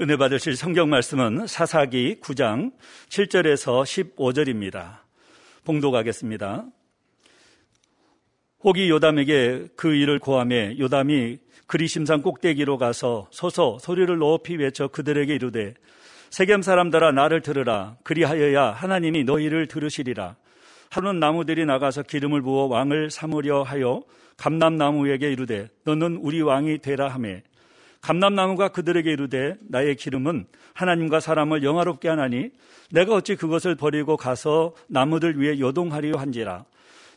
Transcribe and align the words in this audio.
은혜 0.00 0.16
받으실 0.16 0.56
성경 0.56 0.90
말씀은 0.90 1.46
사사기 1.46 2.16
9장 2.20 2.72
7절에서 3.10 4.16
15절입니다. 4.16 4.98
봉독하겠습니다. 5.64 6.66
혹이 8.64 8.90
요담에게 8.90 9.68
그 9.76 9.94
일을 9.94 10.18
고함해 10.18 10.78
요담이 10.80 11.38
그리심산 11.68 12.22
꼭대기로 12.22 12.76
가서 12.76 13.28
서서 13.30 13.78
소리를 13.78 14.18
높이 14.18 14.56
외쳐 14.56 14.88
그들에게 14.88 15.32
이르되 15.32 15.74
세겜 16.30 16.62
사람들아 16.62 17.12
나를 17.12 17.40
들으라 17.40 17.96
그리하여야 18.02 18.72
하나님이 18.72 19.22
너희를 19.22 19.68
들으시리라 19.68 20.34
하는 20.90 21.20
나무들이 21.20 21.66
나가서 21.66 22.02
기름을 22.02 22.42
부어 22.42 22.64
왕을 22.64 23.10
삼으려 23.10 23.62
하여 23.62 24.02
감남나무에게 24.38 25.30
이르되 25.30 25.68
너는 25.84 26.16
우리 26.16 26.42
왕이 26.42 26.78
되라 26.78 27.06
하매 27.06 27.44
감람나무가 28.04 28.68
그들에게 28.68 29.10
이르되 29.10 29.56
나의 29.66 29.96
기름은 29.96 30.44
하나님과 30.74 31.20
사람을 31.20 31.62
영화롭게 31.62 32.10
하나니 32.10 32.50
내가 32.90 33.14
어찌 33.14 33.34
그것을 33.34 33.76
버리고 33.76 34.18
가서 34.18 34.74
나무들 34.88 35.40
위에 35.40 35.58
요동하리요 35.58 36.16
한지라. 36.16 36.66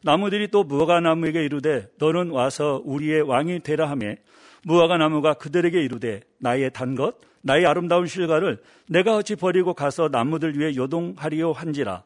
나무들이 0.04 0.48
또 0.48 0.64
무화과 0.64 1.02
나무에게 1.02 1.44
이르되 1.44 1.90
너는 2.00 2.30
와서 2.30 2.82
우리의 2.86 3.22
왕이 3.24 3.64
되라 3.64 3.90
하매 3.90 4.16
무화과 4.64 4.98
나무가 4.98 5.34
그들에게 5.34 5.78
이르되 5.82 6.22
나의 6.40 6.72
단 6.72 6.96
것 6.96 7.16
나의 7.42 7.66
아름다운 7.66 8.08
실과를 8.08 8.62
내가 8.88 9.18
어찌 9.18 9.36
버리고 9.36 9.74
가서 9.74 10.08
나무들 10.10 10.58
위에 10.58 10.78
요동하리요 10.78 11.52
한지라. 11.52 12.04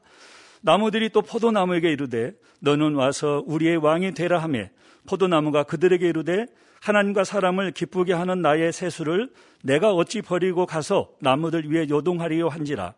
나무들이 0.62 1.10
또 1.10 1.22
포도나무에게 1.22 1.92
이르되 1.92 2.34
너는 2.62 2.96
와서 2.96 3.44
우리의 3.46 3.78
왕이 3.78 4.16
되라 4.16 4.40
하매 4.40 4.72
포도나무가 5.08 5.62
그들에게 5.62 6.10
이르되 6.10 6.48
하나님과 6.82 7.24
사람을 7.24 7.72
기쁘게 7.72 8.12
하는 8.14 8.42
나의 8.42 8.74
세수를 8.74 9.30
내가 9.64 9.94
어찌 9.94 10.22
버리고 10.22 10.66
가서 10.66 11.12
나무들 11.20 11.72
위에 11.72 11.88
요동하리요 11.88 12.50
한지라. 12.50 12.96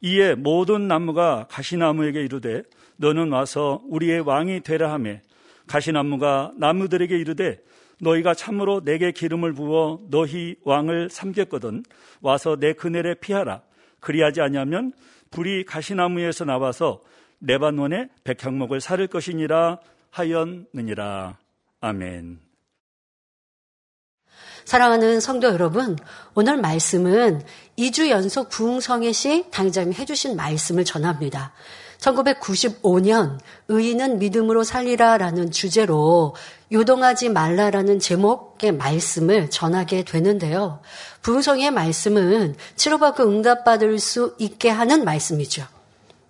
이에 0.00 0.34
모든 0.34 0.88
나무가 0.88 1.46
가시나무에게 1.50 2.22
이르되 2.22 2.62
너는 2.96 3.32
와서 3.32 3.82
우리의 3.88 4.20
왕이 4.20 4.60
되라 4.60 4.92
하매 4.92 5.20
가시나무가 5.66 6.52
나무들에게 6.56 7.18
이르되 7.18 7.58
너희가 8.00 8.32
참으로 8.34 8.82
내게 8.82 9.12
기름을 9.12 9.52
부어 9.52 10.00
너희 10.08 10.56
왕을 10.64 11.10
삼겠거든 11.10 11.82
와서 12.22 12.56
내 12.56 12.72
그늘에 12.72 13.14
피하라 13.14 13.60
그리하지 14.00 14.40
아니하면 14.40 14.92
불이 15.30 15.64
가시나무에서 15.64 16.46
나와서 16.46 17.02
레바논의 17.40 18.08
백향목을 18.24 18.80
사를 18.80 19.06
것이니라 19.06 19.80
하였느니라 20.10 21.36
아멘. 21.80 22.49
사랑하는 24.70 25.18
성도 25.18 25.48
여러분, 25.48 25.98
오늘 26.34 26.56
말씀은 26.56 27.42
2주 27.76 28.08
연속 28.08 28.50
부흥성의 28.50 29.12
시 29.12 29.46
당장이 29.50 29.94
해주신 29.94 30.36
말씀을 30.36 30.84
전합니다. 30.84 31.52
1995년 31.98 33.40
의인은 33.66 34.20
믿음으로 34.20 34.62
살리라라는 34.62 35.50
주제로 35.50 36.36
요동하지 36.70 37.30
말라라는 37.30 37.98
제목의 37.98 38.70
말씀을 38.70 39.50
전하게 39.50 40.04
되는데요. 40.04 40.78
부흥성의 41.22 41.72
말씀은 41.72 42.54
치료받고 42.76 43.24
응답받을 43.24 43.98
수 43.98 44.36
있게 44.38 44.68
하는 44.68 45.02
말씀이죠. 45.02 45.66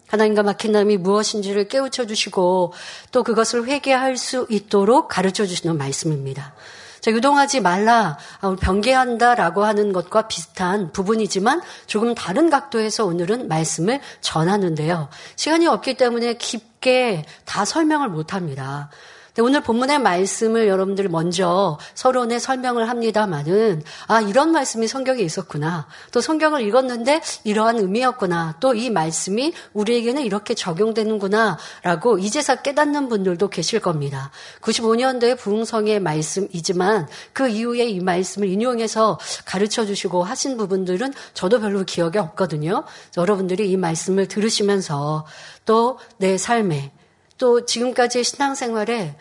하나님과 0.07 0.45
막힌 0.45 0.73
남이 0.73 0.97
무엇인지를 0.97 1.69
깨우쳐 1.69 2.07
주시고 2.07 2.73
또 3.13 3.23
그것을 3.23 3.67
회개할 3.67 4.17
수 4.17 4.47
있도록 4.49 5.09
가르쳐 5.09 5.45
주시는 5.45 5.77
말씀입니다. 5.77 6.55
자, 7.01 7.11
유동하지 7.11 7.61
말라, 7.61 8.19
아, 8.41 8.57
변개한다라고 8.61 9.65
하는 9.65 9.93
것과 9.93 10.29
비슷한 10.29 10.93
부분이지만 10.93 11.63
조금 11.87 12.15
다른 12.15 12.51
각도에서 12.51 13.07
오늘은 13.07 13.49
말씀을 13.49 14.01
전하는데요. 14.21 15.09
시간이 15.37 15.67
없기 15.67 15.95
때문에 15.95 16.35
깊게 16.35 17.25
다 17.45 17.65
설명을 17.65 18.09
못 18.09 18.35
합니다. 18.35 18.91
네, 19.41 19.43
오늘 19.43 19.63
본문의 19.63 20.01
말씀을 20.01 20.69
여러분들 20.69 21.09
먼저 21.09 21.79
서론에 21.95 22.39
설명을 22.39 22.91
합니다만은 22.91 23.83
아 24.07 24.21
이런 24.21 24.53
말씀이 24.53 24.87
성경에 24.87 25.23
있었구나. 25.23 25.87
또 26.13 26.21
성경을 26.21 26.61
읽었는데 26.61 27.23
이러한 27.45 27.79
의미였구나. 27.79 28.57
또 28.61 28.75
이 28.75 28.91
말씀이 28.91 29.55
우리에게는 29.73 30.23
이렇게 30.23 30.53
적용되는구나라고 30.53 32.19
이제서 32.19 32.57
깨닫는 32.57 33.09
분들도 33.09 33.49
계실 33.49 33.81
겁니다. 33.81 34.31
95년도에 34.61 35.39
부흥성의 35.39 36.01
말씀이지만 36.01 37.09
그 37.33 37.49
이후에 37.49 37.87
이 37.87 38.01
말씀을 38.01 38.47
인용해서 38.47 39.19
가르쳐 39.47 39.87
주시고 39.87 40.23
하신 40.23 40.59
부분들은 40.59 41.15
저도 41.33 41.61
별로 41.61 41.85
기억이 41.85 42.19
없거든요. 42.19 42.85
여러분들이 43.17 43.71
이 43.71 43.79
말씀을 43.79 44.29
들으시면서 44.29 45.25
또 45.65 45.99
내 46.19 46.37
삶에 46.37 46.93
또 47.41 47.65
지금까지의 47.65 48.23
신앙생활에 48.23 49.17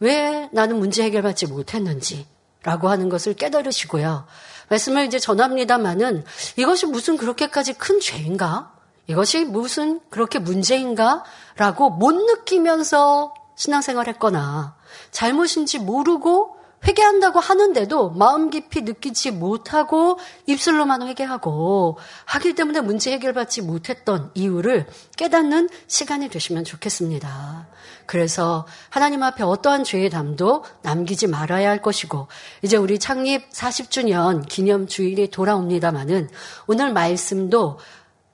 왜 0.00 0.48
나는 0.52 0.78
문제 0.80 1.04
해결받지 1.04 1.46
못했는지 1.46 2.26
라고 2.64 2.90
하는 2.90 3.08
것을 3.08 3.32
깨달으시고요. 3.34 4.26
말씀을 4.68 5.06
이제 5.06 5.18
전합니다마는 5.18 6.24
이것이 6.56 6.86
무슨 6.86 7.16
그렇게까지 7.16 7.74
큰 7.74 8.00
죄인가? 8.00 8.72
이것이 9.06 9.44
무슨 9.44 10.00
그렇게 10.10 10.40
문제인가? 10.40 11.24
라고 11.56 11.90
못 11.90 12.12
느끼면서 12.12 13.34
신앙생활 13.54 14.08
했거나 14.08 14.74
잘못인지 15.12 15.78
모르고 15.78 16.56
회개한다고 16.86 17.40
하는데도 17.40 18.10
마음 18.10 18.50
깊이 18.50 18.82
느끼지 18.82 19.32
못하고 19.32 20.18
입술로만 20.46 21.06
회개하고 21.06 21.98
하기 22.24 22.54
때문에 22.54 22.80
문제 22.80 23.12
해결받지 23.12 23.62
못했던 23.62 24.30
이유를 24.34 24.86
깨닫는 25.16 25.68
시간이 25.86 26.28
되시면 26.28 26.64
좋겠습니다. 26.64 27.68
그래서 28.06 28.66
하나님 28.88 29.22
앞에 29.22 29.44
어떠한 29.44 29.84
죄의 29.84 30.10
담도 30.10 30.64
남기지 30.82 31.26
말아야 31.26 31.68
할 31.68 31.82
것이고 31.82 32.28
이제 32.62 32.76
우리 32.76 32.98
창립 32.98 33.50
40주년 33.50 34.48
기념 34.48 34.86
주일이 34.86 35.30
돌아옵니다마는 35.30 36.28
오늘 36.66 36.92
말씀도 36.92 37.78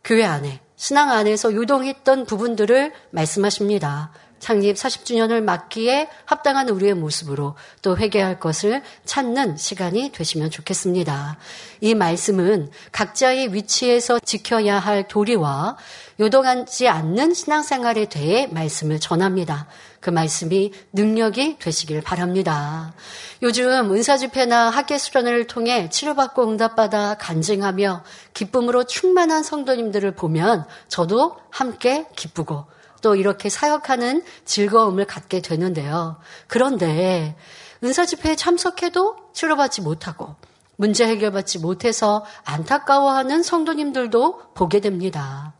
교회 0.04 0.24
안에 0.24 0.60
신앙 0.76 1.10
안에서 1.10 1.52
유동했던 1.52 2.26
부분들을 2.26 2.92
말씀하십니다. 3.10 4.12
창립 4.38 4.76
40주년을 4.76 5.42
맞기에 5.42 6.08
합당한 6.24 6.68
우리의 6.68 6.94
모습으로 6.94 7.54
또 7.82 7.96
회개할 7.96 8.38
것을 8.38 8.82
찾는 9.04 9.56
시간이 9.56 10.12
되시면 10.12 10.50
좋겠습니다. 10.50 11.38
이 11.80 11.94
말씀은 11.94 12.70
각자의 12.92 13.54
위치에서 13.54 14.18
지켜야 14.20 14.78
할 14.78 15.08
도리와 15.08 15.76
요동하지 16.20 16.88
않는 16.88 17.34
신앙생활에 17.34 18.06
대해 18.06 18.46
말씀을 18.46 19.00
전합니다. 19.00 19.66
그 20.00 20.10
말씀이 20.10 20.72
능력이 20.92 21.58
되시길 21.58 22.00
바랍니다. 22.00 22.94
요즘 23.42 23.92
은사집회나 23.92 24.70
학예수련을 24.70 25.46
통해 25.46 25.90
치료받고 25.90 26.48
응답받아 26.48 27.16
간증하며 27.18 28.04
기쁨으로 28.32 28.84
충만한 28.84 29.42
성도님들을 29.42 30.12
보면 30.12 30.64
저도 30.88 31.36
함께 31.50 32.06
기쁘고 32.14 32.66
또 33.06 33.14
이렇게 33.14 33.48
사역하는 33.48 34.24
즐거움을 34.44 35.04
갖게 35.04 35.40
되는데요. 35.40 36.16
그런데 36.48 37.36
은사 37.84 38.04
집회에 38.04 38.34
참석해도 38.34 39.30
치료받지 39.32 39.82
못하고 39.82 40.34
문제 40.74 41.06
해결받지 41.06 41.60
못해서 41.60 42.24
안타까워하는 42.44 43.44
성도님들도 43.44 44.54
보게 44.54 44.80
됩니다. 44.80 45.54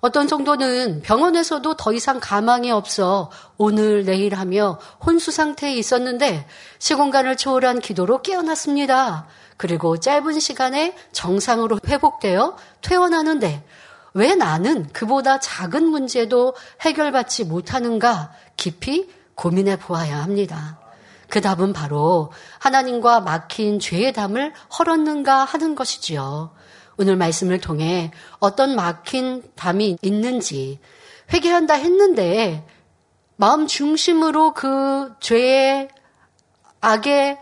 어떤 0.00 0.28
성도는 0.28 1.02
병원에서도 1.02 1.76
더 1.76 1.92
이상 1.92 2.20
가망이 2.22 2.70
없어 2.70 3.30
오늘 3.58 4.06
내일 4.06 4.34
하며 4.34 4.78
혼수 5.04 5.30
상태에 5.30 5.74
있었는데 5.74 6.46
시공간을 6.78 7.36
초월한 7.36 7.80
기도로 7.80 8.22
깨어났습니다. 8.22 9.26
그리고 9.58 10.00
짧은 10.00 10.40
시간에 10.40 10.96
정상으로 11.12 11.80
회복되어 11.86 12.56
퇴원하는데 12.80 13.62
왜 14.14 14.34
나는 14.34 14.88
그보다 14.92 15.38
작은 15.38 15.84
문제도 15.84 16.54
해결받지 16.80 17.44
못하는가 17.44 18.32
깊이 18.56 19.08
고민해 19.34 19.78
보아야 19.78 20.22
합니다. 20.22 20.78
그 21.28 21.40
답은 21.40 21.72
바로 21.72 22.32
하나님과 22.58 23.20
막힌 23.20 23.78
죄의 23.78 24.12
담을 24.12 24.52
헐었는가 24.78 25.44
하는 25.44 25.74
것이지요. 25.74 26.52
오늘 26.96 27.16
말씀을 27.16 27.60
통해 27.60 28.10
어떤 28.40 28.74
막힌 28.74 29.42
담이 29.54 29.98
있는지 30.02 30.80
회개한다 31.32 31.74
했는데 31.74 32.66
마음 33.36 33.66
중심으로 33.66 34.52
그 34.54 35.14
죄의 35.20 35.88
악의 36.80 37.38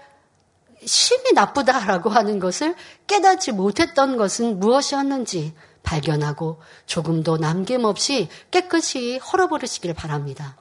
심이 0.85 1.33
나쁘다라고 1.33 2.11
하는 2.11 2.39
것을 2.39 2.75
깨닫지 3.07 3.53
못했던 3.53 4.17
것은 4.17 4.61
무엇이었는지 4.61 5.55
발견하고 5.87 6.61
조금도 6.85 7.39
남김없이 7.39 8.29
깨끗이 8.51 9.19
헐어버리시길 9.19 9.95
바랍니다. 9.95 10.57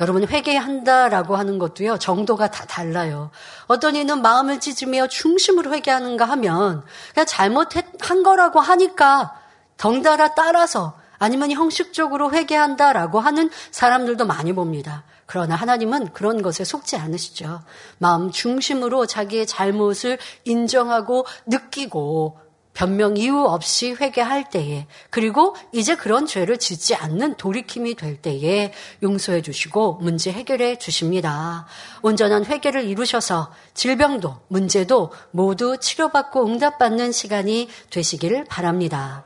여러분 0.00 0.26
회개한다라고 0.26 1.36
하는 1.36 1.58
것도요 1.58 1.98
정도가 1.98 2.50
다 2.50 2.64
달라요. 2.66 3.30
어떤 3.66 3.96
이는 3.96 4.22
마음을 4.22 4.60
찢으며 4.60 5.08
중심으로 5.08 5.72
회개하는가 5.74 6.24
하면 6.24 6.84
그냥 7.14 7.26
잘못한 7.26 8.22
거라고 8.22 8.60
하니까 8.60 9.34
덩달아 9.76 10.34
따라서 10.34 10.98
아니면 11.18 11.52
형식적으로 11.52 12.32
회개한다라고 12.32 13.20
하는 13.20 13.50
사람들도 13.70 14.26
많이 14.26 14.52
봅니다. 14.52 15.04
그러나 15.26 15.54
하나님은 15.54 16.12
그런 16.12 16.42
것에 16.42 16.64
속지 16.64 16.96
않으시죠. 16.96 17.62
마음 17.98 18.30
중심으로 18.30 19.06
자기의 19.06 19.46
잘못을 19.46 20.18
인정하고 20.44 21.24
느끼고 21.46 22.41
변명 22.74 23.16
이유 23.16 23.44
없이 23.44 23.92
회개할 23.92 24.48
때에 24.50 24.86
그리고 25.10 25.54
이제 25.72 25.94
그런 25.94 26.26
죄를 26.26 26.58
짓지 26.58 26.94
않는 26.94 27.36
돌이킴이 27.36 27.94
될 27.96 28.16
때에 28.16 28.72
용서해 29.02 29.42
주시고 29.42 29.98
문제 30.00 30.32
해결해 30.32 30.78
주십니다. 30.78 31.66
온전한 32.00 32.44
회개를 32.44 32.84
이루셔서 32.84 33.52
질병도 33.74 34.40
문제도 34.48 35.12
모두 35.30 35.76
치료받고 35.78 36.46
응답받는 36.46 37.12
시간이 37.12 37.68
되시기를 37.90 38.44
바랍니다. 38.44 39.24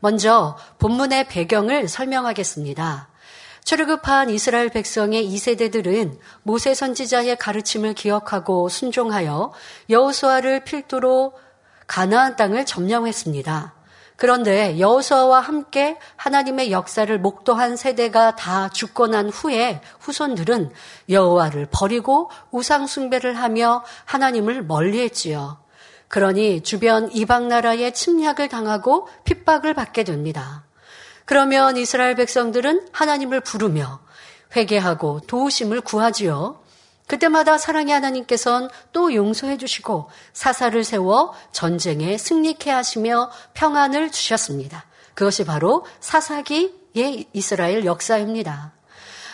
먼저 0.00 0.56
본문의 0.78 1.28
배경을 1.28 1.86
설명하겠습니다. 1.86 3.10
출애굽한 3.64 4.30
이스라엘 4.30 4.70
백성의 4.70 5.30
2세대들은 5.30 6.18
모세 6.42 6.74
선지자의 6.74 7.36
가르침을 7.36 7.92
기억하고 7.92 8.70
순종하여 8.70 9.52
여호수아를 9.90 10.64
필두로 10.64 11.34
가나안 11.90 12.36
땅을 12.36 12.66
점령했습니다. 12.66 13.74
그런데 14.14 14.78
여호수아와 14.78 15.40
함께 15.40 15.98
하나님의 16.14 16.70
역사를 16.70 17.18
목도한 17.18 17.74
세대가 17.74 18.36
다 18.36 18.68
죽고 18.68 19.08
난 19.08 19.28
후에 19.28 19.80
후손들은 19.98 20.70
여호와를 21.08 21.66
버리고 21.72 22.30
우상 22.52 22.86
숭배를 22.86 23.36
하며 23.36 23.82
하나님을 24.04 24.62
멀리했지요. 24.62 25.58
그러니 26.06 26.62
주변 26.62 27.10
이방 27.10 27.48
나라의 27.48 27.92
침략을 27.92 28.48
당하고 28.48 29.08
핍박을 29.24 29.74
받게 29.74 30.04
됩니다. 30.04 30.64
그러면 31.24 31.76
이스라엘 31.76 32.14
백성들은 32.14 32.90
하나님을 32.92 33.40
부르며 33.40 33.98
회개하고 34.54 35.22
도우심을 35.26 35.80
구하지요. 35.80 36.60
그때마다 37.10 37.58
사랑의 37.58 37.92
하나님께서는 37.92 38.68
또 38.92 39.12
용서해 39.12 39.56
주시고 39.56 40.08
사사를 40.32 40.84
세워 40.84 41.34
전쟁에 41.50 42.16
승리케 42.16 42.70
하시며 42.70 43.32
평안을 43.54 44.12
주셨습니다. 44.12 44.86
그것이 45.14 45.44
바로 45.44 45.84
사사기의 45.98 47.26
이스라엘 47.32 47.84
역사입니다. 47.84 48.74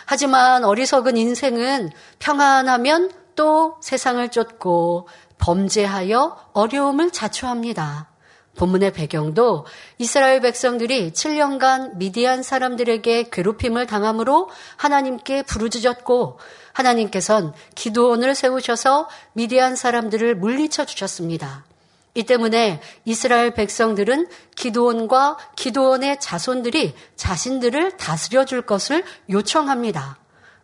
하지만 0.07 0.63
어리석은 0.63 1.17
인생은 1.17 1.91
평안하면 2.17 3.11
또 3.35 3.77
세상을 3.81 4.27
쫓고 4.29 5.07
범죄하여 5.37 6.49
어려움을 6.53 7.11
자초합니다. 7.11 8.09
본문의 8.57 8.91
배경도 8.91 9.67
이스라엘 9.99 10.41
백성들이 10.41 11.11
7년간 11.11 11.97
미디안 11.97 12.41
사람들에게 12.41 13.29
괴롭힘을 13.29 13.85
당함으로 13.85 14.49
하나님께 14.75 15.43
부르짖었고 15.43 16.39
하나님께선 16.77 17.53
기도원을 17.73 18.35
세우셔서 18.35 19.09
미디안 19.33 19.75
사람들을 19.75 20.35
물리쳐 20.35 20.85
주셨습니다. 20.85 21.65
이 22.13 22.23
때문에 22.23 22.81
이스라엘 23.05 23.53
백성들은 23.53 24.27
기도원과 24.55 25.37
기도원의 25.55 26.19
자손들이 26.19 26.93
자신들을 27.15 27.97
다스려 27.97 28.45
줄 28.45 28.61
것을 28.63 29.03
요청합니다. 29.29 30.17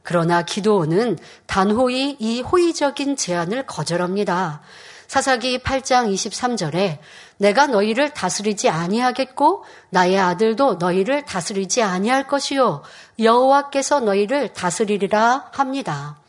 그러나 0.04 0.44
기도원은 0.44 1.18
단호히 1.45 2.18
이 2.19 2.42
호의적인 2.42 3.16
제안을 3.16 3.66
거절합니다. 3.66 4.62
사사기 5.07 5.59
8장 5.59 6.12
23절에 6.13 6.98
내가 7.44 7.68
너희를 7.68 8.12
다스리지 8.12 8.69
아니하겠고 8.69 9.66
나의 9.90 10.18
아들도 10.18 10.75
너희를 10.75 11.25
다스리지 11.25 11.81
아니할 11.81 12.25
것이요 12.25 12.84
여호와께서 13.19 14.00
너희를 14.00 14.54
다스리리라 14.54 15.50
합니다. 15.51 16.22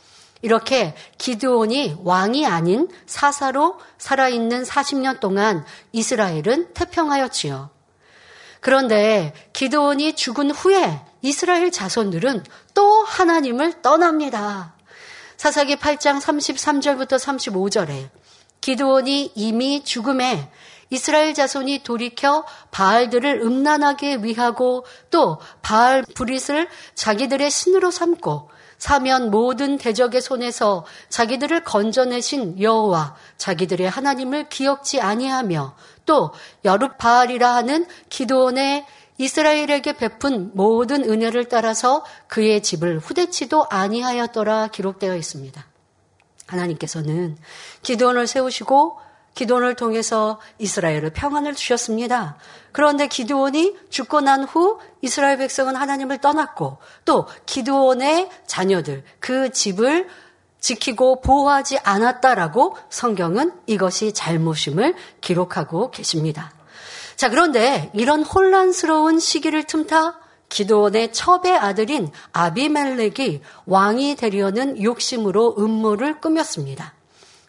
이렇게 0.43 0.97
기드온이 1.17 1.99
왕이 2.03 2.47
아닌 2.47 2.89
사사로 3.07 3.79
살아있는 3.97 4.65
40년 4.65 5.21
동안 5.21 5.65
이스라엘은 5.93 6.75
태평하였지요. 6.75 7.71
그런데 8.59 9.35
기드온이 9.53 10.17
죽은 10.17 10.51
후에 10.51 11.01
이스라엘 11.23 11.71
자손들은 11.71 12.43
또 12.75 13.05
하나님을 13.05 13.83
떠납니다. 13.83 14.75
사사기 15.37 15.77
8장 15.77 16.21
33절부터 16.21 17.21
35절에 17.21 18.11
기드온이 18.61 19.33
이미 19.37 19.85
죽음에 19.85 20.51
이스라엘 20.91 21.35
자손이 21.35 21.83
돌이켜 21.83 22.45
바알들을 22.71 23.41
음란하게 23.43 24.17
위하고 24.17 24.85
또 25.11 25.39
바알 25.63 26.03
브릿을 26.03 26.69
자기들의 26.95 27.51
신으로 27.51 27.91
삼고 27.91 28.51
사면 28.79 29.31
모든 29.31 29.79
대적의 29.79 30.21
손에서 30.21 30.85
자기들을 31.09 31.65
건져내신 31.65 32.61
여호와 32.61 33.17
자기들의 33.39 33.89
하나님을 33.89 34.49
기억지 34.49 35.01
아니하며 35.01 35.75
또 36.05 36.33
여룻바알이라 36.65 37.55
하는 37.55 37.87
기도원의 38.09 38.85
이스라엘에게 39.17 39.97
베푼 39.97 40.51
모든 40.55 41.05
은혜를 41.05 41.49
따라서 41.49 42.05
그의 42.27 42.63
집을 42.63 42.99
후대치도 42.99 43.69
아니하였더라 43.71 44.69
기록되어 44.69 45.17
있습니다. 45.17 45.65
하나님께서는 46.47 47.39
기도원을 47.83 48.27
세우시고 48.27 48.99
기도원을 49.35 49.75
통해서 49.75 50.41
이스라엘을 50.59 51.11
평안을 51.11 51.55
주셨습니다. 51.55 52.37
그런데 52.73 53.07
기도원이 53.09 53.77
죽고 53.91 54.21
난 54.21 54.45
후 54.45 54.79
이스라엘 55.01 55.39
백성은 55.39 55.77
하나님을 55.77 56.19
떠났고 56.19 56.79
또 57.05 57.27
기도원의 57.47 58.31
자녀들 58.47 59.05
그 59.21 59.51
집을 59.51 60.09
지키고 60.61 61.21
보호하지 61.21 61.79
않았다라고 61.79 62.77
성경은 62.89 63.53
이것이 63.67 64.13
잘못임을 64.15 64.95
기록하고 65.21 65.91
계십니다. 65.91 66.53
자, 67.17 67.29
그런데 67.29 67.91
이런 67.93 68.23
혼란스러운 68.23 69.21
시기를 69.21 69.65
틈타 69.65 70.19
기도원의 70.49 71.13
첩의 71.13 71.57
아들인 71.59 72.11
아비멜렉이 72.33 73.43
왕이 73.67 74.17
되려는 74.17 74.83
욕심으로 74.83 75.57
음모를 75.59 76.21
꾸몄습니다. 76.21 76.95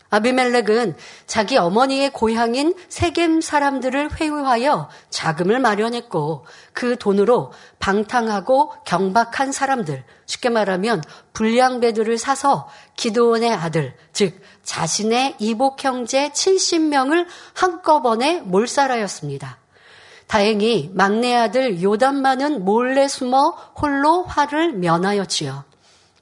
아비멜렉은 0.10 0.96
자기 1.26 1.58
어머니의 1.58 2.12
고향인 2.12 2.76
세겜 2.90 3.42
사람들을 3.42 4.20
회유하여 4.20 4.90
자금을 5.10 5.60
마련했고 5.60 6.46
그 6.74 6.98
돈으로 6.98 7.52
방탕하고 7.80 8.72
경박한 8.86 9.52
사람들, 9.52 10.04
쉽게 10.26 10.50
말하면 10.50 11.02
불량배들을 11.34 12.18
사서 12.18 12.70
기도원의 12.96 13.54
아들, 13.54 13.96
즉 14.14 14.40
자신의 14.64 15.36
이복 15.40 15.84
형제 15.84 16.30
70명을 16.30 17.26
한꺼번에 17.54 18.42
몰살하였습니다. 18.42 19.60
다행히 20.28 20.90
막내 20.94 21.36
아들 21.36 21.82
요담만은 21.82 22.66
몰래 22.66 23.08
숨어 23.08 23.52
홀로 23.80 24.24
화를 24.24 24.74
면하였지요. 24.74 25.75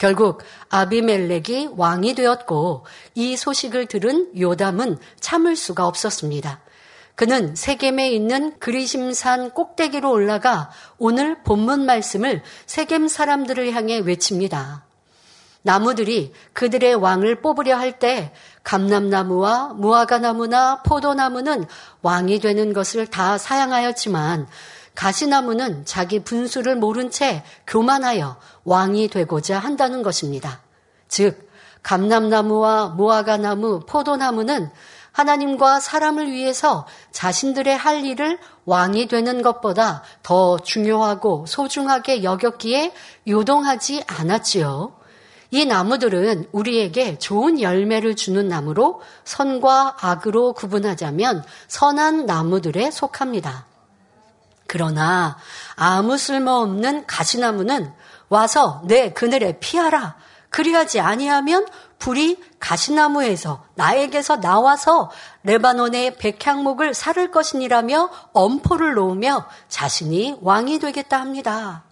결국 0.04 0.42
아비멜렉이 0.68 1.70
왕이 1.78 2.16
되었고 2.16 2.86
이 3.16 3.38
소식을 3.38 3.86
들은 3.86 4.38
요담은 4.38 4.98
참을 5.22 5.56
수가 5.56 5.88
없었습니다. 5.88 6.60
그는 7.16 7.56
세겜에 7.56 8.12
있는 8.12 8.60
그리심산 8.60 9.52
꼭대기로 9.52 10.12
올라가 10.12 10.72
오늘 10.98 11.42
본문 11.44 11.86
말씀을 11.86 12.44
세겜 12.66 13.08
사람들을 13.08 13.72
향해 13.72 14.00
외칩니다. 14.00 14.84
나무들이 15.62 16.34
그들의 16.52 16.96
왕을 16.96 17.40
뽑으려 17.40 17.78
할 17.78 17.98
때 17.98 18.34
감람나무와 18.64 19.70
무화과나무나 19.76 20.82
포도나무는 20.84 21.64
왕이 22.02 22.40
되는 22.40 22.74
것을 22.74 23.08
다 23.08 23.38
사양하였지만 23.38 24.48
가시나무는 24.96 25.86
자기 25.86 26.20
분수를 26.24 26.76
모른 26.76 27.10
채 27.10 27.44
교만하여 27.68 28.38
왕이 28.64 29.08
되고자 29.10 29.60
한다는 29.60 30.04
것입니다. 30.04 30.62
즉, 31.08 31.50
감람나무와 31.82 32.90
무화과나무, 32.90 33.82
포도나무는 33.88 34.70
하나님과 35.12 35.80
사람을 35.80 36.32
위해서 36.32 36.88
자신들의 37.12 37.78
할 37.78 38.04
일을 38.04 38.40
왕이 38.66 39.08
되는 39.08 39.42
것보다 39.42 40.02
더 40.24 40.58
중요하고 40.58 41.46
소중하게 41.48 42.24
여겼기에 42.24 42.94
요동하지 43.28 44.04
않았지요. 44.08 44.96
이 45.52 45.66
나무들은 45.66 46.48
우리에게 46.52 47.20
좋은 47.20 47.62
열매를 47.62 48.16
주는 48.16 48.48
나무로 48.48 49.02
선과 49.24 49.98
악으로 50.02 50.54
구분하자면 50.54 51.44
선한 51.68 52.26
나무들에 52.26 52.90
속합니다. 52.90 53.68
그러나 54.68 55.38
아무 55.76 56.18
쓸모없는 56.18 57.06
가시나무는 57.06 57.94
와서 58.30 58.82
내 58.86 59.12
그늘에 59.12 59.60
피하라. 59.60 60.16
그리하지 60.50 61.00
아니하면 61.00 61.66
불이 62.00 62.38
가시나무에서 62.60 63.64
나에게서 63.76 64.40
나와서 64.40 65.10
레바논의 65.44 66.18
백향목을 66.18 66.94
사를 66.94 67.32
것이니라며 67.32 68.10
엄포를 68.34 68.94
놓으며 68.94 69.48
자신이 69.70 70.38
왕이 70.42 70.80
되겠다 70.80 71.20
합니다. 71.20 71.84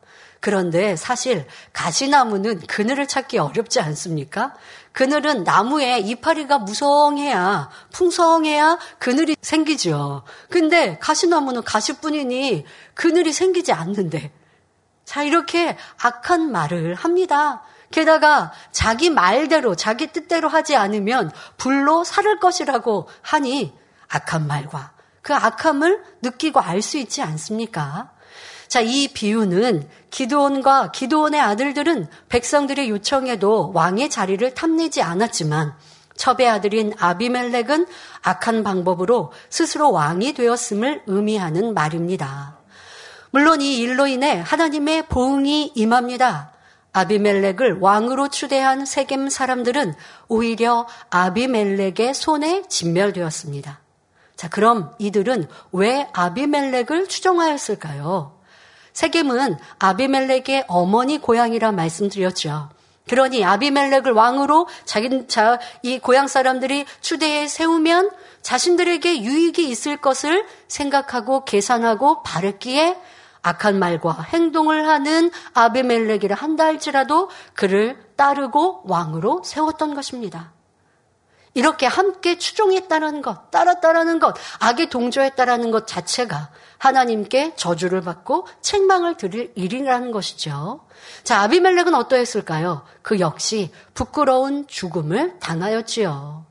그런데 0.41 0.95
사실 0.95 1.47
가시나무는 1.71 2.59
그늘을 2.67 3.07
찾기 3.07 3.37
어렵지 3.37 3.79
않습니까? 3.79 4.53
그늘은 4.93 5.43
나무에 5.43 5.99
이파리가 5.99 6.59
무성해야 6.59 7.69
풍성해야 7.91 8.77
그늘이 8.99 9.35
생기죠. 9.41 10.23
근데 10.49 10.97
가시나무는 10.99 11.63
가시뿐이니 11.63 12.65
그늘이 12.93 13.31
생기지 13.31 13.71
않는데 13.71 14.31
자 15.05 15.23
이렇게 15.23 15.77
악한 16.01 16.51
말을 16.51 16.95
합니다. 16.95 17.63
게다가 17.91 18.51
자기 18.71 19.09
말대로 19.09 19.75
자기 19.75 20.07
뜻대로 20.07 20.47
하지 20.47 20.75
않으면 20.75 21.31
불로 21.57 22.03
살을 22.03 22.39
것이라고 22.39 23.09
하니 23.21 23.73
악한 24.07 24.47
말과 24.47 24.91
그 25.21 25.33
악함을 25.33 26.03
느끼고 26.21 26.59
알 26.59 26.81
수 26.81 26.97
있지 26.97 27.21
않습니까? 27.21 28.11
자, 28.67 28.79
이 28.79 29.09
비유는 29.09 29.87
기도원과 30.11 30.91
기도원의 30.91 31.39
아들들은 31.39 32.07
백성들의 32.29 32.89
요청에도 32.89 33.71
왕의 33.73 34.09
자리를 34.09 34.53
탐내지 34.53 35.01
않았지만 35.01 35.73
첩의 36.15 36.47
아들인 36.47 36.93
아비멜렉은 36.99 37.87
악한 38.21 38.63
방법으로 38.63 39.31
스스로 39.49 39.91
왕이 39.91 40.33
되었음을 40.33 41.03
의미하는 41.07 41.73
말입니다. 41.73 42.57
물론 43.31 43.61
이 43.61 43.77
일로 43.77 44.07
인해 44.07 44.43
하나님의 44.45 45.07
보응이 45.07 45.71
임합니다. 45.73 46.51
아비멜렉을 46.93 47.79
왕으로 47.79 48.27
추대한 48.27 48.85
세겜 48.85 49.29
사람들은 49.29 49.95
오히려 50.27 50.85
아비멜렉의 51.09 52.13
손에 52.13 52.63
진멸되었습니다. 52.67 53.79
자, 54.35 54.49
그럼 54.49 54.93
이들은 54.99 55.47
왜 55.71 56.09
아비멜렉을 56.11 57.07
추종하였을까요? 57.07 58.40
세겜은 58.93 59.57
아비멜렉의 59.79 60.65
어머니 60.67 61.17
고향이라 61.17 61.71
말씀드렸죠. 61.71 62.69
그러니 63.09 63.43
아비멜렉을 63.43 64.11
왕으로 64.11 64.67
자기 64.85 65.27
자, 65.27 65.59
이 65.81 65.99
고향 65.99 66.27
사람들이 66.27 66.85
추대에 67.01 67.47
세우면 67.47 68.11
자신들에게 68.41 69.23
유익이 69.23 69.69
있을 69.69 69.97
것을 69.97 70.45
생각하고 70.67 71.43
계산하고 71.43 72.23
바랬기에 72.23 72.97
악한 73.41 73.79
말과 73.79 74.21
행동을 74.21 74.87
하는 74.87 75.31
아비멜렉이라 75.53 76.35
한다 76.35 76.65
할지라도 76.65 77.29
그를 77.53 77.97
따르고 78.15 78.83
왕으로 78.85 79.41
세웠던 79.43 79.95
것입니다. 79.95 80.51
이렇게 81.53 81.85
함께 81.85 82.37
추종했다는 82.37 83.21
것, 83.21 83.51
따랐다라는 83.51 84.19
것, 84.19 84.35
악에 84.59 84.89
동조했다라는 84.89 85.71
것 85.71 85.85
자체가 85.85 86.49
하나님께 86.77 87.53
저주를 87.55 88.01
받고 88.01 88.47
책망을 88.61 89.17
드릴 89.17 89.51
일이라는 89.55 90.11
것이죠. 90.11 90.81
자, 91.23 91.41
아비멜렉은 91.41 91.93
어떠했을까요? 91.93 92.83
그 93.01 93.19
역시 93.19 93.71
부끄러운 93.93 94.65
죽음을 94.67 95.39
당하였지요. 95.39 96.45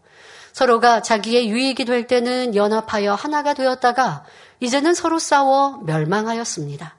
서로가 0.53 1.03
자기의 1.03 1.49
유익이 1.49 1.85
될 1.85 2.07
때는 2.07 2.55
연합하여 2.55 3.15
하나가 3.15 3.55
되었다가 3.55 4.25
이제는 4.61 4.95
서로 4.95 5.19
싸워 5.19 5.81
멸망하였습니다. 5.85 6.95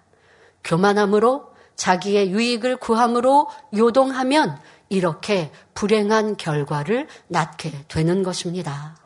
교만함으로 0.63 1.51
자기의 1.75 2.31
유익을 2.31 2.77
구함으로 2.77 3.49
요동하면 3.75 4.59
이렇게 4.91 5.51
불행한 5.73 6.35
결과를 6.35 7.07
낳게 7.29 7.85
되는 7.87 8.23
것입니다. 8.23 8.97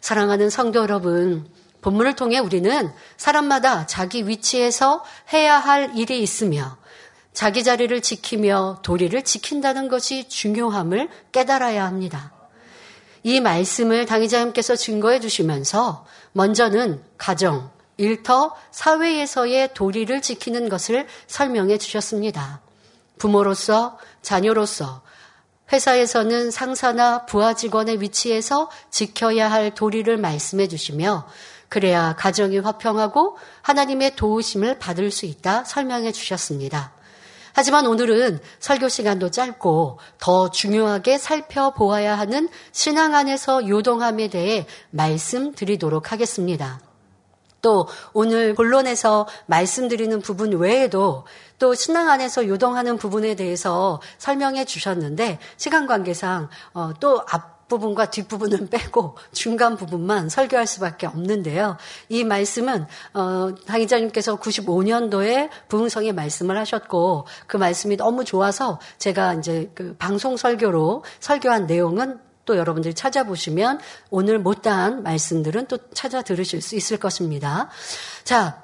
사랑하는 0.00 0.48
성도 0.48 0.80
여러분, 0.80 1.44
본문을 1.82 2.14
통해 2.14 2.38
우리는 2.38 2.90
사람마다 3.16 3.86
자기 3.86 4.28
위치에서 4.28 5.04
해야 5.32 5.58
할 5.58 5.96
일이 5.96 6.22
있으며 6.22 6.78
자기 7.32 7.64
자리를 7.64 8.00
지키며 8.00 8.78
도리를 8.82 9.20
지킨다는 9.22 9.88
것이 9.88 10.28
중요함을 10.28 11.08
깨달아야 11.32 11.84
합니다. 11.84 12.32
이 13.24 13.40
말씀을 13.40 14.06
당의자님께서 14.06 14.76
증거해 14.76 15.18
주시면서 15.18 16.06
먼저는 16.32 17.02
가정, 17.16 17.70
일터, 17.96 18.54
사회에서의 18.70 19.74
도리를 19.74 20.22
지키는 20.22 20.68
것을 20.68 21.08
설명해 21.26 21.78
주셨습니다. 21.78 22.60
부모로서, 23.18 23.98
자녀로서, 24.22 25.02
회사에서는 25.72 26.50
상사나 26.50 27.26
부하 27.26 27.54
직원의 27.54 28.00
위치에서 28.00 28.70
지켜야 28.90 29.50
할 29.50 29.74
도리를 29.74 30.16
말씀해 30.16 30.68
주시며 30.68 31.26
그래야 31.68 32.14
가정이 32.16 32.58
화평하고 32.58 33.36
하나님의 33.62 34.16
도우심을 34.16 34.78
받을 34.78 35.10
수 35.10 35.26
있다 35.26 35.64
설명해 35.64 36.12
주셨습니다. 36.12 36.92
하지만 37.52 37.86
오늘은 37.86 38.38
설교 38.60 38.88
시간도 38.88 39.30
짧고 39.30 39.98
더 40.18 40.50
중요하게 40.50 41.18
살펴보아야 41.18 42.16
하는 42.16 42.48
신앙 42.72 43.14
안에서 43.14 43.68
요동함에 43.68 44.28
대해 44.28 44.66
말씀드리도록 44.90 46.12
하겠습니다. 46.12 46.80
또 47.62 47.88
오늘 48.12 48.54
본론에서 48.54 49.26
말씀드리는 49.46 50.20
부분 50.20 50.52
외에도 50.52 51.24
또 51.58 51.74
신앙 51.74 52.08
안에서 52.08 52.46
요동하는 52.46 52.96
부분에 52.96 53.34
대해서 53.34 54.00
설명해 54.18 54.64
주셨는데 54.64 55.38
시간 55.56 55.86
관계상 55.86 56.48
어, 56.74 56.92
또 57.00 57.24
앞부분과 57.28 58.10
뒷부분은 58.10 58.68
빼고 58.70 59.16
중간 59.32 59.76
부분만 59.76 60.28
설교할 60.28 60.66
수밖에 60.66 61.06
없는데요. 61.06 61.76
이 62.08 62.24
말씀은 62.24 62.86
어, 63.14 63.54
당의자님께서 63.66 64.36
95년도에 64.36 65.50
부흥성의 65.68 66.12
말씀을 66.12 66.56
하셨고 66.58 67.26
그 67.46 67.56
말씀이 67.56 67.96
너무 67.96 68.24
좋아서 68.24 68.78
제가 68.98 69.34
이제 69.34 69.70
그 69.74 69.96
방송 69.98 70.36
설교로 70.36 71.02
설교한 71.18 71.66
내용은 71.66 72.20
또 72.48 72.56
여러분들이 72.56 72.94
찾아보시면 72.94 73.78
오늘 74.08 74.38
못다한 74.38 75.02
말씀들은 75.02 75.66
또 75.66 75.76
찾아 75.92 76.22
들으실 76.22 76.62
수 76.62 76.76
있을 76.76 76.96
것입니다. 76.96 77.68
자, 78.24 78.62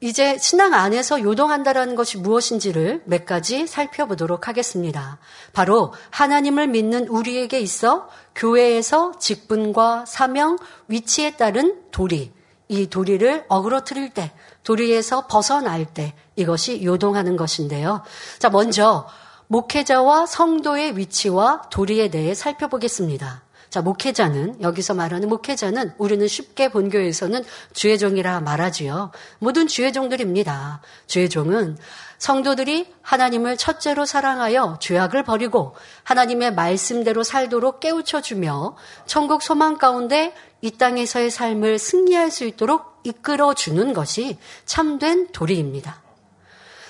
이제 0.00 0.38
신앙 0.38 0.72
안에서 0.72 1.20
요동한다라는 1.20 1.94
것이 1.94 2.16
무엇인지를 2.16 3.02
몇 3.04 3.26
가지 3.26 3.66
살펴보도록 3.66 4.48
하겠습니다. 4.48 5.18
바로 5.52 5.92
하나님을 6.08 6.68
믿는 6.68 7.08
우리에게 7.08 7.60
있어 7.60 8.08
교회에서 8.34 9.18
직분과 9.18 10.06
사명, 10.06 10.56
위치에 10.88 11.32
따른 11.36 11.82
도리, 11.90 12.32
이 12.68 12.86
도리를 12.88 13.44
어그러뜨릴 13.48 14.14
때, 14.14 14.32
도리에서 14.64 15.26
벗어날 15.26 15.84
때 15.84 16.14
이것이 16.34 16.82
요동하는 16.82 17.36
것인데요. 17.36 18.02
자, 18.38 18.48
먼저 18.48 19.06
목회자와 19.48 20.26
성도의 20.26 20.96
위치와 20.96 21.62
도리에 21.70 22.08
대해 22.08 22.34
살펴보겠습니다. 22.34 23.42
자, 23.68 23.82
목회자는, 23.82 24.62
여기서 24.62 24.94
말하는 24.94 25.28
목회자는 25.28 25.92
우리는 25.98 26.26
쉽게 26.26 26.70
본교에서는 26.70 27.44
주의종이라 27.74 28.40
말하지요. 28.40 29.10
모든 29.38 29.66
주의종들입니다. 29.66 30.80
주의종은 31.06 31.76
성도들이 32.18 32.92
하나님을 33.02 33.56
첫째로 33.56 34.06
사랑하여 34.06 34.78
죄악을 34.80 35.24
버리고 35.24 35.74
하나님의 36.04 36.54
말씀대로 36.54 37.22
살도록 37.22 37.80
깨우쳐주며 37.80 38.76
천국 39.04 39.42
소망 39.42 39.76
가운데 39.76 40.32
이 40.62 40.70
땅에서의 40.70 41.30
삶을 41.30 41.78
승리할 41.78 42.30
수 42.30 42.44
있도록 42.44 43.00
이끌어주는 43.04 43.92
것이 43.92 44.38
참된 44.64 45.28
도리입니다. 45.32 46.00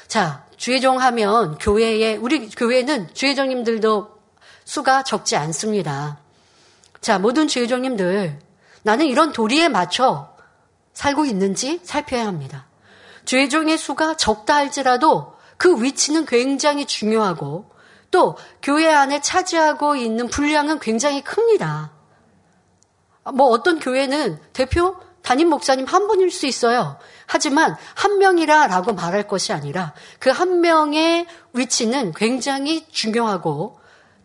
자, 0.06 0.45
주의종 0.56 1.00
하면 1.00 1.58
교회에, 1.58 2.16
우리 2.16 2.48
교회는 2.48 3.12
주의종님들도 3.14 4.16
수가 4.64 5.02
적지 5.02 5.36
않습니다. 5.36 6.18
자, 7.00 7.18
모든 7.18 7.46
주의종님들, 7.46 8.38
나는 8.82 9.06
이런 9.06 9.32
도리에 9.32 9.68
맞춰 9.68 10.34
살고 10.92 11.24
있는지 11.24 11.80
살펴야 11.84 12.26
합니다. 12.26 12.66
주의종의 13.24 13.76
수가 13.76 14.16
적다 14.16 14.56
할지라도 14.56 15.34
그 15.56 15.82
위치는 15.82 16.26
굉장히 16.26 16.86
중요하고 16.86 17.70
또 18.10 18.36
교회 18.62 18.88
안에 18.92 19.20
차지하고 19.20 19.96
있는 19.96 20.28
분량은 20.28 20.78
굉장히 20.78 21.22
큽니다. 21.22 21.92
뭐 23.34 23.48
어떤 23.48 23.78
교회는 23.80 24.38
대표 24.52 24.96
담임 25.22 25.48
목사님 25.48 25.86
한 25.86 26.06
분일 26.06 26.30
수 26.30 26.46
있어요. 26.46 26.98
하지만 27.26 27.76
한 27.94 28.18
명이라 28.18 28.68
라고 28.68 28.92
말할 28.92 29.26
것이 29.26 29.52
아니라 29.52 29.92
그 30.18 30.30
한 30.30 30.60
명의 30.60 31.26
위치는 31.54 32.12
굉장히 32.14 32.86
중요하고 32.90 33.78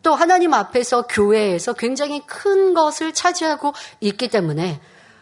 또 0.03 0.13
하나님 0.15 0.53
앞에서 0.53 1.07
교회에서 1.07 1.73
굉장히 1.73 2.25
큰 2.25 2.73
것을 2.73 3.13
차지하고 3.13 3.73
있기 4.01 4.27
때문에 4.29 4.81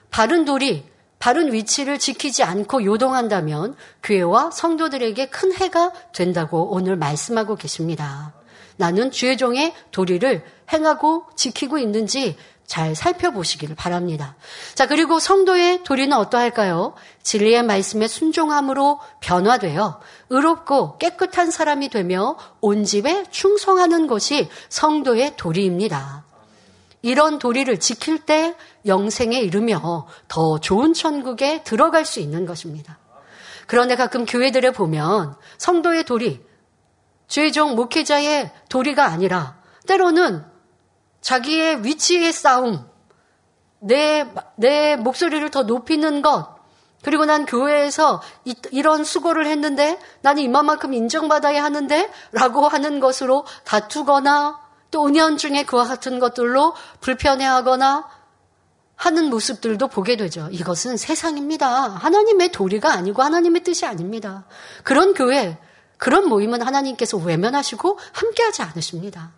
바른 0.09 0.45
돌이 0.45 0.89
바른 1.19 1.51
위치를 1.51 1.99
지키지 1.99 2.43
않고 2.43 2.85
요동한다면 2.85 3.75
교회와 4.03 4.51
성도들에게 4.51 5.29
큰 5.29 5.53
해가 5.53 5.91
된다고 6.13 6.71
오늘 6.71 6.95
말씀하고 6.95 7.55
계십니다. 7.55 8.33
나는 8.77 9.11
주의 9.11 9.35
종의 9.35 9.73
도리를 9.91 10.43
행하고 10.71 11.25
지키고 11.35 11.77
있는지 11.77 12.37
잘 12.69 12.93
살펴보시기를 12.93 13.75
바랍니다. 13.75 14.35
자, 14.75 14.85
그리고 14.85 15.19
성도의 15.19 15.83
도리는 15.83 16.15
어떠할까요? 16.15 16.93
진리의 17.23 17.63
말씀에 17.63 18.07
순종함으로 18.07 18.99
변화되어 19.21 19.99
의롭고 20.29 20.99
깨끗한 20.99 21.49
사람이 21.49 21.89
되며 21.89 22.37
온 22.61 22.83
집에 22.85 23.25
충성하는 23.31 24.05
것이 24.05 24.49
성도의 24.69 25.33
도리입니다. 25.35 26.23
이런 27.01 27.39
도리를 27.39 27.79
지킬 27.79 28.19
때 28.19 28.55
영생에 28.85 29.39
이르며 29.39 30.05
더 30.27 30.59
좋은 30.59 30.93
천국에 30.93 31.63
들어갈 31.63 32.05
수 32.05 32.19
있는 32.19 32.45
것입니다. 32.45 32.99
그런데 33.65 33.95
가끔 33.95 34.27
교회들에 34.27 34.73
보면 34.73 35.35
성도의 35.57 36.03
도리, 36.03 36.45
죄종 37.27 37.75
목회자의 37.75 38.51
도리가 38.69 39.05
아니라 39.05 39.57
때로는 39.87 40.48
자기의 41.21 41.83
위치의 41.83 42.31
싸움, 42.33 42.87
내, 43.79 44.25
내 44.55 44.95
목소리를 44.95 45.49
더 45.51 45.63
높이는 45.63 46.21
것, 46.21 46.59
그리고 47.01 47.25
난 47.25 47.45
교회에서 47.45 48.21
이, 48.43 48.81
런 48.81 49.03
수고를 49.03 49.47
했는데 49.47 49.99
나는 50.21 50.43
이만큼 50.43 50.93
인정받아야 50.93 51.63
하는데 51.63 52.11
라고 52.31 52.67
하는 52.67 52.99
것으로 52.99 53.45
다투거나 53.63 54.59
또 54.91 55.07
은연 55.07 55.37
중에 55.37 55.63
그와 55.63 55.85
같은 55.85 56.19
것들로 56.19 56.75
불편해하거나 56.99 58.09
하는 58.95 59.29
모습들도 59.29 59.87
보게 59.87 60.17
되죠. 60.17 60.49
이것은 60.51 60.97
세상입니다. 60.97 61.87
하나님의 61.87 62.51
도리가 62.51 62.91
아니고 62.91 63.21
하나님의 63.21 63.63
뜻이 63.63 63.85
아닙니다. 63.85 64.45
그런 64.83 65.13
교회, 65.13 65.57
그런 65.97 66.27
모임은 66.27 66.61
하나님께서 66.61 67.15
외면하시고 67.15 67.97
함께하지 68.11 68.61
않으십니다. 68.63 69.31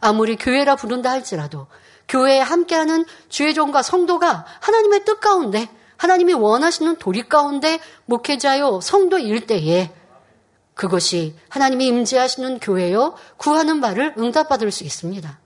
아무리 0.00 0.36
교회라 0.36 0.76
부른다 0.76 1.10
할지라도 1.10 1.66
교회에 2.08 2.40
함께하는 2.40 3.04
주의 3.28 3.54
종과 3.54 3.82
성도가 3.82 4.46
하나님의 4.60 5.04
뜻 5.04 5.20
가운데 5.20 5.68
하나님이 5.96 6.32
원하시는 6.32 6.96
도리 6.96 7.28
가운데 7.28 7.80
목회자요 8.06 8.80
성도일 8.80 9.46
때에 9.46 9.92
그것이 10.74 11.34
하나님이 11.48 11.86
임재하시는 11.88 12.60
교회요 12.60 13.14
구하는 13.36 13.80
바를 13.80 14.14
응답받을 14.16 14.70
수 14.70 14.84
있습니다. 14.84 15.38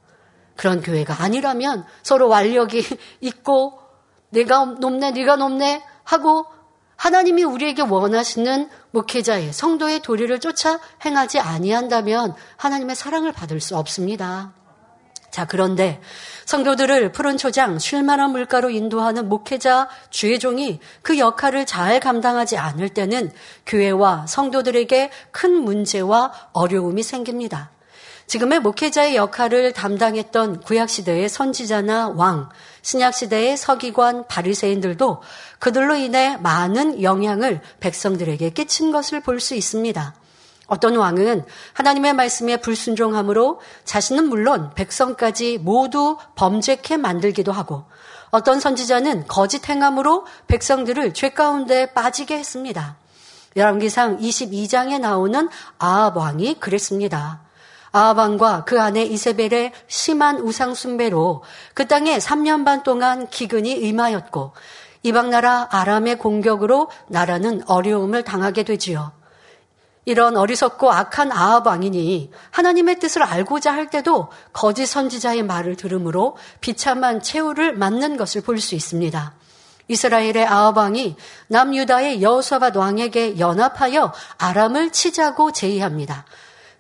그런 0.56 0.82
교회가 0.82 1.22
아니라면 1.22 1.86
서로 2.02 2.28
완력이 2.28 2.84
있고 3.22 3.80
내가 4.28 4.64
높네 4.64 5.12
네가 5.12 5.36
높네 5.36 5.82
하고 6.04 6.46
하나님이 6.96 7.42
우리에게 7.44 7.82
원하시는 7.82 8.68
목회자의 8.92 9.52
성도의 9.52 10.00
도리를 10.00 10.38
쫓아 10.40 10.78
행하지 11.04 11.40
아니한다면 11.40 12.34
하나님의 12.56 12.94
사랑을 12.96 13.32
받을 13.32 13.60
수 13.60 13.76
없습니다. 13.76 14.52
자, 15.30 15.46
그런데 15.46 16.00
성도들을 16.44 17.10
푸른 17.12 17.38
초장, 17.38 17.78
쉴만한 17.78 18.32
물가로 18.32 18.68
인도하는 18.68 19.30
목회자, 19.30 19.88
주의 20.10 20.38
종이 20.38 20.78
그 21.00 21.18
역할을 21.18 21.64
잘 21.64 22.00
감당하지 22.00 22.58
않을 22.58 22.90
때는 22.90 23.32
교회와 23.64 24.26
성도들에게 24.26 25.10
큰 25.30 25.54
문제와 25.54 26.32
어려움이 26.52 27.02
생깁니다. 27.02 27.70
지금의 28.26 28.60
목회자의 28.60 29.16
역할을 29.16 29.72
담당했던 29.72 30.60
구약시대의 30.60 31.30
선지자나 31.30 32.10
왕, 32.10 32.50
신약시대의 32.82 33.56
서기관, 33.56 34.26
바리새인들도 34.28 35.22
그들로 35.58 35.94
인해 35.94 36.36
많은 36.36 37.02
영향을 37.02 37.60
백성들에게 37.80 38.50
끼친 38.50 38.92
것을 38.92 39.20
볼 39.20 39.40
수 39.40 39.54
있습니다. 39.54 40.14
어떤 40.66 40.96
왕은 40.96 41.44
하나님의 41.74 42.14
말씀에 42.14 42.56
불순종함으로 42.58 43.60
자신은 43.84 44.28
물론 44.28 44.70
백성까지 44.74 45.58
모두 45.58 46.16
범죄케 46.36 46.96
만들기도 46.96 47.52
하고 47.52 47.84
어떤 48.30 48.60
선지자는 48.60 49.26
거짓 49.26 49.68
행함으로 49.68 50.24
백성들을 50.46 51.12
죄 51.12 51.30
가운데 51.30 51.92
빠지게 51.92 52.38
했습니다. 52.38 52.96
열왕기상 53.56 54.18
22장에 54.18 54.98
나오는 54.98 55.48
아합 55.78 56.16
왕이 56.16 56.54
그랬습니다. 56.58 57.42
아합왕과 57.92 58.64
그 58.64 58.80
아내 58.80 59.02
이세벨의 59.02 59.72
심한 59.86 60.38
우상 60.38 60.74
숭배로 60.74 61.42
그 61.74 61.86
땅에 61.86 62.18
3년 62.18 62.64
반 62.64 62.82
동안 62.82 63.28
기근이 63.28 63.70
임하였고 63.72 64.52
이방 65.02 65.30
나라 65.30 65.68
아람의 65.70 66.18
공격으로 66.18 66.88
나라는 67.08 67.62
어려움을 67.66 68.22
당하게 68.24 68.62
되지요. 68.62 69.12
이런 70.04 70.36
어리석고 70.36 70.90
악한 70.90 71.30
아합 71.30 71.66
왕이니 71.66 72.30
하나님의 72.50 72.98
뜻을 72.98 73.22
알고자 73.22 73.72
할 73.72 73.88
때도 73.88 74.28
거짓 74.52 74.86
선지자의 74.86 75.44
말을 75.44 75.76
들으므로 75.76 76.36
비참한 76.60 77.22
최후를 77.22 77.74
맞는 77.74 78.16
것을 78.16 78.40
볼 78.42 78.58
수 78.58 78.74
있습니다. 78.74 79.34
이스라엘의 79.88 80.46
아합 80.46 80.76
왕이 80.76 81.16
남유다의 81.48 82.22
여호사밧 82.22 82.76
왕에게 82.76 83.38
연합하여 83.38 84.12
아람을 84.38 84.90
치자고 84.90 85.52
제의합니다. 85.52 86.24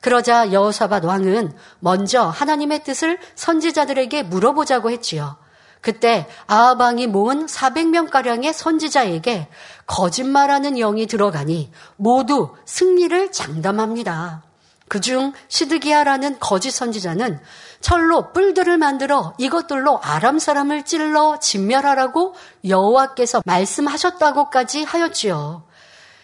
그러자 0.02 0.52
여호사밧 0.52 1.04
왕은 1.04 1.56
먼저 1.78 2.24
하나님의 2.24 2.84
뜻을 2.84 3.18
선지자들에게 3.36 4.24
물어보자고 4.24 4.90
했지요. 4.90 5.36
그때 5.80 6.28
아합 6.46 6.80
왕이 6.80 7.06
모은 7.06 7.46
400명가량의 7.46 8.52
선지자에게 8.52 9.48
거짓말하는 9.86 10.74
영이 10.74 11.06
들어가니 11.06 11.72
모두 11.96 12.54
승리를 12.66 13.32
장담합니다. 13.32 14.42
그중 14.88 15.32
시드기야라는 15.48 16.38
거짓 16.38 16.72
선지자는 16.72 17.40
철로 17.80 18.32
뿔들을 18.32 18.76
만들어 18.78 19.34
이것들로 19.38 20.00
아람 20.02 20.38
사람을 20.38 20.84
찔러 20.84 21.38
진멸하라고 21.40 22.34
여호와께서 22.68 23.42
말씀하셨다고까지 23.46 24.82
하였지요. 24.82 25.62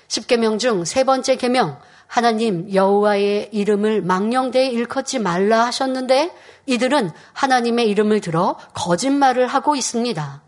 10계명 0.08 0.58
중 0.58 0.84
세 0.84 1.04
번째 1.04 1.36
계명 1.36 1.78
하나님 2.08 2.72
여호와의 2.72 3.50
이름을 3.52 4.02
망령되이 4.02 4.72
일컫지 4.72 5.20
말라 5.20 5.66
하셨는데 5.66 6.34
이들은 6.66 7.12
하나님의 7.34 7.88
이름을 7.90 8.20
들어 8.20 8.56
거짓말을 8.74 9.46
하고 9.46 9.76
있습니다. 9.76 10.42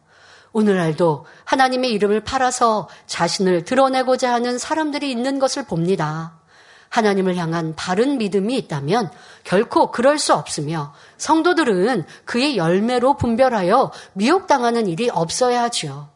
오늘날도 0.53 1.27
하나님의 1.45 1.93
이름을 1.93 2.25
팔아서 2.25 2.89
자신을 3.07 3.65
드러내고자 3.65 4.33
하는 4.33 4.59
사람들이 4.59 5.11
있는 5.11 5.39
것을 5.39 5.65
봅니다. 5.65 6.41
하나님을 6.89 7.37
향한 7.37 7.75
바른 7.77 8.19
믿음이 8.19 8.57
있다면 8.57 9.11
결코 9.45 9.93
그럴 9.93 10.19
수 10.19 10.35
없으며 10.35 10.93
성도들은 11.19 12.05
그의 12.25 12.57
열매로 12.57 13.17
분별하여 13.17 13.93
미혹당하는 14.15 14.89
일이 14.89 15.09
없어야 15.09 15.63
하지요. 15.63 16.09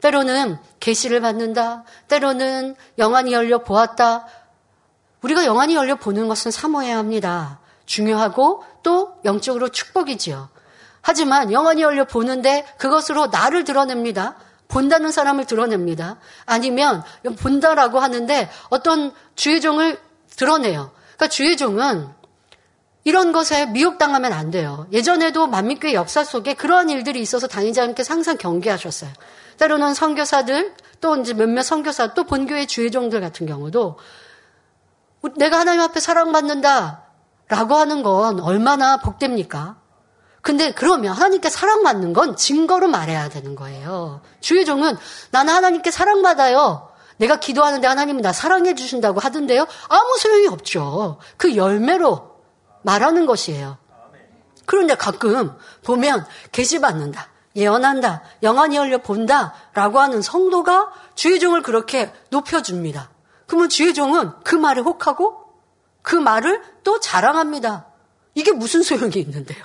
때로는 0.00 0.58
계시를 0.80 1.20
받는다. 1.20 1.84
때로는 2.08 2.76
영안이 2.98 3.32
열려 3.32 3.58
보았다. 3.58 4.26
우리가 5.22 5.44
영안이 5.44 5.74
열려 5.74 5.96
보는 5.96 6.28
것은 6.28 6.50
사모해야 6.50 6.98
합니다. 6.98 7.58
중요하고 7.86 8.64
또 8.82 9.14
영적으로 9.24 9.68
축복이지요. 9.68 10.48
하지만 11.00 11.52
영안이 11.52 11.82
열려 11.82 12.04
보는데 12.04 12.66
그것으로 12.78 13.28
나를 13.28 13.64
드러냅니다. 13.64 14.36
본다는 14.68 15.12
사람을 15.12 15.46
드러냅니다. 15.46 16.16
아니면 16.44 17.02
본다라고 17.38 18.00
하는데 18.00 18.50
어떤 18.68 19.12
주의 19.36 19.60
종을 19.60 20.00
드러내요. 20.36 20.90
그러니까 21.16 21.28
주의 21.28 21.56
종은 21.56 22.08
이런 23.04 23.30
것에 23.30 23.66
미혹당하면 23.66 24.32
안 24.32 24.50
돼요. 24.50 24.88
예전에도 24.92 25.46
만민교회 25.46 25.94
역사 25.94 26.24
속에 26.24 26.54
그러한 26.54 26.90
일들이 26.90 27.20
있어서 27.20 27.46
당의자님께서 27.46 28.12
항상 28.12 28.36
경계하셨어요. 28.36 29.10
때로는 29.58 29.94
선교사들 29.94 30.74
또 31.00 31.16
이제 31.16 31.34
몇몇 31.34 31.62
선교사 31.62 32.14
또 32.14 32.24
본교회 32.24 32.66
주의종들 32.66 33.20
같은 33.20 33.46
경우도 33.46 33.98
내가 35.36 35.58
하나님 35.58 35.80
앞에 35.82 36.00
사랑받는다 36.00 37.02
라고 37.48 37.74
하는 37.74 38.02
건 38.02 38.40
얼마나 38.40 38.98
복됩니까? 38.98 39.76
근데 40.42 40.70
그러면 40.72 41.12
하나님께 41.12 41.50
사랑받는 41.50 42.12
건 42.12 42.36
증거로 42.36 42.88
말해야 42.88 43.28
되는 43.28 43.56
거예요. 43.56 44.20
주의종은 44.40 44.96
나는 45.30 45.52
하나님께 45.52 45.90
사랑받아요. 45.90 46.92
내가 47.16 47.40
기도하는데 47.40 47.86
하나님이 47.86 48.22
나 48.22 48.32
사랑해 48.32 48.74
주신다고 48.74 49.20
하던데요. 49.20 49.66
아무 49.88 50.16
소용이 50.18 50.48
없죠. 50.48 51.18
그 51.36 51.56
열매로 51.56 52.36
말하는 52.82 53.26
것이에요. 53.26 53.78
그런데 54.66 54.94
가끔 54.94 55.52
보면 55.82 56.26
계시 56.52 56.80
받는다. 56.80 57.28
예언한다, 57.56 58.22
영안이 58.42 58.76
열려 58.76 58.98
본다, 58.98 59.54
라고 59.72 59.98
하는 59.98 60.22
성도가 60.22 60.92
주의 61.14 61.40
종을 61.40 61.62
그렇게 61.62 62.12
높여줍니다. 62.30 63.10
그러면 63.46 63.68
주의 63.68 63.94
종은 63.94 64.32
그 64.44 64.54
말에 64.54 64.82
혹하고 64.82 65.44
그 66.02 66.14
말을 66.14 66.62
또 66.84 67.00
자랑합니다. 67.00 67.86
이게 68.34 68.52
무슨 68.52 68.82
소용이 68.82 69.14
있는데요? 69.16 69.64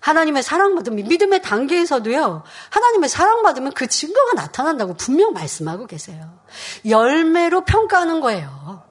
하나님의 0.00 0.42
사랑받으면 0.42 1.08
믿음의 1.08 1.42
단계에서도요. 1.42 2.42
하나님의 2.70 3.08
사랑받으면 3.08 3.72
그 3.72 3.86
증거가 3.88 4.32
나타난다고 4.34 4.94
분명 4.94 5.32
말씀하고 5.32 5.86
계세요. 5.86 6.38
열매로 6.86 7.64
평가하는 7.64 8.20
거예요. 8.20 8.84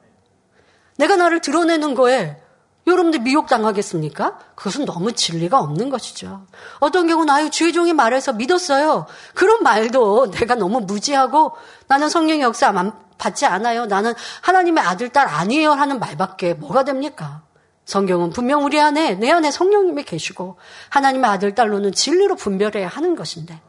내가 0.97 1.15
나를 1.15 1.41
드러내는 1.41 1.95
거에 1.95 2.41
여러분들 2.87 3.19
미혹당하겠습니까? 3.19 4.39
그것은 4.55 4.85
너무 4.85 5.11
진리가 5.11 5.59
없는 5.59 5.89
것이죠. 5.89 6.45
어떤 6.79 7.07
경우는 7.07 7.33
아유 7.33 7.49
주의 7.49 7.73
종이 7.73 7.93
말해서 7.93 8.33
믿었어요. 8.33 9.05
그런 9.33 9.61
말도 9.61 10.31
내가 10.31 10.55
너무 10.55 10.79
무지하고 10.79 11.51
나는 11.87 12.09
성령의 12.09 12.41
역사 12.41 12.73
받지 13.17 13.45
않아요. 13.45 13.85
나는 13.85 14.13
하나님의 14.41 14.83
아들 14.83 15.09
딸 15.09 15.27
아니에요 15.27 15.71
하는 15.71 15.99
말밖에 15.99 16.53
뭐가 16.53 16.83
됩니까? 16.85 17.41
성경은 17.85 18.31
분명 18.31 18.63
우리 18.63 18.79
안에 18.79 19.15
내 19.15 19.31
안에 19.31 19.51
성령님이 19.51 20.03
계시고 20.03 20.57
하나님의 20.89 21.29
아들 21.29 21.55
딸로는 21.55 21.93
진리로 21.93 22.35
분별해야 22.35 22.87
하는 22.87 23.15
것인데 23.15 23.59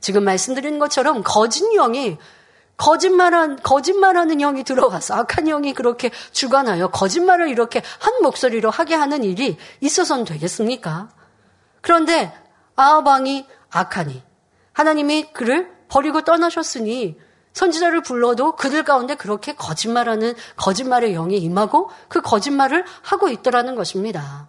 지금 0.00 0.24
말씀드린 0.24 0.78
것처럼 0.78 1.22
거짓 1.24 1.64
영이 1.74 2.16
거짓말한 2.80 3.58
거짓말하는 3.62 4.38
영이 4.38 4.64
들어가서 4.64 5.14
악한 5.14 5.44
영이 5.44 5.74
그렇게 5.74 6.10
주관하여 6.32 6.88
거짓말을 6.88 7.50
이렇게 7.50 7.82
한 7.98 8.22
목소리로 8.22 8.70
하게 8.70 8.94
하는 8.94 9.22
일이 9.22 9.58
있어서는 9.80 10.24
되겠습니까? 10.24 11.10
그런데 11.82 12.32
아방이 12.76 13.46
악하니 13.70 14.22
하나님이 14.72 15.32
그를 15.34 15.70
버리고 15.88 16.22
떠나셨으니 16.22 17.18
선지자를 17.52 18.02
불러도 18.02 18.56
그들 18.56 18.82
가운데 18.84 19.14
그렇게 19.14 19.54
거짓말하는 19.54 20.34
거짓말의 20.56 21.12
영이 21.12 21.36
임하고 21.36 21.90
그 22.08 22.22
거짓말을 22.22 22.86
하고 23.02 23.28
있더라는 23.28 23.74
것입니다. 23.74 24.48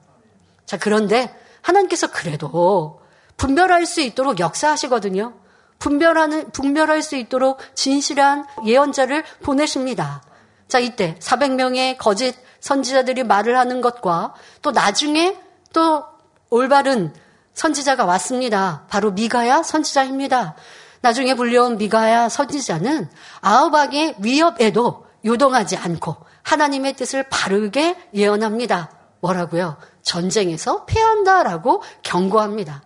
자, 0.66 0.78
그런데 0.78 1.36
하나님께서 1.62 2.08
그래도 2.08 3.02
분별할 3.36 3.86
수 3.86 4.00
있도록 4.00 4.40
역사하시거든요. 4.40 5.41
분별하는, 5.82 6.52
분별할 6.52 7.02
수 7.02 7.16
있도록 7.18 7.60
진실한 7.76 8.46
예언자를 8.66 9.24
보내십니다. 9.44 10.22
자, 10.68 10.80
이때 10.80 11.16
400명의 11.20 11.98
거짓 11.98 12.36
선지자들이 12.62 13.24
말을 13.24 13.58
하는 13.58 13.82
것과 13.82 14.36
또 14.62 14.72
나중에 14.72 15.36
또 15.74 16.06
올바른 16.50 17.14
선지자가 17.54 18.06
왔습니다. 18.06 18.86
바로 18.90 19.12
미가야 19.12 19.64
선지자입니다. 19.64 20.56
나중에 21.02 21.34
불려온 21.34 21.78
미가야 21.78 22.30
선지자는 22.30 23.10
아우박의 23.42 24.16
위협에도 24.20 25.08
요동하지 25.26 25.78
않고 25.78 26.16
하나님의 26.44 26.94
뜻을 26.94 27.24
바르게 27.24 27.98
예언합니다. 28.14 28.92
뭐라고요? 29.20 29.78
전쟁에서 30.04 30.86
패한다라고 30.86 31.82
경고합니다. 32.04 32.84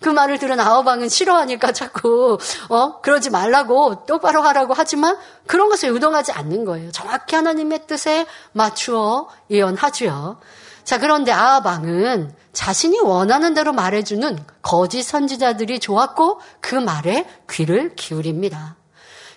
그 0.00 0.08
말을 0.08 0.38
들은 0.38 0.60
아우방은 0.60 1.08
싫어하니까 1.08 1.72
자꾸 1.72 2.38
어 2.68 3.00
그러지 3.00 3.30
말라고 3.30 4.04
똑바로 4.06 4.42
하라고 4.42 4.74
하지만 4.76 5.16
그런 5.46 5.68
것을 5.68 5.88
요동하지 5.90 6.32
않는 6.32 6.64
거예요. 6.64 6.92
정확히 6.92 7.34
하나님의 7.34 7.86
뜻에 7.86 8.26
맞추어 8.52 9.28
예언하지요. 9.50 10.38
자 10.84 10.98
그런데 10.98 11.32
아우방은 11.32 12.32
자신이 12.52 13.00
원하는 13.00 13.54
대로 13.54 13.72
말해주는 13.72 14.38
거짓 14.62 15.02
선지자들이 15.02 15.80
좋았고 15.80 16.40
그 16.60 16.74
말에 16.74 17.26
귀를 17.50 17.94
기울입니다. 17.96 18.76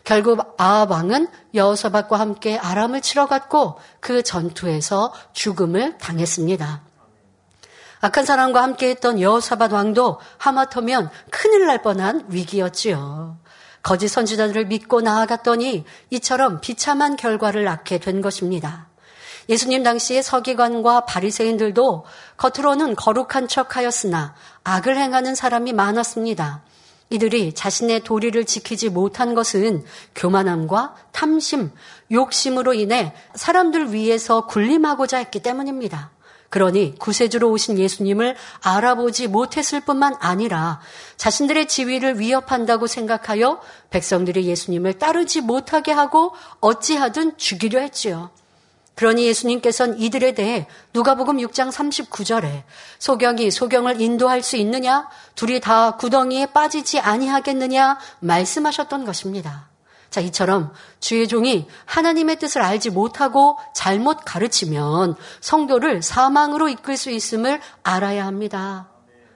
결국 0.04 0.56
아합왕은 0.58 1.28
여호사박과 1.54 2.19
함께 2.19 2.58
아람을 2.58 3.02
치러 3.02 3.28
갔고 3.28 3.78
그 4.00 4.24
전투에서 4.24 5.13
죽음을 5.34 5.98
당했습니다. 5.98 6.88
악한 8.02 8.26
사람과 8.26 8.64
함께했던 8.64 9.20
여호사밧 9.20 9.74
왕도 9.74 10.20
하마터면 10.38 11.10
큰일 11.30 11.68
날 11.68 11.82
뻔한 11.82 12.26
위기였지요. 12.30 13.38
거짓 13.84 14.08
선지자들을 14.10 14.66
믿고 14.66 15.02
나아갔더니 15.02 15.86
이처럼 16.10 16.62
비참한 16.62 17.16
결과를 17.16 17.64
낳게 17.64 18.00
된 18.00 18.22
것입니다. 18.22 18.88
예수님 19.50 19.84
당시의 19.84 20.22
서기관과 20.22 21.06
바리새인들도 21.06 22.06
겉으로는 22.38 22.96
거룩한 22.96 23.48
척하였으나 23.48 24.36
악을 24.64 24.96
행하는 24.96 25.34
사람이 25.34 25.74
많았습니다. 25.74 26.62
이들이 27.10 27.54
자신의 27.54 28.02
도리를 28.02 28.46
지키지 28.46 28.90
못한 28.90 29.34
것은 29.34 29.84
교만함과 30.14 30.96
탐심, 31.12 31.72
욕심으로 32.12 32.76
인해 32.76 33.16
사람들 33.34 33.94
위해서 33.94 34.46
군림하고자 34.46 35.18
했기 35.18 35.42
때문입니다. 35.42 36.12
그러니 36.50 36.96
구세주로 36.98 37.50
오신 37.52 37.78
예수님을 37.78 38.36
알아보지 38.62 39.28
못했을 39.28 39.82
뿐만 39.82 40.16
아니라 40.20 40.80
자신들의 41.18 41.68
지위를 41.68 42.20
위협한다고 42.20 42.88
생각하여 42.88 43.62
백성들이 43.92 44.46
예수님을 44.48 44.98
따르지 44.98 45.42
못하게 45.42 45.92
하고 45.92 46.34
어찌하든 46.60 47.38
죽이려 47.38 47.80
했지요. 47.80 48.32
그러니 48.96 49.28
예수님께서는 49.28 49.98
이들에 49.98 50.34
대해 50.34 50.68
누가복음 50.94 51.38
6장 51.38 51.72
39절에 51.72 52.64
소경이 52.98 53.50
소경을 53.50 54.02
인도할 54.02 54.44
수 54.44 54.58
있느냐 54.58 55.08
둘이 55.36 55.62
다 55.62 55.96
구덩이에 55.96 56.48
빠지지 56.48 57.00
아니하겠느냐 57.00 57.98
말씀하셨던 58.20 59.06
것입니다. 59.06 59.70
자, 60.10 60.22
이처럼 60.22 60.74
주의 61.00 61.28
종이 61.28 61.67
하나님의 61.86 62.38
뜻을 62.39 62.62
알지 62.62 62.89
못하고 62.89 63.58
잘못 63.76 64.19
가르치면 64.26 65.15
성도를 65.41 66.02
사망으로 66.02 66.69
이끌 66.69 66.98
수 66.98 67.12
있음을 67.12 67.62
알아야 67.84 68.26
합니다. 68.26 68.89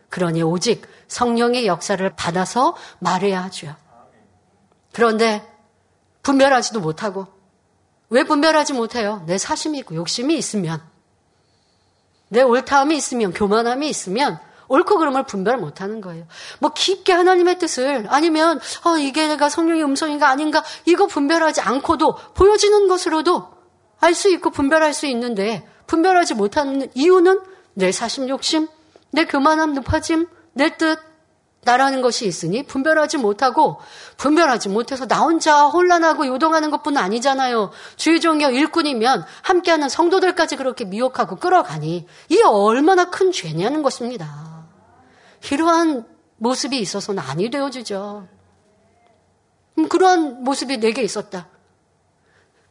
그러니 0.09 0.41
오직 0.43 0.87
성령의 1.07 1.67
역사를 1.67 2.07
받아서 2.15 2.75
말해야 2.99 3.43
하죠. 3.43 3.75
그런데 4.91 5.47
분별하지도 6.23 6.79
못하고 6.79 7.27
왜 8.13 8.23
분별하지 8.23 8.73
못해요? 8.73 9.23
내 9.25 9.39
사심이 9.39 9.79
있고 9.79 9.95
욕심이 9.95 10.37
있으면, 10.37 10.79
내 12.29 12.43
옳다함이 12.43 12.95
있으면, 12.95 13.33
교만함이 13.33 13.89
있으면, 13.89 14.39
옳고 14.73 14.97
그름을 14.97 15.23
분별 15.23 15.57
못하는 15.57 16.01
거예요. 16.01 16.25
뭐 16.59 16.71
깊게 16.73 17.13
하나님의 17.13 17.59
뜻을 17.59 18.07
아니면 18.09 18.59
어, 18.83 18.97
이게 18.97 19.27
내가 19.27 19.47
성령의 19.47 19.83
음성인가 19.83 20.29
아닌가 20.29 20.63
이거 20.85 21.05
분별하지 21.05 21.61
않고도 21.61 22.15
보여지는 22.33 22.87
것으로도 22.87 23.53
알 23.99 24.15
수 24.15 24.29
있고 24.29 24.49
분별할 24.49 24.93
수 24.93 25.05
있는데 25.07 25.67
분별하지 25.85 26.33
못하는 26.33 26.89
이유는 26.93 27.39
내 27.75 27.91
사심 27.91 28.29
욕심, 28.29 28.67
내 29.11 29.25
교만함 29.25 29.75
높아짐, 29.75 30.27
내 30.53 30.75
뜻, 30.75 30.99
나라는 31.65 32.01
것이 32.01 32.27
있으니 32.27 32.63
분별하지 32.63 33.17
못하고 33.17 33.79
분별하지 34.17 34.69
못해서 34.69 35.07
나 35.07 35.19
혼자 35.21 35.65
혼란하고 35.67 36.27
요동하는 36.27 36.71
것뿐 36.71 36.97
아니잖아요. 36.97 37.71
주의 37.95 38.19
종교 38.19 38.49
일꾼이면 38.49 39.25
함께하는 39.43 39.87
성도들까지 39.87 40.57
그렇게 40.57 40.83
미혹하고 40.83 41.37
끌어가니 41.37 42.05
이게 42.27 42.43
얼마나 42.43 43.05
큰 43.05 43.31
죄냐는 43.31 43.81
것입니다. 43.81 44.52
이러한 45.51 46.05
모습이 46.37 46.79
있어서는 46.79 47.21
아니 47.21 47.49
되어지죠. 47.49 48.27
음, 49.77 49.89
그런 49.89 50.43
모습이 50.43 50.77
내게 50.77 51.01
있었다. 51.01 51.47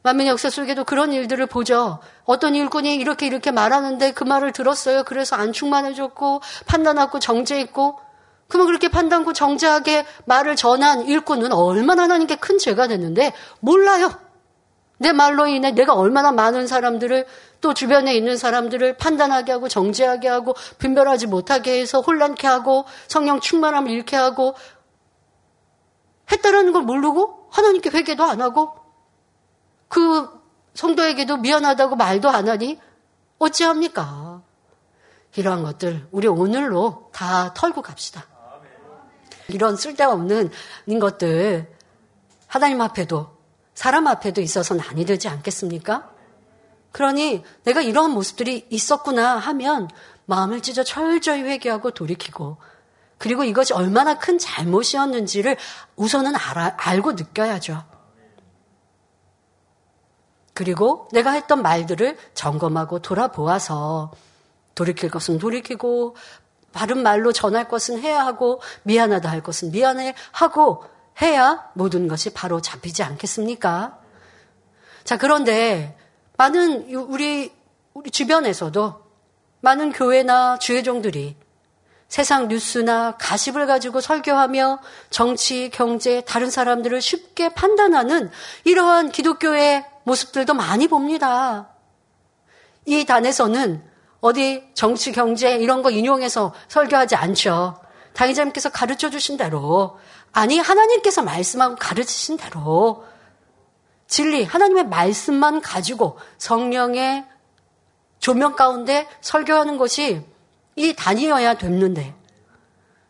만민 0.03 0.27
역사 0.27 0.51
속에도 0.51 0.85
그런 0.85 1.13
일들을 1.13 1.47
보죠. 1.47 2.01
어떤 2.25 2.55
일꾼이 2.57 2.97
이렇게 2.97 3.27
이렇게 3.27 3.51
말하는데 3.53 4.13
그 4.13 4.25
말을 4.25 4.53
들었어요. 4.53 5.05
그래서 5.05 5.37
안충만해졌고 5.37 6.41
판단하고 6.67 7.21
정죄했고 7.21 8.01
그러면 8.49 8.67
그렇게 8.67 8.89
판단고 8.89 9.33
정제하게 9.33 10.05
말을 10.25 10.57
전한 10.57 11.07
일꾼은 11.07 11.53
얼마나 11.53 12.03
하나님께 12.03 12.37
큰 12.37 12.59
죄가 12.59 12.89
됐는데 12.89 13.33
몰라요. 13.61 14.11
내 15.03 15.13
말로 15.13 15.47
인해 15.47 15.73
내가 15.73 15.95
얼마나 15.95 16.33
많은 16.33 16.67
사람들을 16.67 17.27
또 17.61 17.75
주변에 17.75 18.15
있는 18.15 18.37
사람들을 18.37 18.97
판단하게 18.97 19.53
하고 19.53 19.69
정죄하게 19.69 20.29
하고 20.29 20.55
분별하지 20.79 21.27
못하게 21.27 21.81
해서 21.81 22.01
혼란케 22.01 22.47
하고 22.47 22.85
성령 23.09 23.41
충만함을 23.41 23.91
잃게 23.91 24.17
하고 24.17 24.55
했다라는 26.31 26.73
걸 26.73 26.83
모르고 26.83 27.49
하나님께 27.51 27.91
회개도 27.91 28.25
안 28.25 28.41
하고 28.41 28.75
그 29.89 30.29
성도에게도 30.75 31.37
미안하다고 31.39 31.97
말도 31.97 32.31
안 32.31 32.49
하니 32.49 32.81
어찌합니까? 33.39 34.41
이러한 35.35 35.63
것들 35.63 36.07
우리 36.13 36.29
오늘로 36.29 37.11
다 37.13 37.53
털고 37.55 37.83
갑시다. 37.83 38.27
이런 39.49 39.77
쓸데없는 39.77 40.51
것들 41.01 41.71
하나님 42.47 42.81
앞에도 42.81 43.42
사람 43.75 44.07
앞에도 44.07 44.41
있어서는 44.41 44.83
아니 44.89 45.05
되지 45.05 45.29
않겠습니까? 45.29 46.11
그러니 46.93 47.43
내가 47.65 47.81
이런 47.81 48.11
모습들이 48.11 48.67
있었구나 48.71 49.37
하면 49.37 49.89
마음을 50.27 50.61
찢어 50.61 50.85
철저히 50.85 51.43
회개하고 51.43 51.93
돌이키고 51.93 52.59
그리고 53.19 53.45
이것이 53.45 53.73
얼마나 53.73 54.19
큰 54.19 54.39
잘못이었는지를 54.39 55.57
우선은 55.97 56.35
알아, 56.35 56.77
알고 56.77 57.13
느껴야죠. 57.13 57.85
그리고 60.55 61.09
내가 61.13 61.31
했던 61.31 61.63
말들을 61.63 62.19
점검하고 62.35 62.99
돌아보아서 62.99 64.13
돌이킬 64.75 65.11
것은 65.11 65.39
돌이키고 65.39 66.17
바른 66.73 67.03
말로 67.03 67.33
전할 67.33 67.69
것은 67.69 68.01
해야 68.01 68.27
하고 68.27 68.61
미안하다 68.83 69.31
할 69.31 69.43
것은 69.43 69.71
미안해 69.71 70.15
하고 70.33 70.85
해야 71.21 71.71
모든 71.75 72.09
것이 72.09 72.31
바로 72.31 72.61
잡히지 72.61 73.03
않겠습니까? 73.03 73.99
자, 75.05 75.19
그런데 75.19 75.97
많은 76.37 76.95
우리 76.95 77.53
우리 77.95 78.11
주변에서도 78.11 79.03
많은 79.61 79.93
교회나 79.93 80.59
주회종들이 80.59 81.37
세상 82.09 82.49
뉴스나 82.49 83.17
가십을 83.19 83.67
가지고 83.67 84.01
설교하며 84.01 84.81
정치, 85.11 85.71
경제, 85.71 86.21
다른 86.23 86.51
사람들을 86.51 87.01
쉽게 87.01 87.55
판단하는 87.55 88.31
이러한 88.65 89.11
기독교의 89.11 89.85
모습들도 90.05 90.53
많이 90.53 90.89
봅니다. 90.89 91.69
이 92.85 93.05
단에서는 93.05 93.83
어디 94.21 94.69
정치, 94.75 95.13
경제 95.13 95.57
이런 95.57 95.83
거 95.83 95.91
인용해서 95.91 96.53
설교하지 96.69 97.17
않죠. 97.17 97.81
당의자님께서 98.13 98.71
가르쳐 98.71 99.09
주신 99.09 99.37
대로 99.37 99.99
아니 100.33 100.59
하나님께서 100.59 101.23
말씀하고 101.23 101.77
가르치신 101.77 102.39
대로 102.39 103.05
진리 104.07 104.45
하나님의 104.45 104.89
말씀만 104.89 105.61
가지고 105.61 106.19
성령의 106.39 107.27
조명 108.19 108.57
가운데 108.57 109.09
설교하는 109.21 109.79
것이 109.79 110.25
이 110.77 110.95
단위여야 110.95 111.55
됐는데 111.55 112.15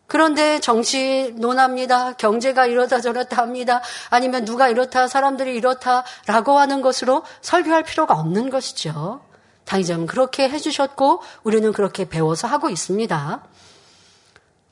그런데 0.07 0.61
정치 0.61 1.33
논합니다. 1.39 2.13
경제가 2.13 2.67
이렇다 2.67 3.01
저렇다 3.01 3.39
합니다. 3.39 3.81
아니면 4.11 4.45
누가 4.45 4.69
이렇다 4.69 5.09
사람들이 5.09 5.55
이렇다라고 5.55 6.59
하는 6.59 6.83
것으로 6.83 7.25
설교할 7.41 7.83
필요가 7.83 8.15
없는 8.15 8.51
것이죠. 8.51 9.23
당의자는 9.65 10.07
그렇게 10.07 10.51
해주셨고 10.51 11.23
우리는 11.45 11.73
그렇게 11.73 12.09
배워서 12.09 12.47
하고 12.47 12.69
있습니다. 12.69 13.43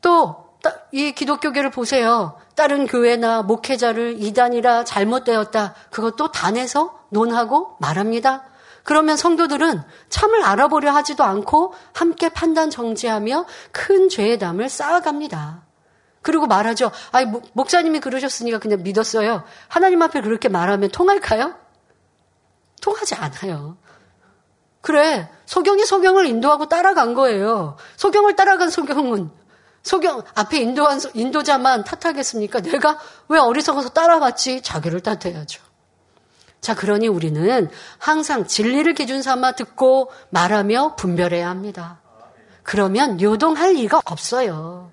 또 0.02 0.49
이 0.92 1.12
기독교계를 1.12 1.70
보세요. 1.70 2.38
다른 2.55 2.87
교회나 2.87 3.42
목회자를 3.42 4.23
이단이라 4.23 4.85
잘못되었다. 4.85 5.75
그것도 5.90 6.33
단에서 6.33 6.99
논하고 7.09 7.77
말합니다. 7.79 8.44
그러면 8.83 9.16
성도들은 9.16 9.83
참을 10.09 10.42
알아보려 10.42 10.90
하지도 10.92 11.25
않고 11.25 11.75
함께 11.92 12.29
판단 12.29 12.70
정지하며 12.70 13.46
큰 13.73 14.09
죄의 14.09 14.38
담을 14.38 14.68
쌓아갑니다. 14.68 15.62
그리고 16.23 16.46
말하죠. 16.46 16.90
아니, 17.12 17.31
목사님이 17.53 18.01
그러셨으니까 18.01 18.59
그냥 18.59 18.83
믿었어요. 18.83 19.44
하나님 19.68 20.03
앞에 20.03 20.20
그렇게 20.20 20.49
말하면 20.49 20.90
통할까요? 20.90 21.55
통하지 22.83 23.14
않아요. 23.14 23.77
그래. 24.81 25.31
소경이 25.46 25.85
소경을 25.85 26.27
인도하고 26.27 26.68
따라간 26.68 27.14
거예요. 27.14 27.77
소경을 27.96 28.37
따라간 28.37 28.70
소경은 28.70 29.31
소경 29.82 30.22
앞에 30.34 30.58
인도한 30.58 31.00
인도자만 31.14 31.84
탓하겠습니까? 31.84 32.60
내가 32.60 32.98
왜 33.28 33.38
어리석어서 33.38 33.90
따라갔지? 33.90 34.62
자기를 34.62 35.00
탓해야죠. 35.00 35.62
자, 36.60 36.74
그러니 36.74 37.08
우리는 37.08 37.70
항상 37.98 38.46
진리를 38.46 38.92
기준 38.94 39.22
삼아 39.22 39.52
듣고 39.52 40.10
말하며 40.28 40.96
분별해야 40.96 41.48
합니다. 41.48 42.00
그러면 42.62 43.20
요동할 43.20 43.72
리가 43.72 44.02
없어요. 44.04 44.90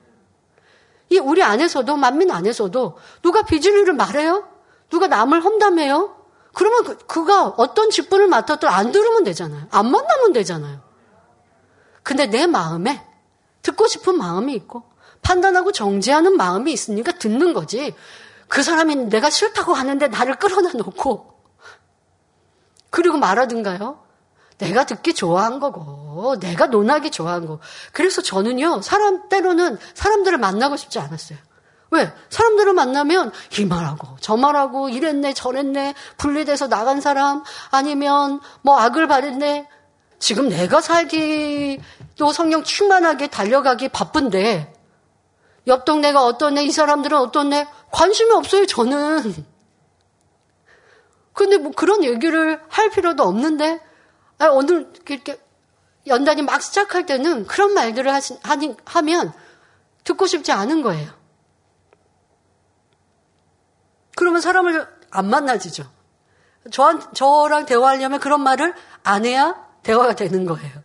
이 1.10 1.20
우리 1.20 1.44
안에서도 1.44 1.96
만민 1.98 2.32
안에서도 2.32 2.98
누가 3.22 3.44
비진리를 3.44 3.94
말해요? 3.94 4.48
누가 4.90 5.08
남을 5.08 5.44
험담해요? 5.44 6.16
그러면 6.54 6.84
그, 6.86 6.98
그가 7.06 7.54
어떤 7.58 7.90
직분을 7.90 8.28
맡았든 8.28 8.68
안 8.68 8.92
들으면 8.92 9.24
되잖아요. 9.26 9.68
안 9.70 9.92
만나면 9.92 10.34
되잖아요. 10.34 10.80
근데 12.04 12.26
내 12.28 12.48
마음에 12.48 13.06
듣고 13.68 13.88
싶은 13.88 14.18
마음이 14.18 14.54
있고 14.54 14.84
판단하고 15.22 15.74
정죄하는 15.74 16.38
마음이 16.38 16.72
있으니까 16.72 17.12
듣는 17.12 17.54
거지. 17.54 17.94
그 18.48 18.64
사람이 18.64 18.96
내가 19.10 19.30
싫다고 19.30 19.74
하는데 19.74 20.08
나를 20.08 20.36
끌어다 20.36 20.78
놓고 20.78 21.34
그리고 22.90 23.18
말하든가요. 23.18 24.06
내가 24.58 24.86
듣기 24.86 25.14
좋아한 25.14 25.60
거고 25.60 26.40
내가 26.40 26.68
논하기 26.68 27.12
좋아한 27.12 27.46
거. 27.46 27.60
그래서 27.92 28.22
저는요 28.22 28.82
사람 28.82 29.28
때로는 29.28 29.78
사람들을 29.94 30.38
만나고 30.38 30.78
싶지 30.78 31.00
않았어요. 31.00 31.38
왜? 31.92 32.12
사람들을 32.30 32.74
만나면 32.74 33.32
이 33.60 33.66
말하고 33.66 34.18
저 34.22 34.38
말하고 34.38 34.90
이랬네 34.90 35.34
저랬네 35.34 35.94
분리돼서 36.18 36.70
나간 36.70 37.02
사람 37.02 37.44
아니면 37.72 38.40
뭐 38.62 38.78
악을 38.80 39.08
바랬네 39.08 39.68
지금 40.20 40.50
내가 40.50 40.82
살기 40.82 41.80
또 42.16 42.32
성령 42.32 42.64
충만하게 42.64 43.28
달려가기 43.28 43.90
바쁜데 43.90 44.74
옆 45.68 45.86
동네가 45.86 46.24
어떤 46.24 46.58
애 46.58 46.64
이 46.64 46.72
사람들은 46.72 47.18
어떤 47.18 47.54
애 47.54 47.68
관심이 47.92 48.32
없어요 48.32 48.66
저는 48.66 49.46
근데 51.34 51.58
뭐 51.58 51.72
그런 51.72 52.04
얘기를 52.04 52.60
할 52.68 52.90
필요도 52.90 53.22
없는데 53.22 53.80
아, 54.40 54.48
오늘 54.48 54.92
이렇게 55.08 55.40
연단이 56.08 56.42
막 56.42 56.62
시작할 56.62 57.06
때는 57.06 57.46
그런 57.46 57.74
말들을 57.74 58.12
하시, 58.12 58.38
하니, 58.42 58.76
하면 58.86 59.34
듣고 60.04 60.26
싶지 60.26 60.52
않은 60.52 60.82
거예요. 60.82 61.12
그러면 64.16 64.42
사람을 64.42 64.88
안 65.12 65.30
만나지죠. 65.30 65.84
저, 66.72 67.00
저랑 67.14 67.66
대화하려면 67.66 68.20
그런 68.20 68.42
말을 68.42 68.74
안 69.04 69.26
해야 69.26 69.67
대화가 69.88 70.16
되는 70.16 70.46
거예요. 70.46 70.84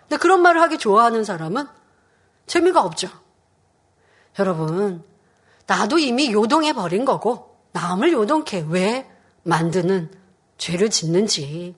근데 0.00 0.16
그런 0.16 0.40
말을 0.40 0.62
하기 0.62 0.78
좋아하는 0.78 1.22
사람은 1.22 1.68
재미가 2.46 2.82
없죠. 2.82 3.10
여러분, 4.38 5.04
나도 5.66 5.98
이미 5.98 6.32
요동해 6.32 6.72
버린 6.72 7.04
거고, 7.04 7.58
남을 7.72 8.12
요동케 8.12 8.66
왜 8.68 9.10
만드는 9.42 10.10
죄를 10.56 10.88
짓는지, 10.88 11.74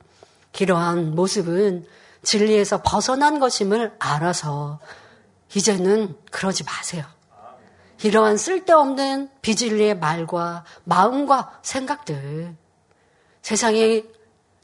이러한 0.61 1.17
모습은 1.17 1.87
진리에서 2.23 2.83
벗어난 2.85 3.41
것임을 3.41 3.97
알아서, 3.99 4.79
이제는 5.57 6.17
그러지 6.31 6.63
마세요. 6.63 7.05
이러한 8.05 8.37
쓸데없는 8.37 9.31
비진리의 9.43 9.99
말과 9.99 10.65
마음과 10.85 11.59
생각들, 11.63 12.55
세상이 13.43 14.05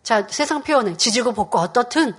자, 0.04 0.26
세상 0.28 0.62
표현에 0.62 0.96
지지고 0.96 1.32
볶고 1.32 1.58
어떻든 1.58 2.14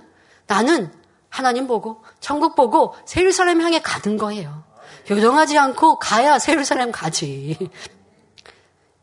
나는 0.46 0.92
하나님 1.30 1.66
보고 1.66 2.02
천국 2.20 2.56
보고 2.56 2.94
세율사람 3.06 3.62
향해 3.62 3.80
가는 3.80 4.18
거예요. 4.18 4.64
요동하지 5.08 5.56
않고 5.56 5.98
가야 5.98 6.38
세율사람 6.38 6.90
가지. 6.90 7.56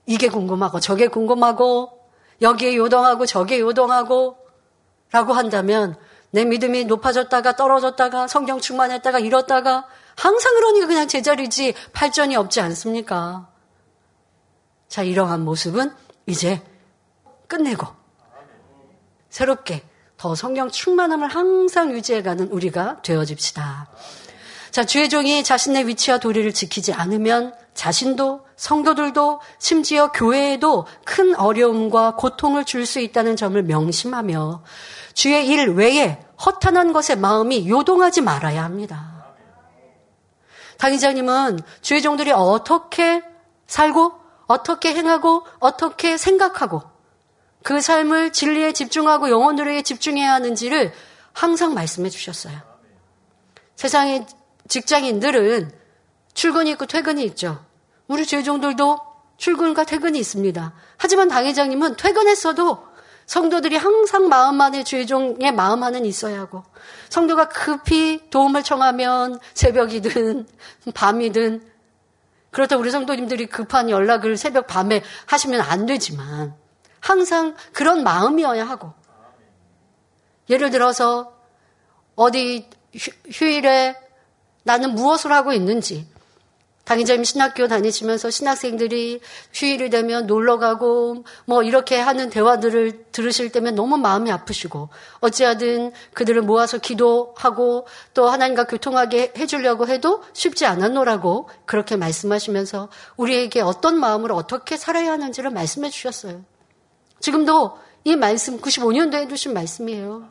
이게 0.06 0.28
궁금하고 0.28 0.82
저게 0.82 1.08
궁금하고 1.08 1.98
여기에 2.42 2.76
요동하고 2.76 3.26
저기에 3.26 3.62
요동하고 3.62 4.38
라고 5.12 5.34
한다면 5.34 5.96
내 6.32 6.44
믿음이 6.44 6.86
높아졌다가 6.86 7.56
떨어졌다가 7.56 8.28
성경 8.28 8.60
충만했다가 8.60 9.20
이렇다가 9.20 9.88
항상 10.18 10.56
그러니까 10.56 10.88
그냥 10.88 11.08
제자리지 11.08 11.74
발전이 11.94 12.36
없지 12.36 12.60
않습니까? 12.60 13.48
자, 14.90 15.04
이러한 15.04 15.46
모습은 15.46 15.96
이제 16.26 16.62
끝내고 17.48 18.03
새롭게 19.34 19.82
더 20.16 20.36
성령 20.36 20.70
충만함을 20.70 21.28
항상 21.28 21.92
유지해가는 21.92 22.50
우리가 22.50 23.02
되어집시다. 23.02 23.88
자, 24.70 24.86
주의 24.86 25.10
종이 25.10 25.44
자신의 25.44 25.88
위치와 25.88 26.20
도리를 26.20 26.54
지키지 26.54 26.94
않으면 26.94 27.56
자신도 27.74 28.46
성도들도 28.56 29.42
심지어 29.58 30.12
교회에도 30.12 30.86
큰 31.04 31.34
어려움과 31.34 32.16
고통을 32.16 32.64
줄 32.64 32.86
수 32.86 33.00
있다는 33.00 33.36
점을 33.36 33.60
명심하며 33.64 34.64
주의 35.16 35.48
일 35.48 35.70
외에 35.70 36.24
허탄한 36.46 36.94
것에 36.94 37.16
마음이 37.16 37.68
요동하지 37.68 38.22
말아야 38.22 38.64
합니다. 38.64 39.34
당의자님은 40.78 41.60
주의 41.82 42.04
종들이 42.04 42.32
어떻게 42.32 43.24
살고 43.66 44.14
어떻게 44.46 44.94
행하고 44.94 45.44
어떻게 45.60 46.18
생각하고 46.18 46.93
그 47.64 47.82
삶을 47.82 48.34
진리에 48.34 48.74
집중하고 48.74 49.30
영혼들에게 49.30 49.82
집중해야 49.82 50.34
하는지를 50.34 50.94
항상 51.32 51.74
말씀해 51.74 52.10
주셨어요. 52.10 52.60
세상의 53.76 54.26
직장인들은 54.68 55.72
출근이 56.34 56.72
있고 56.72 56.86
퇴근이 56.86 57.24
있죠. 57.26 57.66
우리 58.08 58.26
죄종들도 58.26 59.00
출근과 59.38 59.86
퇴근이 59.86 60.20
있습니다. 60.20 60.74
하지만 60.98 61.28
당회장님은 61.28 61.96
퇴근했어도 61.98 62.86
성도들이 63.26 63.78
항상 63.78 64.28
마음 64.28 64.60
안에 64.60 64.84
죄종의 64.84 65.54
마음 65.54 65.84
안은 65.84 66.06
있어야 66.06 66.42
하고 66.42 66.64
성도가 67.10 67.48
급히 67.50 68.30
도움을 68.30 68.64
청하면 68.64 69.40
새벽이든 69.54 70.48
밤이든 70.94 71.64
그렇다 72.52 72.78
우리 72.78 72.92
성도님들이 72.92 73.48
급한 73.48 73.90
연락을 73.90 74.38
새벽 74.38 74.68
밤에 74.68 75.02
하시면 75.26 75.62
안 75.62 75.86
되지만 75.86 76.56
항상 77.04 77.54
그런 77.74 78.02
마음이어야 78.04 78.64
하고. 78.64 78.94
예를 80.50 80.70
들어서 80.72 81.34
어디 82.16 82.70
휴, 82.96 83.44
일에 83.46 83.98
나는 84.64 84.96
무엇을 84.96 85.34
하고 85.34 85.52
있는지, 85.52 86.08
당의자님 86.86 87.26
신학교 87.26 87.68
다니시면서 87.68 88.30
신학생들이 88.30 89.20
휴일이 89.54 89.90
되면 89.90 90.28
놀러 90.28 90.58
가고 90.58 91.26
뭐 91.46 91.64
이렇게 91.64 91.98
하는 91.98 92.30
대화들을 92.30 93.06
들으실 93.12 93.52
때면 93.52 93.76
너무 93.76 93.98
마음이 93.98 94.30
아프시고 94.32 94.90
어찌하든 95.22 95.94
그들을 96.14 96.42
모아서 96.42 96.78
기도하고 96.78 97.88
또 98.14 98.30
하나님과 98.30 98.66
교통하게 98.66 99.34
해주려고 99.38 99.88
해도 99.88 100.24
쉽지 100.34 100.66
않았노라고 100.66 101.50
그렇게 101.66 101.96
말씀하시면서 101.96 102.90
우리에게 103.16 103.62
어떤 103.62 103.98
마음으로 103.98 104.36
어떻게 104.36 104.76
살아야 104.76 105.14
하는지를 105.14 105.52
말씀해 105.52 105.90
주셨어요. 105.90 106.44
지금도 107.24 107.78
이 108.04 108.18
말씀 108.18 108.60
95년도에 108.60 109.22
해주신 109.22 109.54
말씀이에요. 109.54 110.28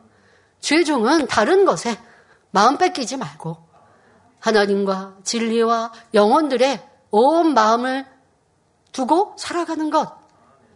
죄종은 0.59 1.25
다른 1.25 1.65
것에 1.65 1.97
마음 2.51 2.77
뺏기지 2.77 3.17
말고 3.17 3.57
하나님과 4.39 5.17
진리와 5.23 5.91
영혼들의 6.13 6.87
온 7.09 7.55
마음을 7.55 8.05
두고 8.91 9.35
살아가는 9.39 9.89
것. 9.89 10.19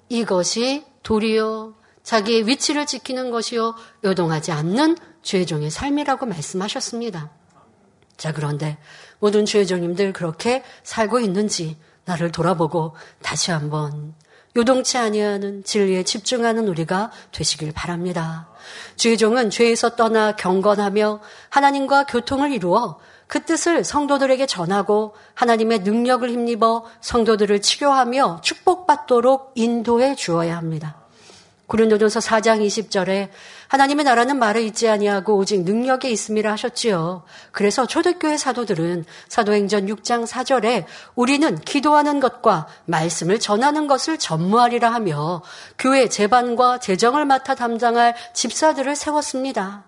이것이 0.10 0.88
도리요. 1.03 1.75
자기의 2.01 2.47
위치를 2.47 2.88
지키는 2.88 3.30
것이요. 3.30 3.75
요동하지 4.03 4.51
않는 4.51 4.97
죄종의 5.21 5.69
삶이라고 5.69 6.25
말씀하셨습니다. 6.25 7.30
자, 8.17 8.34
그런데 8.34 8.80
모든 9.19 9.45
죄종님들 9.45 10.13
그렇게 10.13 10.63
살고 10.82 11.19
있는지 11.19 11.77
나를 12.06 12.32
돌아보고 12.32 12.95
다시 13.21 13.51
한번 13.51 14.15
요동치 14.58 14.98
아니하는 14.98 15.63
진리에 15.63 16.02
집중하는 16.02 16.67
우리가 16.67 17.12
되시길 17.32 17.74
바랍니다. 17.74 18.50
죄종은 18.96 19.52
죄에서 19.52 19.96
떠나 19.96 20.36
경건하며 20.36 21.22
하나님과 21.50 22.08
교통을 22.08 22.52
이루어 22.52 22.98
그 23.28 23.43
뜻을 23.43 23.84
성도들에게 23.84 24.46
전하고 24.48 25.13
하나님의 25.36 25.80
능력을 25.80 26.28
힘입어 26.28 26.86
성도들을 27.02 27.62
치료하며 27.62 28.39
축복받도록 28.41 29.52
인도해 29.54 30.15
주어야 30.15 30.58
합니다. 30.58 30.98
고린도전서 31.67 32.20
4장 32.22 32.65
20절에 32.65 33.30
하나님의 33.67 34.06
나라는 34.06 34.39
말에 34.39 34.62
있지 34.63 34.88
아니하고 34.88 35.36
오직 35.36 35.63
능력에 35.63 36.10
있음이라 36.10 36.51
하셨지요. 36.53 37.23
그래서 37.51 37.86
초대교회 37.86 38.38
사도들은 38.38 39.06
사도행전 39.27 39.88
6장 39.88 40.25
4절에 40.25 40.86
우리는 41.15 41.60
기도하는 41.60 42.19
것과 42.19 42.67
말씀을 42.86 43.39
전하는 43.39 43.88
것을 43.88 44.17
전무하리라 44.17 44.93
하며 44.93 45.41
교회 45.77 46.08
재반과 46.08 46.80
재정을 46.80 47.25
맡아 47.25 47.56
담당할 47.56 48.15
집사들을 48.34 48.95
세웠습니다. 48.95 49.84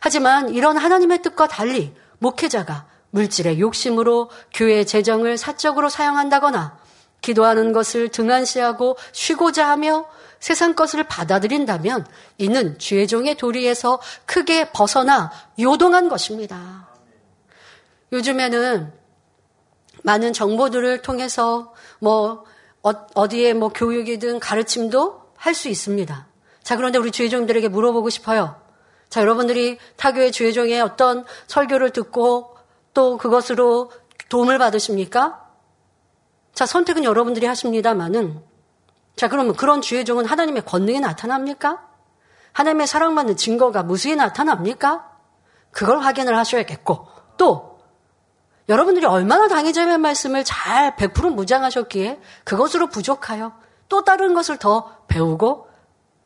하지만 0.00 0.48
이런 0.54 0.78
하나님의 0.78 1.20
뜻과 1.22 1.46
달리 1.46 1.94
목회자가 2.18 2.86
물질의 3.10 3.60
욕심으로 3.60 4.30
교회 4.54 4.84
재정을 4.84 5.36
사적으로 5.36 5.88
사용한다거나 5.88 6.78
기도하는 7.20 7.72
것을 7.72 8.08
등한시하고 8.08 8.96
쉬고자 9.12 9.68
하며 9.68 10.06
세상 10.40 10.74
것을 10.74 11.04
받아들인다면 11.04 12.06
이는 12.38 12.78
죄종의 12.78 13.36
도리에서 13.36 14.00
크게 14.24 14.72
벗어나 14.72 15.30
요동한 15.60 16.08
것입니다. 16.08 16.88
요즘에는 18.12 18.92
많은 20.02 20.32
정보들을 20.32 21.02
통해서 21.02 21.72
뭐 22.00 22.44
어, 22.82 23.28
디에 23.28 23.52
뭐 23.52 23.68
교육이든 23.68 24.40
가르침도 24.40 25.20
할 25.36 25.54
수 25.54 25.68
있습니다. 25.68 26.26
자, 26.62 26.76
그런데 26.76 26.98
우리 26.98 27.10
죄종들에게 27.10 27.68
물어보고 27.68 28.10
싶어요. 28.10 28.60
자, 29.08 29.20
여러분들이 29.20 29.78
타교의 29.96 30.32
주의종의 30.32 30.80
어떤 30.80 31.24
설교를 31.46 31.90
듣고 31.90 32.56
또 32.94 33.16
그것으로 33.16 33.90
도움을 34.28 34.58
받으십니까? 34.58 35.46
자, 36.54 36.66
선택은 36.66 37.04
여러분들이 37.04 37.46
하십니다만은 37.46 38.49
자, 39.20 39.28
그러면 39.28 39.54
그런 39.54 39.82
주의종은 39.82 40.24
하나님의 40.24 40.64
권능이 40.64 40.98
나타납니까? 40.98 41.86
하나님의 42.54 42.86
사랑받는 42.86 43.36
증거가 43.36 43.82
무수히 43.82 44.16
나타납니까? 44.16 45.10
그걸 45.72 45.98
확인을 45.98 46.38
하셔야겠고 46.38 47.06
또 47.36 47.80
여러분들이 48.70 49.04
얼마나 49.04 49.46
당의자의 49.46 49.98
말씀을 49.98 50.42
잘 50.44 50.96
100% 50.96 51.34
무장하셨기에 51.34 52.18
그것으로 52.44 52.86
부족하여 52.86 53.52
또 53.90 54.04
다른 54.04 54.32
것을 54.32 54.56
더 54.56 54.96
배우고 55.06 55.68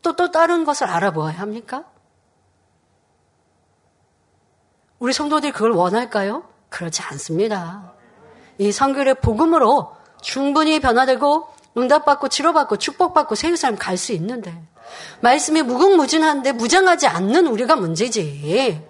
또 0.03 0.13
또 0.13 0.31
다른 0.31 0.65
것을 0.65 0.87
알아보아야 0.87 1.41
합니까? 1.41 1.87
우리 5.01 5.13
성도들이 5.13 5.51
그걸 5.51 5.73
원할까요? 5.73 6.45
그렇지 6.69 7.03
않습니다. 7.03 7.93
이 8.59 8.71
성결의 8.71 9.17
복음으로 9.17 9.97
충분히 10.23 10.79
변화되고 10.79 11.54
응답받고 11.77 12.29
치료받고 12.29 12.77
축복받고 12.77 13.35
새의 13.35 13.57
삶갈 13.57 13.97
수 13.97 14.13
있는데 14.13 14.55
말씀이 15.21 15.63
무궁무진한데 15.63 16.53
무장하지 16.53 17.07
않는 17.07 17.47
우리가 17.47 17.77
문제지. 17.77 18.83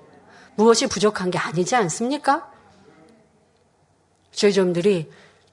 무엇이 0.57 0.87
부족한 0.87 1.31
게 1.31 1.39
아니지 1.39 1.75
않습니까? 1.77 2.51
죄점들이 4.33 5.11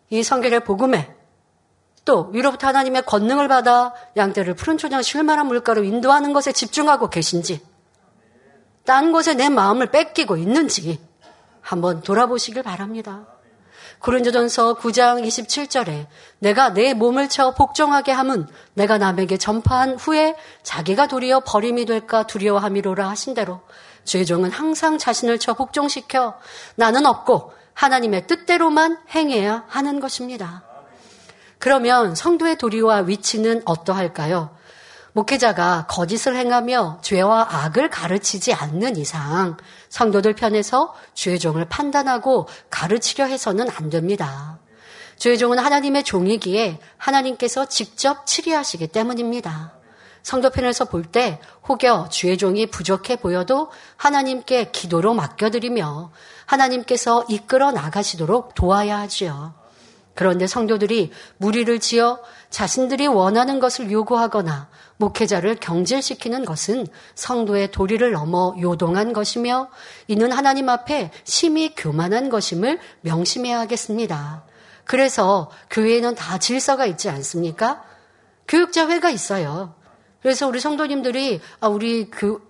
이 0.10 0.24
성결의 0.24 0.64
복음에 0.64 1.16
또 2.04 2.30
위로부터 2.34 2.68
하나님의 2.68 3.06
권능을 3.06 3.48
받아 3.48 3.94
양떼를 4.18 4.56
푸른 4.56 4.78
초장 4.78 5.02
실만한 5.02 5.48
물가로 5.48 5.84
인도하는 5.84 6.34
것에 6.34 6.52
집중하고 6.52 7.10
계신지 7.10 7.64
딴 8.86 9.12
곳에 9.12 9.36
내 9.36 9.50
마음을 9.50 9.92
뺏기고 9.92 10.38
있는지 10.38 11.00
한번 11.62 12.02
돌아보시길 12.02 12.64
바랍니다. 12.64 13.28
고린도전서 14.02 14.76
9장 14.76 15.24
27절에 15.26 16.08
내가 16.40 16.74
내 16.74 16.96
몸을 16.96 17.30
쳐 17.30 17.54
복종하게 17.54 18.12
함은 18.12 18.48
내가 18.74 18.98
남에게 18.98 19.38
전파한 19.38 19.96
후에 19.96 20.36
자기가 20.64 21.08
도리어 21.08 21.42
버림이 21.42 21.86
될까 21.86 22.24
두려워함이로라 22.24 23.08
하신 23.10 23.36
대로 23.36 23.62
죄종은 24.06 24.50
항상 24.52 24.98
자신을 24.98 25.38
쳐 25.38 25.54
복종시켜 25.54 26.34
나는 26.76 27.06
없고 27.06 27.54
하나님의 27.74 28.26
뜻대로만 28.26 28.98
행해야 29.14 29.66
하는 29.68 30.00
것입니다. 30.00 30.64
그러면 31.60 32.16
성도의 32.16 32.58
도리와 32.58 33.02
위치는 33.02 33.62
어떠할까요? 33.66 34.50
목회자가 35.14 35.88
거짓을 35.90 36.36
행하며 36.36 37.00
죄와 37.02 37.48
악을 37.50 37.90
가르치지 37.90 38.54
않는 38.54 38.96
이상 38.98 39.58
성도들 39.90 40.34
편에서 40.34 40.96
죄종을 41.14 41.66
판단하고 41.66 42.48
가르치려 42.70 43.26
해서는 43.26 43.70
안 43.70 43.90
됩니다. 43.90 44.60
죄종은 45.18 45.60
하나님의 45.60 46.04
종이기에 46.04 46.80
하나님께서 46.98 47.66
직접 47.66 48.26
치리하시기 48.26 48.88
때문입니다. 48.88 49.74
성도 50.24 50.50
편에서 50.50 50.86
볼 50.86 51.12
때 51.12 51.40
혹여 51.68 52.08
죄종이 52.10 52.68
부족해 52.68 53.18
보여도 53.18 53.70
하나님께 53.98 54.72
기도로 54.72 55.14
맡겨드리며 55.14 56.12
하나님께서 56.46 57.26
이끌어 57.28 57.72
나가시도록 57.72 58.56
도와야 58.56 59.00
하지요. 59.00 59.54
그런데 60.14 60.46
성도들이 60.48 61.12
무리를 61.38 61.80
지어 61.80 62.20
자신들이 62.50 63.08
원하는 63.08 63.60
것을 63.60 63.92
요구하거나 63.92 64.70
목회자를 65.02 65.56
경질시키는 65.56 66.46
것은 66.46 66.88
성도의 67.16 67.72
도리를 67.72 68.12
넘어 68.12 68.56
요동한 68.62 69.14
것이며 69.14 69.70
이는 70.08 70.32
하나님 70.32 70.70
앞에 70.70 71.12
심히 71.24 71.76
교만한 71.76 72.30
것임을 72.30 72.80
명심해야 73.02 73.60
하겠습니다. 73.60 74.44
그래서 74.86 75.50
교회에는 75.70 76.16
다 76.16 76.38
질서가 76.38 76.86
있지 76.86 77.10
않습니까? 77.10 77.84
교육자회가 78.48 79.10
있어요. 79.10 79.74
그래서 80.22 80.48
우리 80.48 80.60
성도님들이 80.60 81.42
아 81.60 81.68
우리 81.68 82.10
교, 82.12 82.42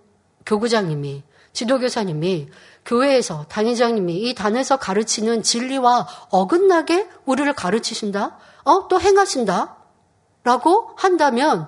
교구장님이 0.45 1.23
지도교사님이 1.53 2.49
교회에서 2.85 3.45
당회장님이 3.49 4.29
이 4.29 4.33
단에서 4.33 4.77
가르치는 4.77 5.43
진리와 5.43 6.07
어긋나게 6.29 7.07
우리를 7.25 7.51
가르치신다? 7.53 8.37
어? 8.63 8.87
또 8.87 8.99
행하신다? 8.99 9.77
라고 10.43 10.91
한다면 10.95 11.67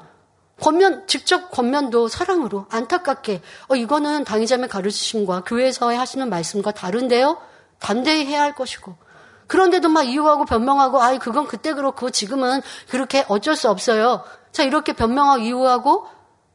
권면, 0.64 1.08
직접 1.08 1.52
권면도 1.52 2.08
사랑으로 2.08 2.68
안타깝게, 2.70 3.42
어, 3.68 3.76
이거는 3.76 4.24
당의자매 4.24 4.68
가르치심과 4.68 5.44
교회에서 5.44 5.90
하시는 5.90 6.30
말씀과 6.30 6.72
다른데요? 6.72 7.38
담대히 7.80 8.26
해야 8.26 8.42
할 8.42 8.56
것이고. 8.56 8.96
그런데도 9.48 9.90
막 9.90 10.04
이유하고 10.04 10.46
변명하고, 10.46 11.02
아이, 11.02 11.20
그건 11.20 11.48
그때 11.48 11.74
그렇고, 11.74 12.12
지금은 12.12 12.62
그렇게 12.90 13.26
어쩔 13.28 13.58
수 13.58 13.70
없어요. 13.70 14.24
자, 14.54 14.64
이렇게 14.64 14.94
변명하고 14.94 15.42
이유하고, 15.42 16.08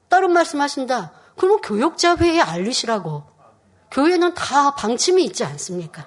다른 0.09 0.33
말씀 0.33 0.63
하신다. 0.63 1.13
그러면 1.37 1.61
교육자 1.61 2.17
회의에 2.17 2.41
알리시라고. 2.41 3.25
교회는 3.91 4.33
다 4.33 4.75
방침이 4.75 5.23
있지 5.25 5.45
않습니까? 5.45 6.07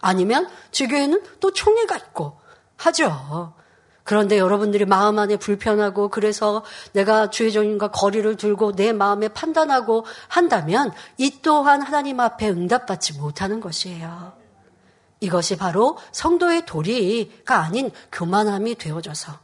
아니면 0.00 0.48
주교회는 0.70 1.22
또 1.40 1.52
총회가 1.52 1.98
있고 1.98 2.40
하죠. 2.78 3.52
그런데 4.04 4.38
여러분들이 4.38 4.84
마음 4.84 5.18
안에 5.18 5.36
불편하고 5.36 6.08
그래서 6.08 6.64
내가 6.92 7.30
주의종님과 7.30 7.92
거리를 7.92 8.36
두고 8.36 8.72
내 8.72 8.92
마음에 8.92 9.28
판단하고 9.28 10.04
한다면 10.28 10.92
이 11.18 11.38
또한 11.42 11.82
하나님 11.82 12.20
앞에 12.20 12.48
응답받지 12.48 13.14
못하는 13.14 13.60
것이에요. 13.60 14.32
이것이 15.20 15.56
바로 15.56 15.98
성도의 16.10 16.66
도리가 16.66 17.56
아닌 17.56 17.90
교만함이 18.10 18.74
되어져서 18.74 19.38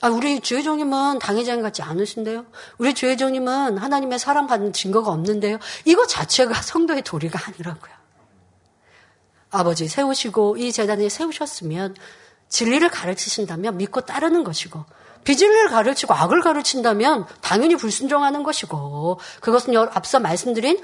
아, 0.00 0.08
우리 0.08 0.40
주회장님은 0.40 1.18
당회장 1.18 1.60
같지 1.60 1.82
않으신데요? 1.82 2.46
우리 2.78 2.94
주회장님은 2.94 3.78
하나님의 3.78 4.18
사랑받는 4.18 4.72
증거가 4.72 5.10
없는데요? 5.10 5.58
이거 5.84 6.06
자체가 6.06 6.54
성도의 6.62 7.02
도리가 7.02 7.38
아니라고요. 7.46 7.92
아버지 9.50 9.88
세우시고 9.88 10.58
이 10.58 10.72
재단에 10.72 11.08
세우셨으면 11.08 11.96
진리를 12.48 12.88
가르치신다면 12.88 13.76
믿고 13.76 14.02
따르는 14.02 14.44
것이고 14.44 14.84
비진리를 15.24 15.68
가르치고 15.68 16.14
악을 16.14 16.40
가르친다면 16.40 17.26
당연히 17.40 17.76
불순종하는 17.76 18.42
것이고 18.42 19.18
그것은 19.40 19.76
앞서 19.76 20.20
말씀드린 20.20 20.82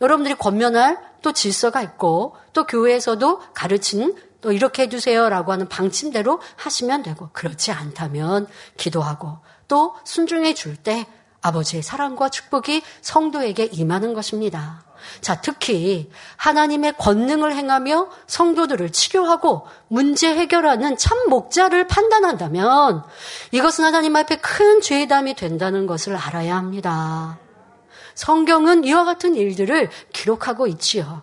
여러분들이 0.00 0.34
권면할 0.34 0.98
또 1.22 1.32
질서가 1.32 1.82
있고 1.82 2.36
또 2.52 2.66
교회에서도 2.66 3.40
가르치는 3.54 4.14
또 4.40 4.52
이렇게 4.52 4.82
해주세요라고 4.84 5.52
하는 5.52 5.68
방침대로 5.68 6.40
하시면 6.56 7.02
되고 7.02 7.28
그렇지 7.32 7.72
않다면 7.72 8.46
기도하고 8.76 9.38
또 9.68 9.94
순종해 10.04 10.54
줄 10.54 10.76
때 10.76 11.06
아버지의 11.42 11.82
사랑과 11.82 12.28
축복이 12.28 12.82
성도에게 13.00 13.64
임하는 13.72 14.12
것입니다. 14.14 14.84
자, 15.20 15.40
특히 15.40 16.10
하나님의 16.36 16.94
권능을 16.98 17.54
행하며 17.54 18.08
성도들을 18.26 18.92
치료하고 18.92 19.66
문제 19.88 20.34
해결하는 20.34 20.96
참 20.96 21.28
목자를 21.28 21.86
판단한다면 21.86 23.02
이것은 23.52 23.84
하나님 23.84 24.16
앞에 24.16 24.36
큰 24.36 24.80
죄담이 24.80 25.34
된다는 25.34 25.86
것을 25.86 26.16
알아야 26.16 26.56
합니다. 26.56 27.38
성경은 28.14 28.84
이와 28.84 29.04
같은 29.04 29.34
일들을 29.34 29.88
기록하고 30.12 30.66
있지요. 30.66 31.22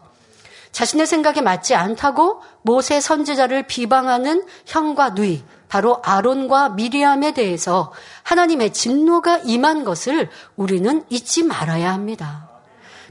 자신의 0.71 1.07
생각에 1.07 1.41
맞지 1.41 1.75
않다고 1.75 2.41
모세 2.61 3.01
선지자를 3.01 3.63
비방하는 3.63 4.45
형과 4.65 5.09
누이, 5.09 5.43
바로 5.69 6.01
아론과 6.03 6.69
미리암에 6.69 7.34
대해서 7.34 7.91
하나님의 8.23 8.73
진노가 8.73 9.39
임한 9.39 9.84
것을 9.84 10.30
우리는 10.55 11.03
잊지 11.09 11.43
말아야 11.43 11.93
합니다. 11.93 12.47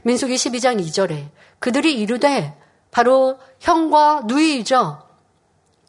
민수기 0.07 0.35
12장 0.35 0.79
2절에 0.79 1.27
그들이 1.59 1.99
이르되 1.99 2.57
바로 2.91 3.37
형과 3.59 4.21
누이이죠. 4.25 5.03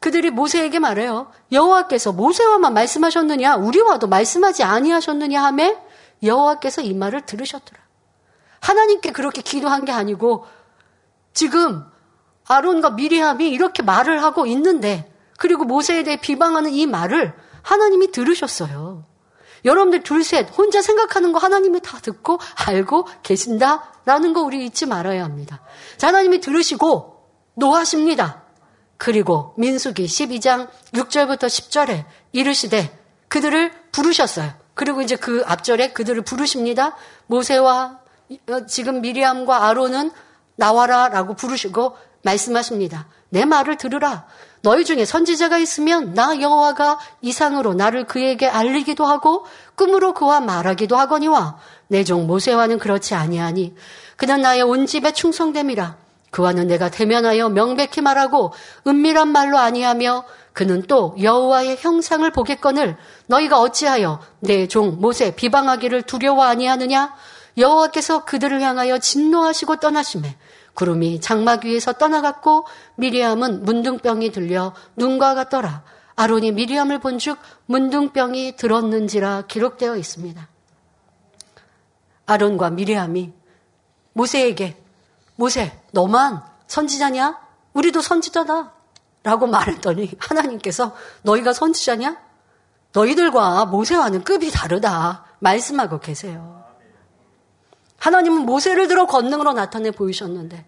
그들이 0.01 0.29
모세에게 0.29 0.79
말해요. 0.79 1.31
여호와께서 1.53 2.11
모세와만 2.11 2.73
말씀하셨느냐 2.73 3.55
우리와도 3.55 4.07
말씀하지 4.07 4.63
아니하셨느냐 4.63 5.41
하매 5.41 5.77
여호와께서 6.21 6.81
이 6.81 6.93
말을 6.93 7.21
들으셨더라. 7.21 7.79
하나님께 8.59 9.13
그렇게 9.13 9.41
기도한 9.41 9.85
게 9.85 9.93
아니고 9.93 10.45
지금 11.33 11.85
아론과 12.45 12.91
미리함이 12.91 13.49
이렇게 13.49 13.83
말을 13.83 14.21
하고 14.21 14.45
있는데 14.47 15.09
그리고 15.37 15.63
모세에 15.63 16.03
대해 16.03 16.19
비방하는 16.19 16.71
이 16.71 16.87
말을 16.87 17.33
하나님이 17.61 18.11
들으셨어요. 18.11 19.05
여러분들 19.65 20.03
둘 20.03 20.23
셋 20.23 20.49
혼자 20.57 20.81
생각하는 20.81 21.31
거 21.31 21.39
하나님이 21.39 21.81
다 21.81 21.97
듣고 21.99 22.39
알고 22.67 23.07
계신다라는 23.23 24.33
거 24.33 24.41
우리 24.41 24.65
잊지 24.65 24.85
말아야 24.85 25.23
합니다. 25.23 25.61
자, 25.97 26.07
하나님이 26.07 26.39
들으시고 26.41 27.25
노하십니다. 27.55 28.43
그리고 28.97 29.53
민수기 29.57 30.05
12장 30.05 30.67
6절부터 30.93 31.45
10절에 31.45 32.05
이르시되 32.33 32.97
그들을 33.29 33.71
부르셨어요. 33.91 34.51
그리고 34.73 35.01
이제 35.01 35.15
그 35.15 35.43
앞절에 35.45 35.93
그들을 35.93 36.21
부르십니다. 36.21 36.95
모세와 37.27 37.99
지금 38.67 39.01
미리암과 39.01 39.67
아론은 39.67 40.11
나와라 40.55 41.07
라고 41.09 41.33
부르시고 41.35 41.97
말씀하십니다. 42.23 43.07
내 43.29 43.45
말을 43.45 43.77
들으라. 43.77 44.27
너희 44.61 44.83
중에 44.83 45.05
선지자가 45.05 45.57
있으면 45.57 46.13
나 46.13 46.39
여호와가 46.39 46.99
이상으로 47.21 47.73
나를 47.73 48.05
그에게 48.05 48.47
알리기도 48.47 49.05
하고 49.05 49.45
꿈으로 49.75 50.13
그와 50.13 50.41
말하기도 50.41 50.97
하거니와 50.97 51.57
내 51.87 52.03
종 52.03 52.27
모세와는 52.27 52.77
그렇지 52.79 53.15
아니하니 53.15 53.73
그는 54.17 54.41
나의 54.41 54.61
온 54.63 54.85
집에 54.85 55.11
충성됨이라. 55.11 55.95
그와는 56.31 56.67
내가 56.67 56.89
대면하여 56.91 57.49
명백히 57.49 58.01
말하고 58.01 58.53
은밀한 58.85 59.29
말로 59.29 59.57
아니하며 59.57 60.25
그는 60.53 60.83
또 60.87 61.15
여호와의 61.19 61.77
형상을 61.79 62.29
보겠거늘 62.31 62.97
너희가 63.27 63.59
어찌하여 63.59 64.19
내 64.41 64.67
종 64.67 64.97
모세 64.99 65.33
비방하기를 65.33 66.03
두려워 66.03 66.43
아니하느냐? 66.43 67.15
여호와께서 67.57 68.25
그들을 68.25 68.61
향하여 68.61 68.99
진노하시고 68.99 69.77
떠나심에 69.77 70.35
구름이 70.79 71.19
장막 71.19 71.65
위에서 71.65 71.91
떠나갔고 71.91 72.65
미리암은 72.95 73.65
문둥병이 73.65 74.31
들려 74.31 74.73
눈과 74.95 75.35
같더라. 75.35 75.83
아론이 76.15 76.53
미리암을 76.53 76.99
본즉 76.99 77.37
문둥병이 77.65 78.55
들었는지라 78.55 79.43
기록되어 79.47 79.97
있습니다. 79.97 80.47
아론과 82.27 82.69
미리암이 82.69 83.33
모세에게 84.13 84.81
모세 85.35 85.77
너만 85.91 86.43
선지자냐? 86.67 87.37
우리도 87.73 88.01
선지자다. 88.01 88.71
라고 89.23 89.47
말했더니 89.47 90.11
하나님께서 90.17 90.95
너희가 91.23 91.51
선지자냐? 91.51 92.17
너희들과 92.93 93.65
모세와는 93.65 94.23
급이 94.23 94.49
다르다. 94.49 95.25
말씀하고 95.39 95.99
계세요. 95.99 96.68
하나님은 97.99 98.45
모세를 98.45 98.87
들어 98.87 99.05
권능으로 99.05 99.53
나타내 99.53 99.91
보이셨는데 99.91 100.65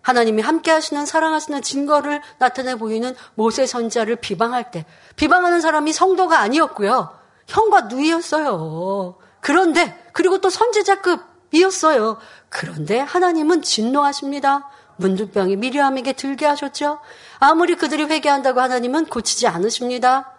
하나님이 0.00 0.42
함께 0.42 0.70
하시는 0.70 1.06
사랑하시는 1.06 1.62
증거를 1.62 2.20
나타내 2.38 2.74
보이는 2.74 3.14
모세 3.34 3.66
선자를 3.66 4.16
비방할 4.16 4.70
때 4.70 4.84
비방하는 5.16 5.60
사람이 5.60 5.92
성도가 5.92 6.40
아니었고요. 6.40 7.16
형과 7.46 7.82
누이였어요. 7.82 9.16
그런데 9.40 9.96
그리고 10.12 10.38
또 10.40 10.50
선지자급이었어요. 10.50 12.18
그런데 12.48 12.98
하나님은 12.98 13.62
진노하십니다. 13.62 14.68
문둥병이 14.96 15.56
미리암에게 15.56 16.12
들게 16.14 16.46
하셨죠. 16.46 16.98
아무리 17.38 17.76
그들이 17.76 18.04
회개한다고 18.04 18.60
하나님은 18.60 19.06
고치지 19.06 19.46
않으십니다. 19.46 20.32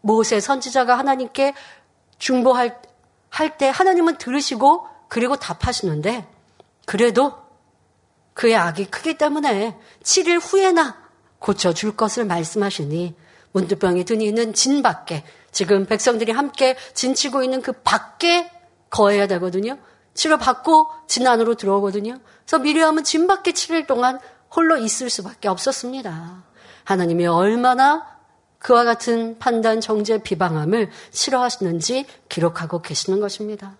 모세 0.00 0.40
선지자가 0.40 0.98
하나님께 0.98 1.54
중보할 2.18 2.80
할 3.30 3.56
때 3.56 3.68
하나님은 3.68 4.18
들으시고 4.18 4.86
그리고 5.12 5.36
답하시는데 5.36 6.26
그래도 6.86 7.34
그의 8.32 8.56
악이 8.56 8.86
크기 8.86 9.18
때문에 9.18 9.78
7일 10.02 10.40
후에나 10.42 10.96
고쳐줄 11.38 11.96
것을 11.96 12.24
말씀하시니 12.24 13.14
문두병이 13.52 14.06
든 14.06 14.22
이는 14.22 14.54
진 14.54 14.80
밖에 14.80 15.22
지금 15.50 15.84
백성들이 15.84 16.32
함께 16.32 16.78
진치고 16.94 17.42
있는 17.42 17.60
그 17.60 17.72
밖에 17.72 18.50
거해야 18.88 19.26
되거든요. 19.26 19.76
치료받고 20.14 20.86
진 21.08 21.26
안으로 21.26 21.56
들어오거든요. 21.56 22.18
그래서 22.46 22.58
미리암은 22.60 23.04
진 23.04 23.26
밖에 23.26 23.52
7일 23.52 23.86
동안 23.86 24.18
홀로 24.56 24.78
있을 24.78 25.10
수밖에 25.10 25.48
없었습니다. 25.48 26.42
하나님이 26.84 27.26
얼마나 27.26 28.06
그와 28.58 28.84
같은 28.84 29.38
판단, 29.38 29.82
정죄, 29.82 30.22
비방함을 30.22 30.90
싫어하시는지 31.10 32.06
기록하고 32.30 32.80
계시는 32.80 33.20
것입니다. 33.20 33.76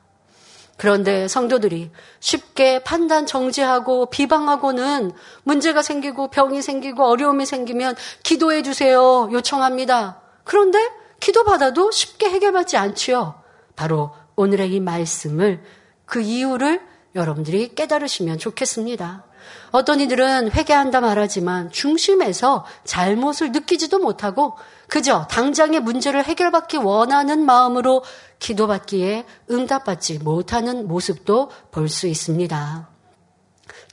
그런데 0.77 1.29
성도들이 1.29 1.91
쉽게 2.21 2.83
판단 2.83 3.27
정지하고 3.27 4.07
비방하고는 4.07 5.13
문제가 5.45 5.83
생기고 5.83 6.29
병이 6.31 6.63
생기고 6.63 7.05
어려움이 7.05 7.47
생기면 7.47 7.95
기도해 8.23 8.63
주세요 8.63 9.29
요청합니다. 9.31 10.21
그런데 10.45 10.79
기도받아도 11.21 11.91
쉽게 11.91 12.31
해결받지 12.31 12.77
않지요. 12.77 13.41
바로 13.77 14.13
오늘의 14.35 14.73
이 14.73 14.81
말씀을 14.81 15.63
그 16.05 16.21
이유를 16.21 16.81
여러분들이 17.15 17.75
깨달으시면 17.75 18.39
좋겠습니다. 18.39 19.25
어떤 19.71 20.01
이들은 20.01 20.53
회개한다 20.53 21.01
말하지만 21.01 21.71
중심에서 21.71 22.65
잘못을 22.85 23.53
느끼지도 23.53 23.99
못하고 23.99 24.57
그저 24.93 25.27
당장의 25.27 25.81
문제를 25.81 26.23
해결받기 26.23 26.77
원하는 26.77 27.47
마음으로 27.47 28.05
기도받기에 28.39 29.25
응답받지 29.51 30.19
못하는 30.19 30.87
모습도 30.87 31.51
볼 31.71 31.89
수 31.89 32.07
있습니다. 32.07 32.89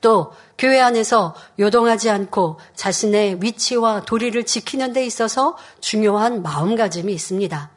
또 0.02 0.34
교회 0.58 0.82
안에서 0.82 1.36
요동하지 1.58 2.10
않고 2.10 2.60
자신의 2.76 3.38
위치와 3.42 4.02
도리를 4.02 4.44
지키는 4.44 4.92
데 4.92 5.06
있어서 5.06 5.56
중요한 5.80 6.44
마음가짐이 6.44 7.14
있습니다. 7.14 7.72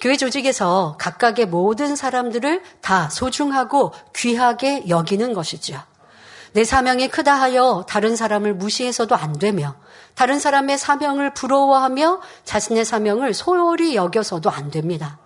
교회 0.00 0.16
조직에서 0.16 0.96
각각의 0.98 1.46
모든 1.46 1.94
사람들을 1.94 2.60
다 2.80 3.08
소중하고 3.08 3.92
귀하게 4.16 4.88
여기는 4.88 5.32
것이죠. 5.32 5.80
내 6.54 6.62
사명이 6.62 7.08
크다 7.08 7.34
하여 7.34 7.84
다른 7.88 8.14
사람을 8.14 8.54
무시해서도 8.54 9.16
안 9.16 9.36
되며 9.40 9.74
다른 10.14 10.38
사람의 10.38 10.78
사명을 10.78 11.34
부러워하며 11.34 12.20
자신의 12.44 12.84
사명을 12.84 13.34
소홀히 13.34 13.96
여겨서도 13.96 14.50
안 14.50 14.70
됩니다. 14.70 15.18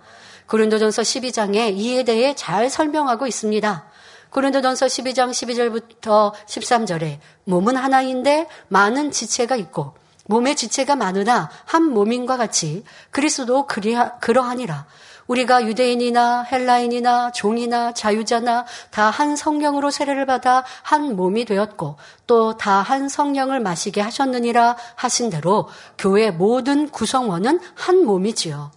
고린도전서 0.46 1.02
12장에 1.02 1.76
이에 1.76 2.04
대해 2.04 2.34
잘 2.34 2.70
설명하고 2.70 3.26
있습니다. 3.26 3.84
고린도전서 4.30 4.86
12장 4.86 5.30
12절부터 5.30 6.32
13절에 6.32 7.18
몸은 7.44 7.76
하나인데 7.76 8.48
많은 8.68 9.10
지체가 9.10 9.56
있고 9.56 9.92
몸의 10.28 10.56
지체가 10.56 10.96
많으나 10.96 11.50
한 11.66 11.82
몸인과 11.82 12.38
같이 12.38 12.84
그리스도 13.10 13.66
그러하니라. 13.66 14.86
우리가 15.28 15.64
유대인이나 15.66 16.42
헬라인이나 16.42 17.32
종이나 17.32 17.92
자유자나 17.94 18.64
다 18.90 19.10
한 19.10 19.36
성령으로 19.36 19.90
세례를 19.90 20.26
받아 20.26 20.64
한 20.82 21.14
몸이 21.16 21.44
되었고 21.44 21.96
또 22.26 22.56
다 22.56 22.82
한 22.82 23.08
성령을 23.08 23.60
마시게 23.60 24.00
하셨느니라 24.00 24.76
하신 24.96 25.30
대로 25.30 25.68
교회 25.96 26.30
모든 26.30 26.88
구성원은 26.88 27.60
한 27.74 28.04
몸이지요. 28.04 28.70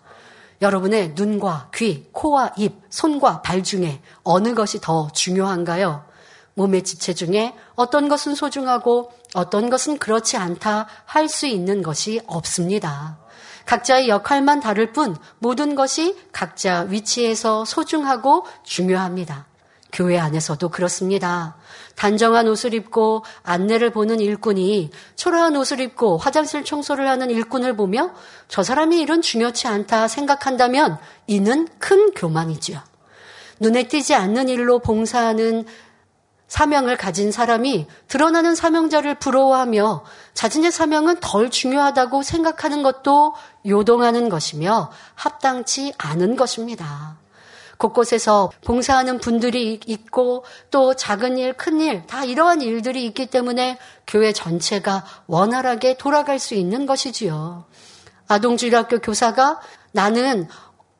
여러분의 0.61 1.13
눈과 1.15 1.69
귀, 1.73 2.07
코와 2.11 2.51
입, 2.57 2.81
손과 2.89 3.41
발 3.41 3.63
중에 3.63 4.01
어느 4.23 4.53
것이 4.53 4.79
더 4.79 5.09
중요한가요? 5.11 6.03
몸의 6.53 6.83
지체 6.83 7.13
중에 7.13 7.55
어떤 7.75 8.09
것은 8.09 8.35
소중하고 8.35 9.11
어떤 9.33 9.69
것은 9.69 9.97
그렇지 9.97 10.37
않다 10.37 10.87
할 11.05 11.27
수 11.29 11.47
있는 11.47 11.81
것이 11.81 12.21
없습니다. 12.27 13.20
각자의 13.65 14.09
역할만 14.09 14.59
다를 14.59 14.91
뿐 14.91 15.15
모든 15.39 15.75
것이 15.75 16.17
각자 16.31 16.81
위치에서 16.89 17.65
소중하고 17.65 18.45
중요합니다. 18.63 19.45
교회 19.91 20.17
안에서도 20.17 20.69
그렇습니다. 20.69 21.55
단정한 21.95 22.47
옷을 22.47 22.73
입고 22.73 23.23
안내를 23.43 23.91
보는 23.91 24.19
일꾼이 24.19 24.89
초라한 25.15 25.55
옷을 25.55 25.79
입고 25.81 26.17
화장실 26.17 26.63
청소를 26.63 27.07
하는 27.07 27.29
일꾼을 27.29 27.75
보며 27.75 28.11
저 28.47 28.63
사람이 28.63 28.99
일은 29.01 29.21
중요치 29.21 29.67
않다 29.67 30.07
생각한다면 30.07 30.97
이는 31.27 31.67
큰 31.77 32.11
교만이지요. 32.11 32.79
눈에 33.59 33.87
띄지 33.87 34.15
않는 34.15 34.49
일로 34.49 34.79
봉사하는 34.79 35.65
사명을 36.51 36.97
가진 36.97 37.31
사람이 37.31 37.87
드러나는 38.09 38.55
사명자를 38.55 39.15
부러워하며 39.15 40.03
자신의 40.33 40.73
사명은 40.73 41.21
덜 41.21 41.49
중요하다고 41.49 42.23
생각하는 42.23 42.83
것도 42.83 43.35
요동하는 43.65 44.27
것이며 44.27 44.91
합당치 45.15 45.93
않은 45.97 46.35
것입니다. 46.35 47.15
곳곳에서 47.77 48.51
봉사하는 48.65 49.19
분들이 49.19 49.79
있고 49.85 50.43
또 50.71 50.93
작은 50.93 51.37
일, 51.37 51.53
큰 51.53 51.79
일, 51.79 52.05
다 52.05 52.25
이러한 52.25 52.61
일들이 52.61 53.05
있기 53.05 53.27
때문에 53.27 53.77
교회 54.05 54.33
전체가 54.33 55.05
원활하게 55.27 55.95
돌아갈 55.95 56.37
수 56.37 56.53
있는 56.53 56.85
것이지요. 56.85 57.63
아동주일학교 58.27 58.99
교사가 58.99 59.61
나는 59.93 60.49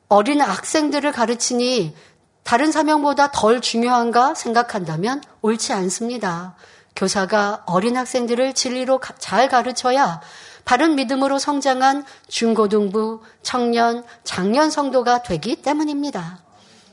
어린 0.08 0.40
학생들을 0.40 1.12
가르치니 1.12 1.94
다른 2.42 2.72
사명보다 2.72 3.30
덜 3.30 3.60
중요한가 3.60 4.34
생각한다면 4.34 5.22
옳지 5.42 5.72
않습니다. 5.72 6.54
교사가 6.96 7.62
어린 7.66 7.96
학생들을 7.96 8.54
진리로 8.54 9.00
잘 9.18 9.48
가르쳐야 9.48 10.20
바른 10.64 10.94
믿음으로 10.94 11.38
성장한 11.38 12.04
중고등부, 12.28 13.22
청년, 13.42 14.04
장년 14.24 14.70
성도가 14.70 15.22
되기 15.22 15.56
때문입니다. 15.56 16.40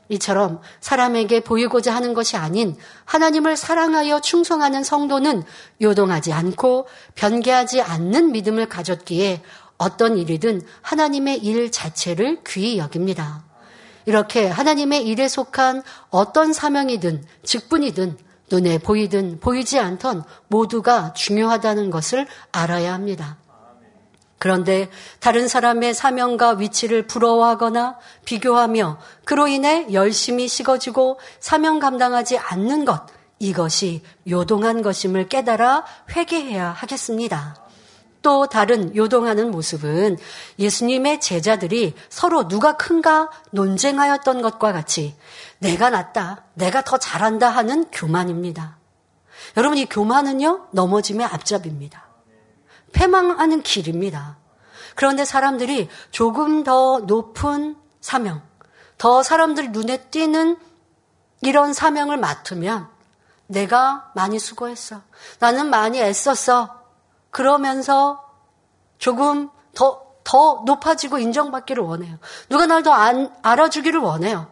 이처럼 0.09 0.59
사람에게 0.79 1.41
보이고자 1.41 1.93
하는 1.93 2.15
것이 2.15 2.35
아닌 2.35 2.75
하나님을 3.05 3.55
사랑하여 3.55 4.21
충성하는 4.21 4.83
성도는 4.83 5.43
요동하지 5.81 6.33
않고 6.33 6.87
변개하지 7.13 7.81
않는 7.81 8.31
믿음을 8.31 8.67
가졌기에 8.67 9.43
어떤 9.77 10.17
일이든 10.17 10.63
하나님의 10.81 11.37
일 11.43 11.71
자체를 11.71 12.39
귀히 12.47 12.79
여깁니다. 12.79 13.48
이렇게 14.09 14.47
하나님의 14.47 15.05
일에 15.05 15.27
속한 15.27 15.83
어떤 16.09 16.51
사명이든 16.51 17.23
직분이든 17.43 18.17
눈에 18.51 18.79
보이든 18.79 19.39
보이지 19.39 19.77
않던 19.77 20.23
모두가 20.47 21.13
중요하다는 21.13 21.91
것을 21.91 22.25
알아야 22.51 22.91
합니다. 22.91 23.37
그런데 24.39 24.89
다른 25.19 25.47
사람의 25.47 25.93
사명과 25.93 26.53
위치를 26.53 27.05
부러워하거나 27.05 27.99
비교하며 28.25 28.97
그로 29.25 29.47
인해 29.47 29.85
열심히 29.93 30.47
식어지고 30.47 31.19
사명 31.39 31.77
감당하지 31.77 32.39
않는 32.39 32.85
것, 32.85 33.05
이것이 33.37 34.01
요동한 34.27 34.81
것임을 34.81 35.29
깨달아 35.29 35.85
회개해야 36.15 36.71
하겠습니다. 36.71 37.68
또 38.21 38.47
다른 38.47 38.95
요동하는 38.95 39.51
모습은 39.51 40.17
예수님의 40.57 41.21
제자들이 41.21 41.93
서로 42.09 42.47
누가 42.47 42.75
큰가 42.75 43.29
논쟁하였던 43.51 44.41
것과 44.41 44.73
같이 44.73 45.15
내가 45.59 45.89
낫다, 45.89 46.43
내가 46.53 46.83
더 46.83 46.97
잘한다 46.97 47.49
하는 47.49 47.85
교만입니다. 47.91 48.77
여러분, 49.57 49.77
이 49.77 49.85
교만은요, 49.85 50.67
넘어짐의 50.71 51.25
앞잡입니다. 51.25 52.07
패망하는 52.91 53.61
길입니다. 53.61 54.37
그런데 54.95 55.23
사람들이 55.23 55.89
조금 56.11 56.63
더 56.63 56.99
높은 56.99 57.77
사명, 58.01 58.41
더 58.97 59.23
사람들 59.23 59.71
눈에 59.71 59.97
띄는 60.09 60.57
이런 61.41 61.73
사명을 61.73 62.17
맡으면 62.17 62.87
내가 63.47 64.11
많이 64.13 64.39
수고했어. 64.39 65.01
나는 65.39 65.69
많이 65.69 65.99
애썼어. 65.99 66.78
그러면서 67.31 68.25
조금 68.97 69.49
더, 69.73 70.05
더 70.23 70.63
높아지고 70.65 71.17
인정받기를 71.17 71.83
원해요. 71.83 72.17
누가 72.49 72.65
날 72.65 72.83
더 72.83 72.91
알아주기를 72.93 73.99
원해요. 73.99 74.47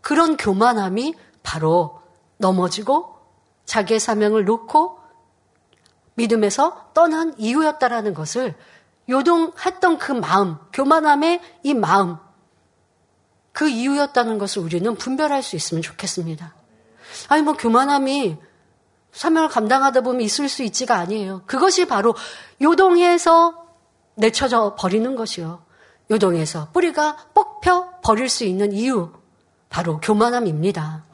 그런 0.00 0.36
교만함이 0.36 1.14
바로 1.42 2.00
넘어지고 2.38 3.16
자기의 3.66 4.00
사명을 4.00 4.44
놓고 4.44 4.98
믿음에서 6.14 6.90
떠난 6.94 7.34
이유였다라는 7.38 8.14
것을 8.14 8.56
요동했던 9.08 9.98
그 9.98 10.12
마음, 10.12 10.56
교만함의 10.72 11.40
이 11.62 11.74
마음, 11.74 12.16
그 13.52 13.68
이유였다는 13.68 14.38
것을 14.38 14.62
우리는 14.62 14.94
분별할 14.94 15.42
수 15.42 15.56
있으면 15.56 15.82
좋겠습니다. 15.82 16.54
아니, 17.28 17.42
뭐, 17.42 17.54
교만함이 17.54 18.36
사명을 19.12 19.48
감당하다 19.48 20.02
보면 20.02 20.20
있을 20.20 20.48
수 20.48 20.62
있지가 20.62 20.96
아니에요. 20.96 21.42
그것이 21.46 21.86
바로 21.86 22.14
요동해서 22.60 23.66
내쳐져 24.14 24.74
버리는 24.78 25.14
것이요. 25.16 25.62
요동해서 26.10 26.68
뿌리가 26.72 27.16
뽑혀 27.34 28.00
버릴 28.02 28.28
수 28.28 28.44
있는 28.44 28.72
이유, 28.72 29.12
바로 29.68 30.00
교만함입니다. 30.00 31.04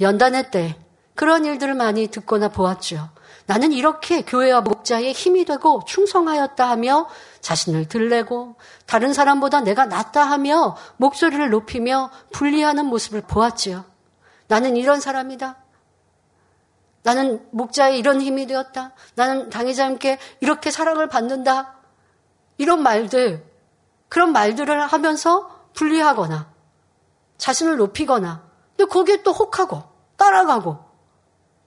연단회 0.00 0.50
때 0.50 0.76
그런 1.14 1.44
일들을 1.44 1.74
많이 1.74 2.08
듣거나 2.08 2.48
보았죠. 2.48 3.10
나는 3.46 3.72
이렇게 3.72 4.22
교회와 4.22 4.60
목자의 4.62 5.12
힘이 5.12 5.44
되고 5.44 5.82
충성하였다 5.86 6.68
하며 6.68 7.08
자신을 7.40 7.88
들레고 7.88 8.56
다른 8.86 9.12
사람보다 9.12 9.60
내가 9.60 9.86
낫다 9.86 10.22
하며 10.22 10.76
목소리를 10.96 11.50
높이며 11.50 12.10
분리하는 12.32 12.86
모습을 12.86 13.22
보았지요. 13.22 13.84
나는 14.46 14.76
이런 14.76 15.00
사람이다. 15.00 15.61
나는 17.02 17.44
목자의 17.50 17.98
이런 17.98 18.20
힘이 18.20 18.46
되었다. 18.46 18.92
나는 19.14 19.50
당회자님께 19.50 20.18
이렇게 20.40 20.70
사랑을 20.70 21.08
받는다. 21.08 21.74
이런 22.58 22.82
말들, 22.82 23.44
그런 24.08 24.32
말들을 24.32 24.86
하면서 24.86 25.50
분리하거나 25.74 26.52
자신을 27.38 27.76
높이거나 27.76 28.44
근데 28.76 28.88
거기에 28.88 29.22
또 29.22 29.32
혹하고 29.32 29.82
따라가고 30.16 30.78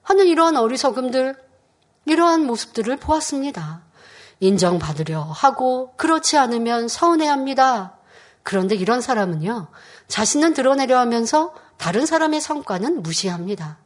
하는 0.02 0.26
이러한 0.26 0.56
어리석음들, 0.56 1.36
이러한 2.06 2.46
모습들을 2.46 2.96
보았습니다. 2.96 3.82
인정받으려 4.40 5.20
하고 5.22 5.94
그렇지 5.96 6.38
않으면 6.38 6.88
서운해합니다. 6.88 7.96
그런데 8.42 8.76
이런 8.76 9.00
사람은요, 9.00 9.66
자신은 10.06 10.54
드러내려 10.54 10.98
하면서 10.98 11.52
다른 11.76 12.06
사람의 12.06 12.40
성과는 12.40 13.02
무시합니다. 13.02 13.78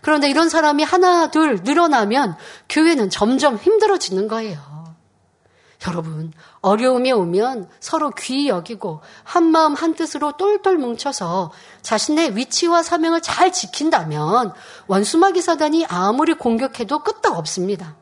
그런데 0.00 0.28
이런 0.28 0.48
사람이 0.48 0.82
하나, 0.82 1.30
둘 1.30 1.60
늘어나면 1.62 2.36
교회는 2.68 3.10
점점 3.10 3.56
힘들어지는 3.56 4.28
거예요. 4.28 4.80
여러분, 5.88 6.32
어려움이 6.60 7.10
오면 7.10 7.68
서로 7.80 8.10
귀히 8.10 8.48
여기고 8.48 9.00
한마음 9.24 9.74
한뜻으로 9.74 10.32
똘똘 10.32 10.76
뭉쳐서 10.76 11.52
자신의 11.80 12.36
위치와 12.36 12.82
사명을 12.82 13.22
잘 13.22 13.50
지킨다면 13.50 14.52
원수마귀 14.88 15.40
사단이 15.40 15.86
아무리 15.86 16.34
공격해도 16.34 16.98
끄떡 16.98 17.38
없습니다. 17.38 17.96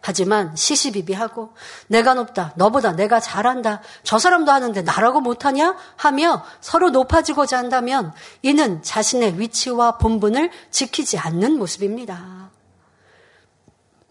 하지만 0.00 0.54
시시비비하고 0.56 1.54
내가 1.88 2.14
높다, 2.14 2.52
너보다 2.56 2.92
내가 2.92 3.20
잘한다, 3.20 3.82
저 4.02 4.18
사람도 4.18 4.52
하는데 4.52 4.80
나라고 4.82 5.20
못하냐? 5.20 5.76
하며 5.96 6.44
서로 6.60 6.90
높아지고자 6.90 7.58
한다면 7.58 8.12
이는 8.42 8.82
자신의 8.82 9.38
위치와 9.40 9.98
본분을 9.98 10.50
지키지 10.70 11.18
않는 11.18 11.58
모습입니다. 11.58 12.50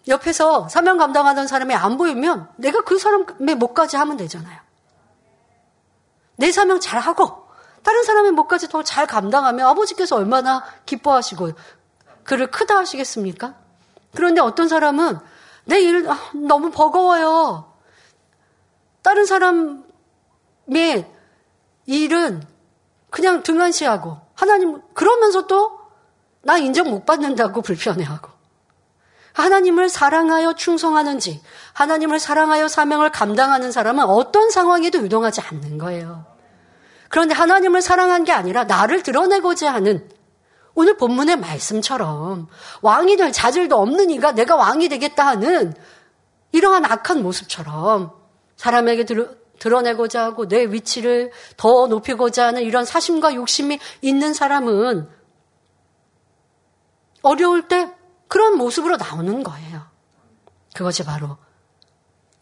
옆에서 0.07 0.69
사명 0.69 0.97
감당하던 0.97 1.47
사람이 1.47 1.73
안 1.73 1.97
보이면 1.97 2.47
내가 2.57 2.81
그 2.81 2.97
사람의 2.97 3.55
목까지 3.55 3.97
하면 3.97 4.17
되잖아요. 4.17 4.59
내 6.37 6.51
사명 6.51 6.79
잘하고 6.79 7.47
다른 7.83 8.03
사람의 8.03 8.31
몫까지 8.31 8.69
더 8.69 8.83
잘 8.83 9.07
감당하면 9.07 9.67
아버지께서 9.67 10.15
얼마나 10.15 10.63
기뻐하시고 10.85 11.51
그를 12.23 12.51
크다 12.51 12.77
하시겠습니까? 12.77 13.55
그런데 14.13 14.41
어떤 14.41 14.67
사람은 14.67 15.19
내 15.67 15.79
일, 15.81 16.09
아, 16.09 16.17
너무 16.33 16.71
버거워요. 16.71 17.71
다른 19.03 19.25
사람의 19.25 19.85
일은 21.85 22.43
그냥 23.09 23.43
등한시하고 23.43 24.17
하나님 24.33 24.81
그러면서 24.93 25.47
또 25.47 25.77
나 26.47 26.57
인정 26.57 26.89
못 26.89 27.05
받는다고 27.05 27.61
불편해하고 27.61 28.29
하나님을 29.33 29.89
사랑하여 29.89 30.53
충성하는지 30.53 31.41
하나님을 31.73 32.19
사랑하여 32.19 32.69
사명을 32.69 33.11
감당하는 33.11 33.73
사람은 33.73 34.05
어떤 34.05 34.49
상황에도 34.49 34.99
유동하지 34.99 35.41
않는 35.41 35.77
거예요. 35.77 36.25
그런데 37.09 37.35
하나님을 37.35 37.81
사랑한 37.81 38.23
게 38.23 38.31
아니라 38.31 38.63
나를 38.63 39.03
드러내고자 39.03 39.73
하는 39.73 40.09
오늘 40.79 40.95
본문의 40.95 41.37
말씀처럼 41.37 42.47
왕이 42.83 43.17
될 43.17 43.31
자질도 43.31 43.75
없는 43.75 44.11
이가 44.11 44.33
내가 44.33 44.55
왕이 44.55 44.89
되겠다 44.89 45.25
하는 45.25 45.73
이러한 46.51 46.85
악한 46.85 47.23
모습처럼 47.23 48.11
사람에게 48.57 49.05
드러내고자 49.57 50.23
하고 50.23 50.47
내 50.47 50.65
위치를 50.65 51.31
더 51.57 51.87
높이고자 51.87 52.45
하는 52.45 52.61
이런 52.61 52.85
사심과 52.85 53.33
욕심이 53.33 53.79
있는 54.01 54.35
사람은 54.35 55.09
어려울 57.23 57.67
때 57.67 57.91
그런 58.27 58.55
모습으로 58.55 58.97
나오는 58.97 59.41
거예요. 59.41 59.81
그것이 60.75 61.03
바로 61.03 61.37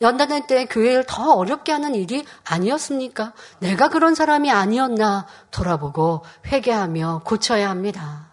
연단회 0.02 0.46
때 0.46 0.66
교회를 0.66 1.06
더 1.08 1.36
어렵게 1.36 1.72
하는 1.72 1.96
일이 1.96 2.26
아니었습니까? 2.44 3.32
내가 3.60 3.88
그런 3.88 4.14
사람이 4.14 4.52
아니었나 4.52 5.26
돌아보고 5.52 6.26
회개하며 6.48 7.22
고쳐야 7.24 7.70
합니다. 7.70 8.25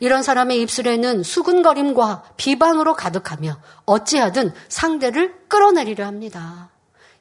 이런 0.00 0.22
사람의 0.22 0.60
입술에는 0.62 1.22
수근거림과 1.22 2.24
비방으로 2.36 2.94
가득하며 2.94 3.58
어찌하든 3.86 4.52
상대를 4.68 5.34
끌어내리려 5.48 6.06
합니다. 6.06 6.70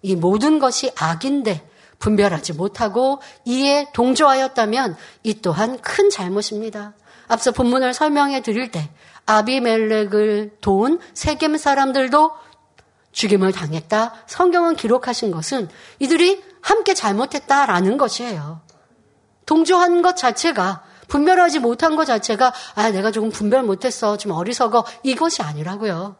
이 0.01 0.15
모든 0.15 0.59
것이 0.59 0.91
악인데 0.95 1.69
분별하지 1.99 2.53
못하고 2.53 3.21
이에 3.45 3.87
동조하였다면 3.93 4.95
이 5.23 5.41
또한 5.41 5.79
큰 5.79 6.09
잘못입니다. 6.09 6.93
앞서 7.27 7.51
본문을 7.51 7.93
설명해 7.93 8.41
드릴 8.41 8.71
때 8.71 8.89
아비멜렉을 9.25 10.57
도운 10.61 10.99
세겜 11.13 11.57
사람들도 11.57 12.31
죽임을 13.11 13.51
당했다. 13.51 14.13
성경은 14.27 14.75
기록하신 14.75 15.31
것은 15.31 15.69
이들이 15.99 16.43
함께 16.61 16.93
잘못했다라는 16.93 17.97
것이에요. 17.97 18.61
동조한 19.45 20.01
것 20.01 20.15
자체가 20.15 20.83
분별하지 21.07 21.59
못한 21.59 21.95
것 21.95 22.05
자체가 22.05 22.53
아 22.75 22.91
내가 22.91 23.11
조금 23.11 23.29
분별 23.29 23.63
못했어 23.63 24.17
좀 24.17 24.31
어리석어 24.31 24.85
이것이 25.03 25.41
아니라고요. 25.41 26.15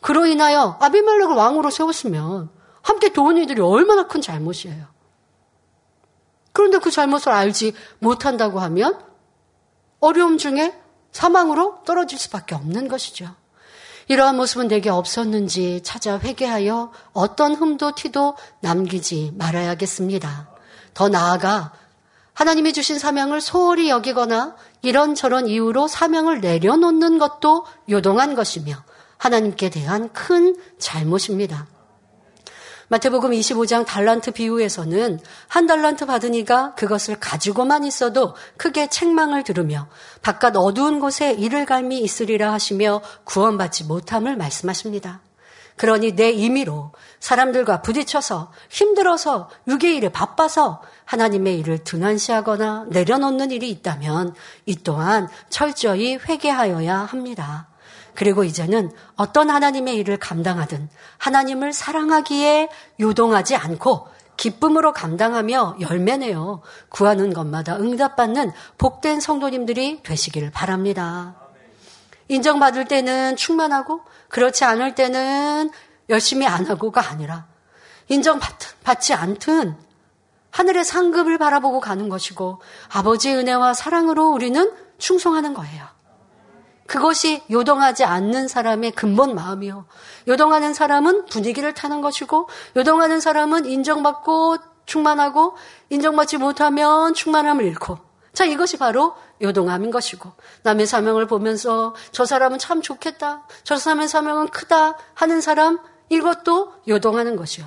그로 0.00 0.26
인하여 0.26 0.76
아비멜렉을 0.80 1.34
왕으로 1.34 1.70
세웠으면 1.70 2.50
함께 2.82 3.12
도운 3.12 3.38
이들이 3.38 3.60
얼마나 3.60 4.06
큰 4.08 4.20
잘못이에요. 4.20 4.86
그런데 6.52 6.78
그 6.78 6.90
잘못을 6.90 7.30
알지 7.30 7.74
못한다고 7.98 8.60
하면 8.60 9.00
어려움 10.00 10.38
중에 10.38 10.78
사망으로 11.12 11.82
떨어질 11.84 12.18
수밖에 12.18 12.54
없는 12.54 12.88
것이죠. 12.88 13.34
이러한 14.08 14.36
모습은 14.36 14.68
내게 14.68 14.90
없었는지 14.90 15.80
찾아 15.84 16.18
회개하여 16.18 16.92
어떤 17.12 17.54
흠도 17.54 17.94
티도 17.94 18.36
남기지 18.60 19.34
말아야겠습니다. 19.36 20.50
더 20.94 21.08
나아가 21.08 21.72
하나님이 22.34 22.72
주신 22.72 22.98
사명을 22.98 23.40
소홀히 23.40 23.90
여기거나 23.90 24.56
이런저런 24.82 25.46
이유로 25.46 25.88
사명을 25.88 26.40
내려놓는 26.40 27.18
것도 27.18 27.66
요동한 27.90 28.34
것이며 28.34 28.74
하나님께 29.18 29.70
대한 29.70 30.12
큰 30.12 30.56
잘못입니다. 30.78 31.66
마태복음 32.88 33.30
25장 33.30 33.86
달란트 33.86 34.32
비유에서는 34.32 35.18
한 35.48 35.66
달란트 35.66 36.04
받으니가 36.04 36.74
그것을 36.74 37.18
가지고만 37.18 37.84
있어도 37.84 38.34
크게 38.58 38.88
책망을 38.88 39.44
들으며 39.44 39.88
바깥 40.20 40.56
어두운 40.56 41.00
곳에 41.00 41.32
이를 41.32 41.64
갈미 41.64 42.00
있으리라 42.00 42.52
하시며 42.52 43.00
구원받지 43.24 43.84
못함을 43.84 44.36
말씀하십니다. 44.36 45.22
그러니 45.76 46.12
내 46.12 46.30
임의로 46.30 46.92
사람들과 47.20 47.82
부딪혀서 47.82 48.52
힘들어서 48.68 49.48
유괴 49.68 49.94
일에 49.94 50.08
바빠서 50.08 50.82
하나님의 51.04 51.58
일을 51.60 51.84
등한시하거나 51.84 52.86
내려놓는 52.88 53.50
일이 53.50 53.70
있다면 53.70 54.34
이 54.66 54.76
또한 54.76 55.28
철저히 55.48 56.16
회개하여야 56.16 56.96
합니다. 56.96 57.68
그리고 58.14 58.44
이제는 58.44 58.92
어떤 59.16 59.50
하나님의 59.50 59.96
일을 59.96 60.18
감당하든 60.18 60.88
하나님을 61.18 61.72
사랑하기에 61.72 62.68
요동하지 63.00 63.56
않고 63.56 64.08
기쁨으로 64.36 64.92
감당하며 64.92 65.76
열매내어 65.80 66.62
구하는 66.88 67.32
것마다 67.32 67.76
응답받는 67.76 68.52
복된 68.78 69.20
성도님들이 69.20 70.02
되시기를 70.02 70.50
바랍니다. 70.50 71.41
인정받을 72.32 72.86
때는 72.86 73.36
충만하고 73.36 74.00
그렇지 74.28 74.64
않을 74.64 74.94
때는 74.94 75.70
열심히 76.08 76.46
안 76.46 76.66
하고가 76.66 77.08
아니라 77.10 77.46
인정받지 78.08 79.14
않든 79.14 79.76
하늘의 80.50 80.84
상급을 80.84 81.38
바라보고 81.38 81.80
가는 81.80 82.08
것이고 82.08 82.60
아버지의 82.90 83.36
은혜와 83.36 83.74
사랑으로 83.74 84.30
우리는 84.30 84.72
충성하는 84.98 85.54
거예요. 85.54 85.86
그것이 86.86 87.42
요동하지 87.50 88.04
않는 88.04 88.48
사람의 88.48 88.92
근본 88.92 89.34
마음이요. 89.34 89.86
요동하는 90.28 90.74
사람은 90.74 91.26
분위기를 91.26 91.72
타는 91.72 92.02
것이고, 92.02 92.50
요동하는 92.76 93.18
사람은 93.20 93.64
인정받고 93.64 94.58
충만하고, 94.84 95.56
인정받지 95.88 96.36
못하면 96.36 97.14
충만함을 97.14 97.64
잃고. 97.64 97.98
자, 98.34 98.44
이것이 98.44 98.76
바로 98.78 99.14
요동함인 99.42 99.90
것이고, 99.90 100.32
남의 100.62 100.86
사명을 100.86 101.26
보면서 101.26 101.94
저 102.12 102.24
사람은 102.24 102.58
참 102.58 102.80
좋겠다. 102.80 103.42
저 103.64 103.76
사람의 103.76 104.08
사명은 104.08 104.48
크다. 104.48 104.96
하는 105.14 105.40
사람, 105.40 105.78
이것도 106.08 106.72
요동하는 106.88 107.36
것이요. 107.36 107.66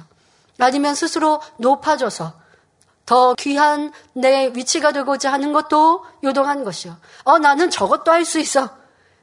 아니면 0.59 0.95
스스로 0.95 1.41
높아져서 1.57 2.34
더 3.05 3.36
귀한 3.36 3.91
내 4.13 4.51
위치가 4.55 4.91
되고자 4.91 5.32
하는 5.32 5.51
것도 5.53 6.05
요동한 6.23 6.63
것이요. 6.63 6.95
어, 7.23 7.38
나는 7.39 7.69
저것도 7.69 8.11
할 8.11 8.23
수 8.26 8.39
있어. 8.39 8.69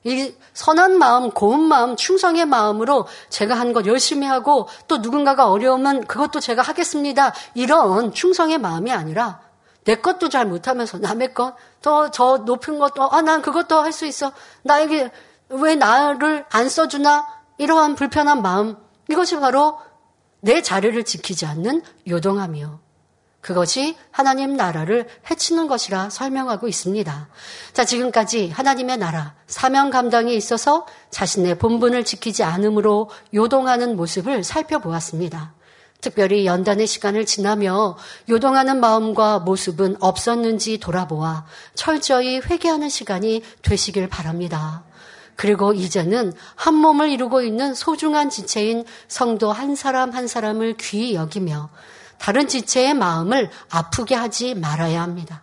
이 0.05 0.34
선한 0.53 0.98
마음, 0.98 1.30
고운 1.30 1.61
마음, 1.61 1.94
충성의 1.96 2.46
마음으로 2.46 3.07
제가 3.30 3.55
한 3.55 3.72
것 3.72 3.86
열심히 3.86 4.26
하고 4.26 4.68
또 4.88 4.98
누군가가 4.98 5.48
어려우면 5.50 6.07
그것도 6.07 6.40
제가 6.40 6.61
하겠습니다. 6.62 7.32
이런 7.55 8.12
충성의 8.12 8.59
마음이 8.59 8.92
아니라 8.92 9.40
내 9.85 9.97
것도 9.97 10.28
잘 10.28 10.47
못하면서 10.47 10.99
남의 10.99 11.35
것, 11.35 11.55
더 11.80 12.11
저 12.11 12.39
높은 12.39 12.78
것도, 12.78 13.11
아, 13.11 13.20
난 13.22 13.43
그것도 13.43 13.80
할 13.80 13.93
수 13.93 14.07
있어. 14.07 14.33
나에게 14.62 15.11
왜 15.49 15.74
나를 15.74 16.45
안 16.51 16.68
써주나? 16.68 17.26
이러한 17.59 17.95
불편한 17.97 18.43
마음. 18.43 18.76
이것이 19.11 19.39
바로 19.39 19.78
내 20.41 20.62
자리를 20.62 21.03
지키지 21.05 21.47
않는 21.47 21.83
요동함이요. 22.09 22.80
그것이 23.41 23.97
하나님 24.12 24.57
나라를 24.57 25.09
해치는 25.28 25.66
것이라 25.66 26.11
설명하고 26.11 26.68
있습니다. 26.68 27.28
자, 27.72 27.85
지금까지 27.85 28.51
하나님의 28.51 28.99
나라, 28.99 29.35
사명 29.49 29.91
감당에 29.91 30.33
있어서 30.33 30.87
자신의 31.11 31.59
본분을 31.59 32.05
지키지 32.05 32.45
않으므로 32.45 33.11
요동하는 33.35 33.97
모습을 33.97 34.45
살펴보았습니다. 34.45 35.55
특별히 36.03 36.44
연단의 36.44 36.86
시간을 36.86 37.24
지나며 37.24 37.96
요동하는 38.28 38.80
마음과 38.80 39.38
모습은 39.38 39.96
없었는지 40.00 40.78
돌아보아 40.78 41.46
철저히 41.74 42.40
회개하는 42.40 42.88
시간이 42.90 43.42
되시길 43.62 44.09
바랍니다. 44.09 44.82
그리고 45.36 45.72
이제는 45.72 46.32
한 46.57 46.74
몸을 46.74 47.09
이루고 47.09 47.42
있는 47.42 47.72
소중한 47.72 48.30
지체인 48.30 48.84
성도 49.07 49.53
한 49.53 49.76
사람 49.76 50.11
한 50.11 50.26
사람을 50.26 50.76
귀히 50.78 51.14
여기며 51.14 51.70
다른 52.18 52.48
지체의 52.48 52.94
마음을 52.94 53.48
아프게 53.70 54.16
하지 54.16 54.55
말아야 54.55 55.00
합니다. 55.00 55.42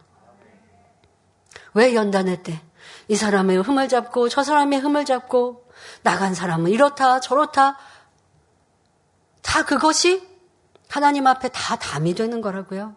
왜 1.74 1.96
연단회 1.96 2.44
때? 2.44 2.62
이 3.08 3.16
사람의 3.16 3.62
흠을 3.62 3.88
잡고 3.88 4.28
저 4.28 4.44
사람의 4.44 4.80
흠을 4.80 5.06
잡고 5.06 5.66
나간 6.04 6.36
사람은 6.36 6.70
이렇다 6.70 7.22
저렇다 7.22 7.78
다 9.42 9.66
그것이 9.66 10.29
하나님 10.90 11.28
앞에 11.28 11.50
다 11.50 11.78
담이 11.78 12.16
되는 12.16 12.42
거라고요. 12.42 12.96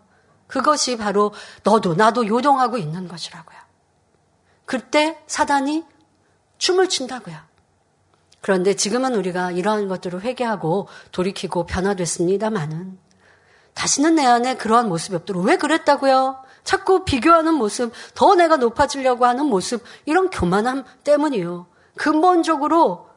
그것이 0.49 0.97
바로 0.97 1.33
너도 1.63 1.95
나도 1.95 2.27
요동하고 2.27 2.79
있는 2.79 3.07
것이라고요. 3.07 3.59
그때 4.65 5.23
사단이 5.27 5.85
춤을 6.59 6.89
춘다고요. 6.89 7.37
그런데 8.41 8.75
지금은 8.75 9.15
우리가 9.15 9.53
이러한 9.53 9.89
것들을 9.89 10.23
회개하고 10.23 10.89
돌이키고 11.13 11.67
변화됐습니다마는 11.67 12.99
다시는 13.75 14.17
내 14.17 14.25
안에 14.27 14.57
그러한 14.57 14.89
모습이 14.89 15.15
없도록 15.15 15.45
왜 15.45 15.57
그랬다고요? 15.57 16.43
자꾸 16.65 17.05
비교하는 17.05 17.55
모습, 17.55 17.93
더 18.15 18.35
내가 18.35 18.57
높아지려고 18.57 19.27
하는 19.27 19.47
모습, 19.47 19.83
이런 20.05 20.31
교만함 20.31 20.85
때문이요. 21.05 21.67
근본적으로 21.97 23.09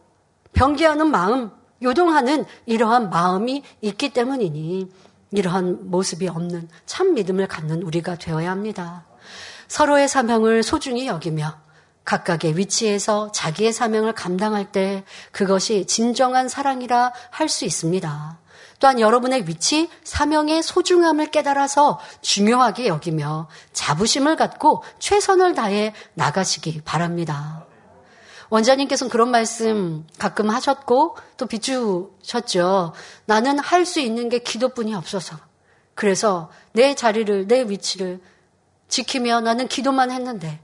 변개하는 0.54 1.12
마음, 1.12 1.52
요동하는 1.82 2.46
이러한 2.66 3.10
마음이 3.10 3.64
있기 3.82 4.10
때문이니 4.10 4.90
이러한 5.32 5.90
모습이 5.90 6.28
없는 6.28 6.70
참 6.86 7.14
믿음을 7.14 7.48
갖는 7.48 7.84
우리가 7.84 8.16
되어야 8.16 8.52
합니다. 8.52 9.06
서로의 9.68 10.08
사명을 10.08 10.64
소중히 10.64 11.08
여기며 11.08 11.58
각각의 12.06 12.58
위치에서 12.58 13.32
자기의 13.32 13.74
사명을 13.74 14.14
감당할 14.14 14.72
때 14.72 15.04
그것이 15.32 15.86
진정한 15.88 16.48
사랑이라 16.48 17.12
할 17.32 17.50
수 17.50 17.66
있습니다. 17.66 18.40
또한 18.80 19.00
여러분의 19.00 19.48
위치, 19.48 19.90
사명의 20.04 20.62
소중함을 20.62 21.28
깨달아서 21.28 22.00
중요하게 22.22 22.88
여기며 22.88 23.48
자부심을 23.74 24.36
갖고 24.36 24.84
최선을 25.00 25.56
다해 25.56 25.94
나가시기 26.14 26.82
바랍니다. 26.84 27.64
원자님께서는 28.50 29.10
그런 29.10 29.32
말씀 29.32 30.06
가끔 30.18 30.50
하셨고 30.50 31.18
또 31.38 31.46
비추셨죠. 31.46 32.93
나는 33.26 33.60
할 33.60 33.86
수 33.86 34.00
있는 34.00 34.30
게 34.30 34.39
기도뿐이 34.39 34.93
없어서. 34.96 35.38
그래서 35.93 36.50
내 36.74 36.96
자리를, 36.96 37.48
내 37.48 37.64
위치를 37.64 38.20
지키며 38.88 39.41
나는 39.41 39.68
기도만 39.68 40.12
했는데 40.12 40.60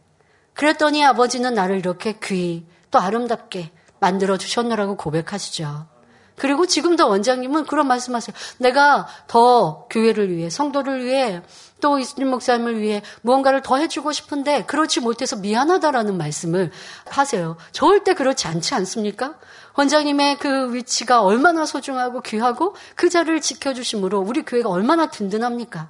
그랬더니 0.53 1.03
아버지는 1.05 1.53
나를 1.53 1.77
이렇게 1.77 2.17
귀히 2.21 2.65
또 2.91 2.99
아름답게 2.99 3.71
만들어 3.99 4.37
주셨노라고 4.37 4.97
고백하시죠. 4.97 5.87
그리고 6.35 6.65
지금도 6.65 7.07
원장님은 7.07 7.65
그런 7.65 7.87
말씀하세요. 7.87 8.35
내가 8.57 9.07
더 9.27 9.85
교회를 9.89 10.35
위해, 10.35 10.49
성도를 10.49 11.05
위해, 11.05 11.41
또 11.81 11.99
이슬림 11.99 12.29
목사님을 12.29 12.79
위해 12.79 13.01
무언가를 13.21 13.61
더 13.61 13.77
해주고 13.77 14.13
싶은데 14.13 14.63
그렇지 14.65 15.01
못해서 15.01 15.35
미안하다라는 15.35 16.17
말씀을 16.17 16.71
하세요. 17.09 17.57
절대 17.73 18.13
그렇지 18.13 18.47
않지 18.47 18.73
않습니까? 18.75 19.35
원장님의 19.75 20.37
그 20.37 20.73
위치가 20.73 21.21
얼마나 21.21 21.65
소중하고 21.65 22.21
귀하고 22.21 22.75
그 22.95 23.09
자리를 23.09 23.41
지켜주심으로 23.41 24.19
우리 24.19 24.43
교회가 24.43 24.69
얼마나 24.69 25.07
든든합니까? 25.07 25.89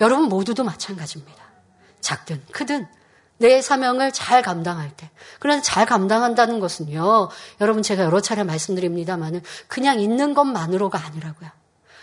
여러분 0.00 0.28
모두도 0.28 0.62
마찬가지입니다. 0.64 1.42
작든 2.00 2.42
크든 2.52 2.86
내 3.38 3.62
사명을 3.62 4.12
잘 4.12 4.42
감당할 4.42 4.90
때. 4.94 5.10
그런데 5.38 5.62
잘 5.62 5.86
감당한다는 5.86 6.60
것은요, 6.60 7.30
여러분 7.62 7.82
제가 7.82 8.04
여러 8.04 8.20
차례 8.20 8.42
말씀드립니다만은 8.42 9.42
그냥 9.66 9.98
있는 9.98 10.34
것만으로가 10.34 11.02
아니라고요. 11.02 11.48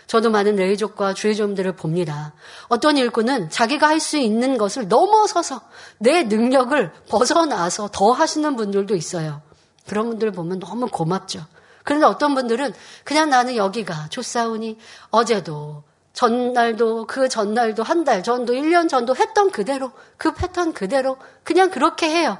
저도 0.08 0.30
많은 0.30 0.56
레이족과 0.56 1.14
주의점들을 1.14 1.72
봅니다. 1.76 2.32
어떤 2.68 2.96
일꾼은 2.96 3.50
자기가 3.50 3.86
할 3.86 4.00
수 4.00 4.16
있는 4.16 4.58
것을 4.58 4.88
넘어서서 4.88 5.60
내 5.98 6.24
능력을 6.24 6.92
벗어나서 7.08 7.90
더 7.92 8.10
하시는 8.12 8.56
분들도 8.56 8.96
있어요. 8.96 9.42
그런 9.86 10.08
분들 10.08 10.32
보면 10.32 10.58
너무 10.60 10.86
고맙죠. 10.88 11.44
그런데 11.84 12.06
어떤 12.06 12.34
분들은 12.34 12.72
그냥 13.04 13.28
나는 13.30 13.56
여기가 13.56 14.08
좋사오니 14.08 14.78
어제도 15.10 15.82
전날도 16.14 17.06
그 17.06 17.28
전날도 17.28 17.82
한 17.82 18.04
달 18.04 18.22
전도 18.22 18.54
1년 18.54 18.88
전도 18.88 19.14
했던 19.14 19.50
그대로 19.50 19.92
그 20.16 20.32
패턴 20.34 20.72
그대로 20.72 21.16
그냥 21.44 21.70
그렇게 21.70 22.08
해요. 22.08 22.38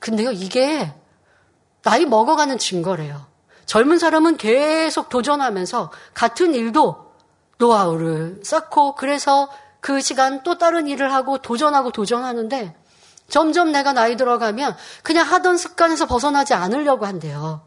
근데요 0.00 0.32
이게 0.32 0.92
나이 1.82 2.06
먹어가는 2.06 2.56
증거래요. 2.58 3.26
젊은 3.66 3.98
사람은 3.98 4.36
계속 4.36 5.08
도전하면서 5.08 5.90
같은 6.14 6.54
일도 6.54 7.12
노하우를 7.58 8.40
쌓고 8.42 8.94
그래서 8.94 9.48
그 9.80 10.00
시간 10.00 10.42
또 10.42 10.58
다른 10.58 10.86
일을 10.88 11.12
하고 11.12 11.38
도전하고 11.38 11.90
도전하는데 11.90 12.74
점점 13.28 13.72
내가 13.72 13.92
나이 13.92 14.16
들어가면 14.16 14.76
그냥 15.02 15.26
하던 15.26 15.56
습관에서 15.56 16.06
벗어나지 16.06 16.54
않으려고 16.54 17.06
한대요. 17.06 17.62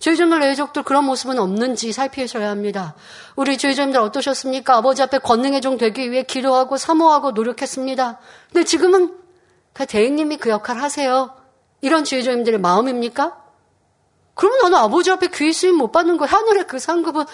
주의점들 0.00 0.40
내족들 0.40 0.82
그런 0.82 1.04
모습은 1.04 1.38
없는지 1.38 1.92
살피셔야 1.92 2.48
합니다. 2.48 2.94
우리 3.36 3.58
주의점들 3.58 4.00
어떠셨습니까? 4.00 4.76
아버지 4.76 5.02
앞에 5.02 5.18
권능의 5.18 5.60
종 5.60 5.76
되기 5.76 6.10
위해 6.10 6.22
기도하고 6.22 6.78
사모하고 6.78 7.32
노력했습니다. 7.32 8.18
근데 8.52 8.64
지금은 8.64 9.14
그 9.74 9.86
대행님이 9.86 10.38
그 10.38 10.48
역할 10.48 10.80
하세요. 10.80 11.34
이런 11.82 12.04
주의점들의 12.04 12.60
마음입니까? 12.60 13.39
그러면 14.40 14.58
나는 14.62 14.78
아버지 14.78 15.10
앞에 15.10 15.28
귀의 15.28 15.52
쓰임 15.52 15.74
못 15.74 15.92
받는 15.92 16.16
거 16.16 16.24
하늘의 16.24 16.66
그 16.66 16.78
상급은 16.78 17.26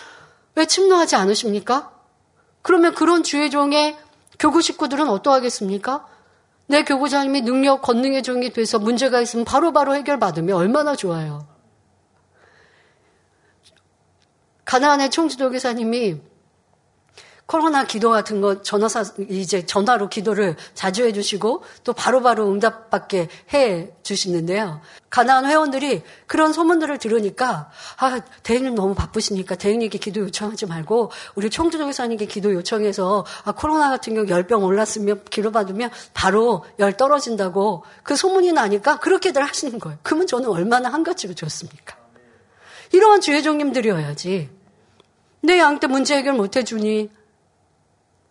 왜 0.57 0.67
침노하지 0.67 1.15
않으십니까? 1.15 1.93
그러면 2.63 2.97
그런 2.97 3.23
주의 3.23 3.49
종의 3.49 3.97
교구 4.41 4.61
식구들은 4.61 5.09
어떠하겠습니까? 5.09 6.05
내 6.67 6.83
교구장님이 6.83 7.43
능력, 7.43 7.81
권능의 7.83 8.25
종이 8.25 8.53
돼서 8.53 8.81
문제가 8.81 9.21
있으면 9.21 9.45
바로바로 9.45 9.73
바로 9.73 9.95
해결받으면 9.95 10.57
얼마나 10.57 10.97
좋아요. 10.97 11.47
가나안의 14.65 15.11
총지도 15.11 15.53
교사님이 15.53 16.21
코로나 17.47 17.85
기도 17.85 18.11
같은 18.11 18.41
거 18.41 18.61
전화사 18.63 19.05
이제 19.29 19.65
전화로 19.65 20.09
기도를 20.09 20.57
자주 20.75 21.05
해주시고 21.05 21.63
또 21.85 21.93
바로 21.93 22.21
바로 22.21 22.51
응답받게 22.51 23.29
해 23.55 23.91
주시는데요. 24.03 24.81
가나안 25.11 25.47
회원들이 25.47 26.03
그런 26.27 26.53
소문들을 26.53 26.99
들으니까 26.99 27.71
아 27.99 28.21
대행님 28.43 28.75
너무 28.75 28.95
바쁘시니까 28.97 29.55
대행님께 29.55 29.99
기도 29.99 30.23
요청하지 30.23 30.67
말고 30.67 31.13
우리 31.37 31.49
총주도 31.49 31.87
교사님께 31.87 32.27
기도 32.27 32.53
요청해서 32.53 33.25
아 33.45 33.53
코로나 33.53 33.91
같은 33.91 34.15
경우 34.15 34.29
열병 34.29 34.65
올랐으면 34.65 35.23
기도 35.31 35.53
받으면 35.53 35.91
바로 36.15 36.65
열 36.81 36.97
떨어진다고 36.97 37.85
그 38.03 38.17
소문이 38.17 38.53
나니까 38.53 38.99
그렇게들 38.99 39.43
하시는 39.43 39.79
거예요. 39.79 39.99
그러면 40.03 40.27
저는 40.27 40.49
얼마나 40.49 40.93
한가지로 40.93 41.35
좋습니까? 41.35 41.97
이러한 42.93 43.21
주회종님들이어야지. 43.21 44.51
내 45.43 45.59
양 45.59 45.79
때 45.79 45.87
문제 45.87 46.17
해결 46.17 46.35
못 46.35 46.57
해주니. 46.57 47.11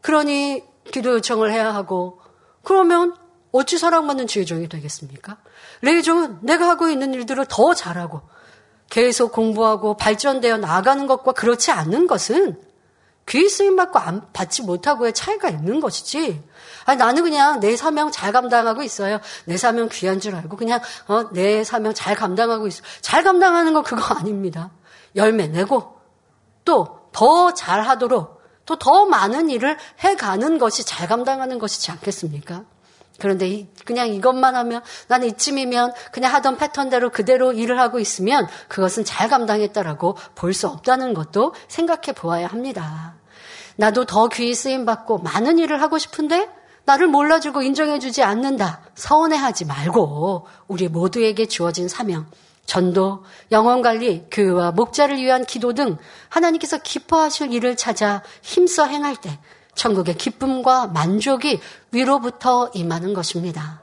그러니 0.06 0.64
기도 0.92 1.14
요청을 1.14 1.52
해야 1.52 1.74
하고. 1.74 2.22
그러면 2.62 3.16
어찌 3.52 3.80
사랑받는 3.80 4.28
주의 4.28 4.46
종이 4.46 4.70
되겠습니까? 4.70 5.38
레이 5.82 6.04
종은 6.04 6.38
내가 6.42 6.70
하고 6.70 6.90
있는 6.90 7.16
일들을 7.16 7.44
더 7.50 7.74
잘하고 7.74 8.22
계속 8.92 9.32
공부하고 9.32 9.98
발전되어 9.98 10.58
나아가는 10.58 11.08
것과 11.08 11.32
그렇지 11.32 11.72
않는 11.72 12.06
것은 12.06 12.62
귀 13.28 13.50
쓰임 13.50 13.76
받고 13.78 13.98
안, 13.98 14.32
받지 14.32 14.62
못하고의 14.62 15.14
차이가 15.14 15.50
있는 15.50 15.80
것이지. 15.80 16.40
아니, 16.86 17.00
나는 17.00 17.24
그냥 17.24 17.60
내 17.60 17.76
사명 17.76 18.12
잘 18.12 18.32
감당하고 18.32 18.84
있어요. 18.84 19.20
내 19.46 19.58
사명 19.58 19.90
귀한 19.92 20.20
줄 20.20 20.36
알고 20.36 20.56
그냥 20.56 20.82
어, 21.08 21.32
내 21.32 21.64
사명 21.64 21.96
잘 21.96 22.16
감당하고 22.16 22.68
있어. 22.68 22.84
잘 23.02 23.24
감당하는 23.24 23.74
건 23.74 23.82
그거 23.82 24.14
아닙니다. 24.14 24.70
열매 25.16 25.48
내고 25.48 25.98
또 26.64 27.06
더 27.16 27.54
잘하도록 27.54 28.35
또 28.66 28.76
더 28.78 29.06
많은 29.06 29.50
일을 29.50 29.78
해가는 30.00 30.58
것이 30.58 30.86
잘 30.86 31.08
감당하는 31.08 31.60
것이지 31.60 31.92
않겠습니까? 31.92 32.64
그런데 33.20 33.68
그냥 33.86 34.10
이것만 34.10 34.56
하면 34.56 34.82
나는 35.08 35.28
이쯤이면 35.30 35.94
그냥 36.12 36.34
하던 36.34 36.58
패턴대로 36.58 37.12
그대로 37.12 37.54
일을 37.54 37.80
하고 37.80 38.00
있으면 38.00 38.48
그것은 38.68 39.06
잘 39.06 39.30
감당했다라고 39.30 40.18
볼 40.36 40.54
수 40.54 40.68
없다는 40.68 41.14
것도 41.14 41.54
생각해 41.68 42.12
보아야 42.14 42.48
합니다. 42.48 43.16
나도 43.78 44.06
더 44.06 44.28
귀히 44.30 44.54
쓰임 44.54 44.86
받고 44.86 45.20
많은 45.20 45.60
일을 45.60 45.82
하고 45.82 45.98
싶은데 45.98 46.50
나를 46.86 47.08
몰라주고 47.08 47.62
인정해주지 47.62 48.22
않는다. 48.24 48.82
서운해하지 48.96 49.66
말고 49.66 50.48
우리 50.68 50.88
모두에게 50.88 51.46
주어진 51.48 51.88
사명, 51.88 52.28
전도, 52.66 53.24
영혼관리, 53.52 54.26
교회와 54.32 54.72
목자를 54.72 55.18
위한 55.18 55.46
기도 55.46 55.74
등 55.74 55.98
하나님께서 56.30 56.80
기뻐하실 56.80 57.54
일을 57.54 57.76
찾아 57.76 58.24
힘써 58.42 58.86
행할 58.86 59.16
때 59.16 59.40
천국의 59.76 60.16
기쁨과 60.18 60.88
만족이 60.88 61.60
위로부터 61.92 62.72
임하는 62.74 63.14
것입니다. 63.14 63.82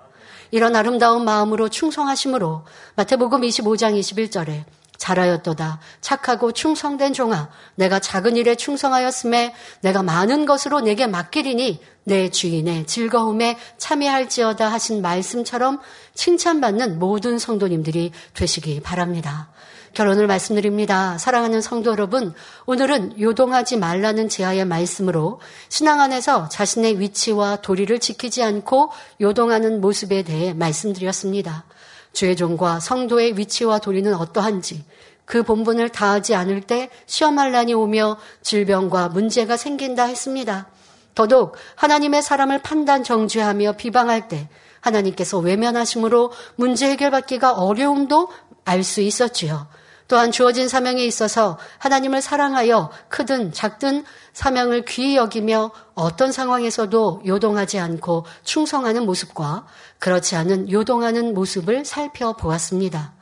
이런 0.50 0.76
아름다운 0.76 1.24
마음으로 1.24 1.68
충성하심으로 1.68 2.64
마태복음 2.96 3.40
25장 3.40 3.98
21절에 3.98 4.64
잘하였도다. 5.02 5.80
착하고 6.00 6.52
충성된 6.52 7.12
종아. 7.12 7.48
내가 7.74 7.98
작은 7.98 8.36
일에 8.36 8.54
충성하였음에 8.54 9.52
내가 9.80 10.04
많은 10.04 10.46
것으로 10.46 10.80
내게 10.80 11.08
맡기리니 11.08 11.80
내 12.04 12.30
주인의 12.30 12.86
즐거움에 12.86 13.58
참여할지어다 13.78 14.68
하신 14.68 15.02
말씀처럼 15.02 15.80
칭찬받는 16.14 17.00
모든 17.00 17.38
성도님들이 17.38 18.12
되시기 18.34 18.80
바랍니다. 18.80 19.50
결혼을 19.92 20.26
말씀드립니다. 20.26 21.18
사랑하는 21.18 21.60
성도 21.60 21.90
여러분, 21.90 22.32
오늘은 22.66 23.20
요동하지 23.20 23.76
말라는 23.76 24.28
제하의 24.28 24.64
말씀으로 24.64 25.40
신앙 25.68 26.00
안에서 26.00 26.48
자신의 26.48 27.00
위치와 27.00 27.56
도리를 27.56 27.98
지키지 27.98 28.42
않고 28.42 28.90
요동하는 29.20 29.80
모습에 29.80 30.22
대해 30.22 30.54
말씀드렸습니다. 30.54 31.64
주의 32.12 32.36
종과 32.36 32.80
성도의 32.80 33.38
위치와 33.38 33.78
도리는 33.78 34.12
어떠한지, 34.14 34.84
그 35.24 35.42
본분을 35.42 35.90
다하지 35.90 36.34
않을 36.34 36.62
때 36.62 36.90
시험할 37.06 37.52
난이 37.52 37.74
오며 37.74 38.18
질병과 38.42 39.08
문제가 39.08 39.56
생긴다 39.56 40.04
했습니다. 40.04 40.68
더더욱 41.14 41.56
하나님의 41.76 42.22
사람을 42.22 42.60
판단 42.60 43.04
정죄하며 43.04 43.72
비방할 43.72 44.28
때 44.28 44.48
하나님께서 44.80 45.38
외면하심으로 45.38 46.32
문제 46.56 46.90
해결받기가 46.90 47.52
어려움도 47.52 48.28
알 48.64 48.82
수 48.82 49.00
있었지요. 49.00 49.66
또한 50.12 50.30
주어진 50.30 50.68
사명에 50.68 51.02
있어서 51.06 51.58
하나님을 51.78 52.20
사랑하여 52.20 52.90
크든 53.08 53.54
작든 53.54 54.04
사명을 54.34 54.84
귀히 54.84 55.16
여기며 55.16 55.70
어떤 55.94 56.32
상황에서도 56.32 57.22
요동하지 57.24 57.78
않고 57.78 58.26
충성하는 58.44 59.06
모습과 59.06 59.64
그렇지 59.98 60.36
않은 60.36 60.70
요동하는 60.70 61.32
모습을 61.32 61.86
살펴보았습니다. 61.86 63.14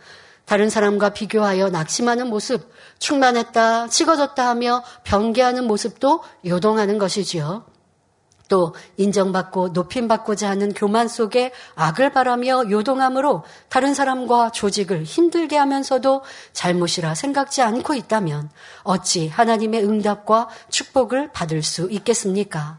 다른 0.46 0.68
사람과 0.68 1.10
비교하여 1.10 1.68
낙심하는 1.68 2.26
모습, 2.26 2.72
충만했다, 2.98 3.86
찍어졌다 3.86 4.48
하며 4.48 4.82
변개하는 5.04 5.68
모습도 5.68 6.24
요동하는 6.44 6.98
것이지요. 6.98 7.69
또 8.50 8.74
인정받고 8.98 9.68
높임받고자 9.68 10.50
하는 10.50 10.74
교만 10.74 11.08
속에 11.08 11.52
악을 11.76 12.12
바라며 12.12 12.64
요동함으로 12.68 13.44
다른 13.70 13.94
사람과 13.94 14.50
조직을 14.50 15.04
힘들게 15.04 15.56
하면서도 15.56 16.22
잘못이라 16.52 17.14
생각지 17.14 17.62
않고 17.62 17.94
있다면 17.94 18.50
어찌 18.82 19.28
하나님의 19.28 19.84
응답과 19.84 20.48
축복을 20.68 21.30
받을 21.32 21.62
수 21.62 21.88
있겠습니까? 21.90 22.78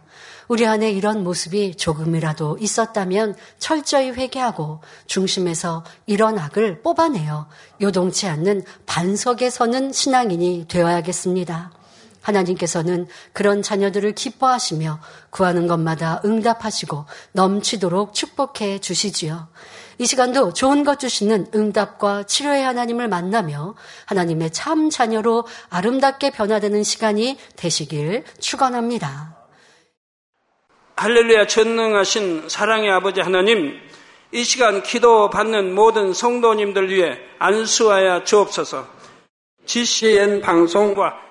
우리 0.49 0.67
안에 0.67 0.91
이런 0.91 1.24
모습이 1.24 1.78
조금이라도 1.78 2.57
있었다면 2.59 3.36
철저히 3.57 4.11
회개하고 4.11 4.82
중심에서 5.05 5.86
이런 6.05 6.38
악을 6.38 6.82
뽑아내어 6.82 7.47
요동치 7.80 8.28
않는 8.28 8.65
반석에 8.86 9.49
서는 9.49 9.93
신앙인이 9.93 10.65
되어야겠습니다. 10.67 11.72
하나님께서는 12.22 13.07
그런 13.34 13.61
자녀들을 13.61 14.13
기뻐하시며 14.13 14.99
구하는 15.30 15.67
것마다 15.67 16.22
응답하시고 16.24 17.05
넘치도록 17.34 18.13
축복해 18.13 18.80
주시지요. 18.80 19.47
이 19.97 20.05
시간도 20.05 20.53
좋은 20.53 20.84
것 20.84 20.99
주시는 20.99 21.47
응답과 21.53 22.24
치료의 22.24 22.63
하나님을 22.63 23.07
만나며 23.07 23.76
하나님의 24.05 24.51
참 24.51 24.89
자녀로 24.89 25.45
아름답게 25.69 26.32
변화되는 26.32 26.84
시간이 26.84 27.38
되시길 27.55 28.24
축원합니다. 28.39 29.36
할렐루야 30.95 31.47
전능하신 31.47 32.49
사랑의 32.49 32.91
아버지 32.91 33.22
하나님 33.22 33.80
이 34.32 34.43
시간 34.43 34.82
기도 34.84 35.30
받는 35.30 35.74
모든 35.74 36.13
성도님들 36.13 36.89
위해 36.89 37.17
안수하여 37.39 38.24
주옵소서 38.24 38.88
GCN 39.65 40.41
방송과 40.41 41.31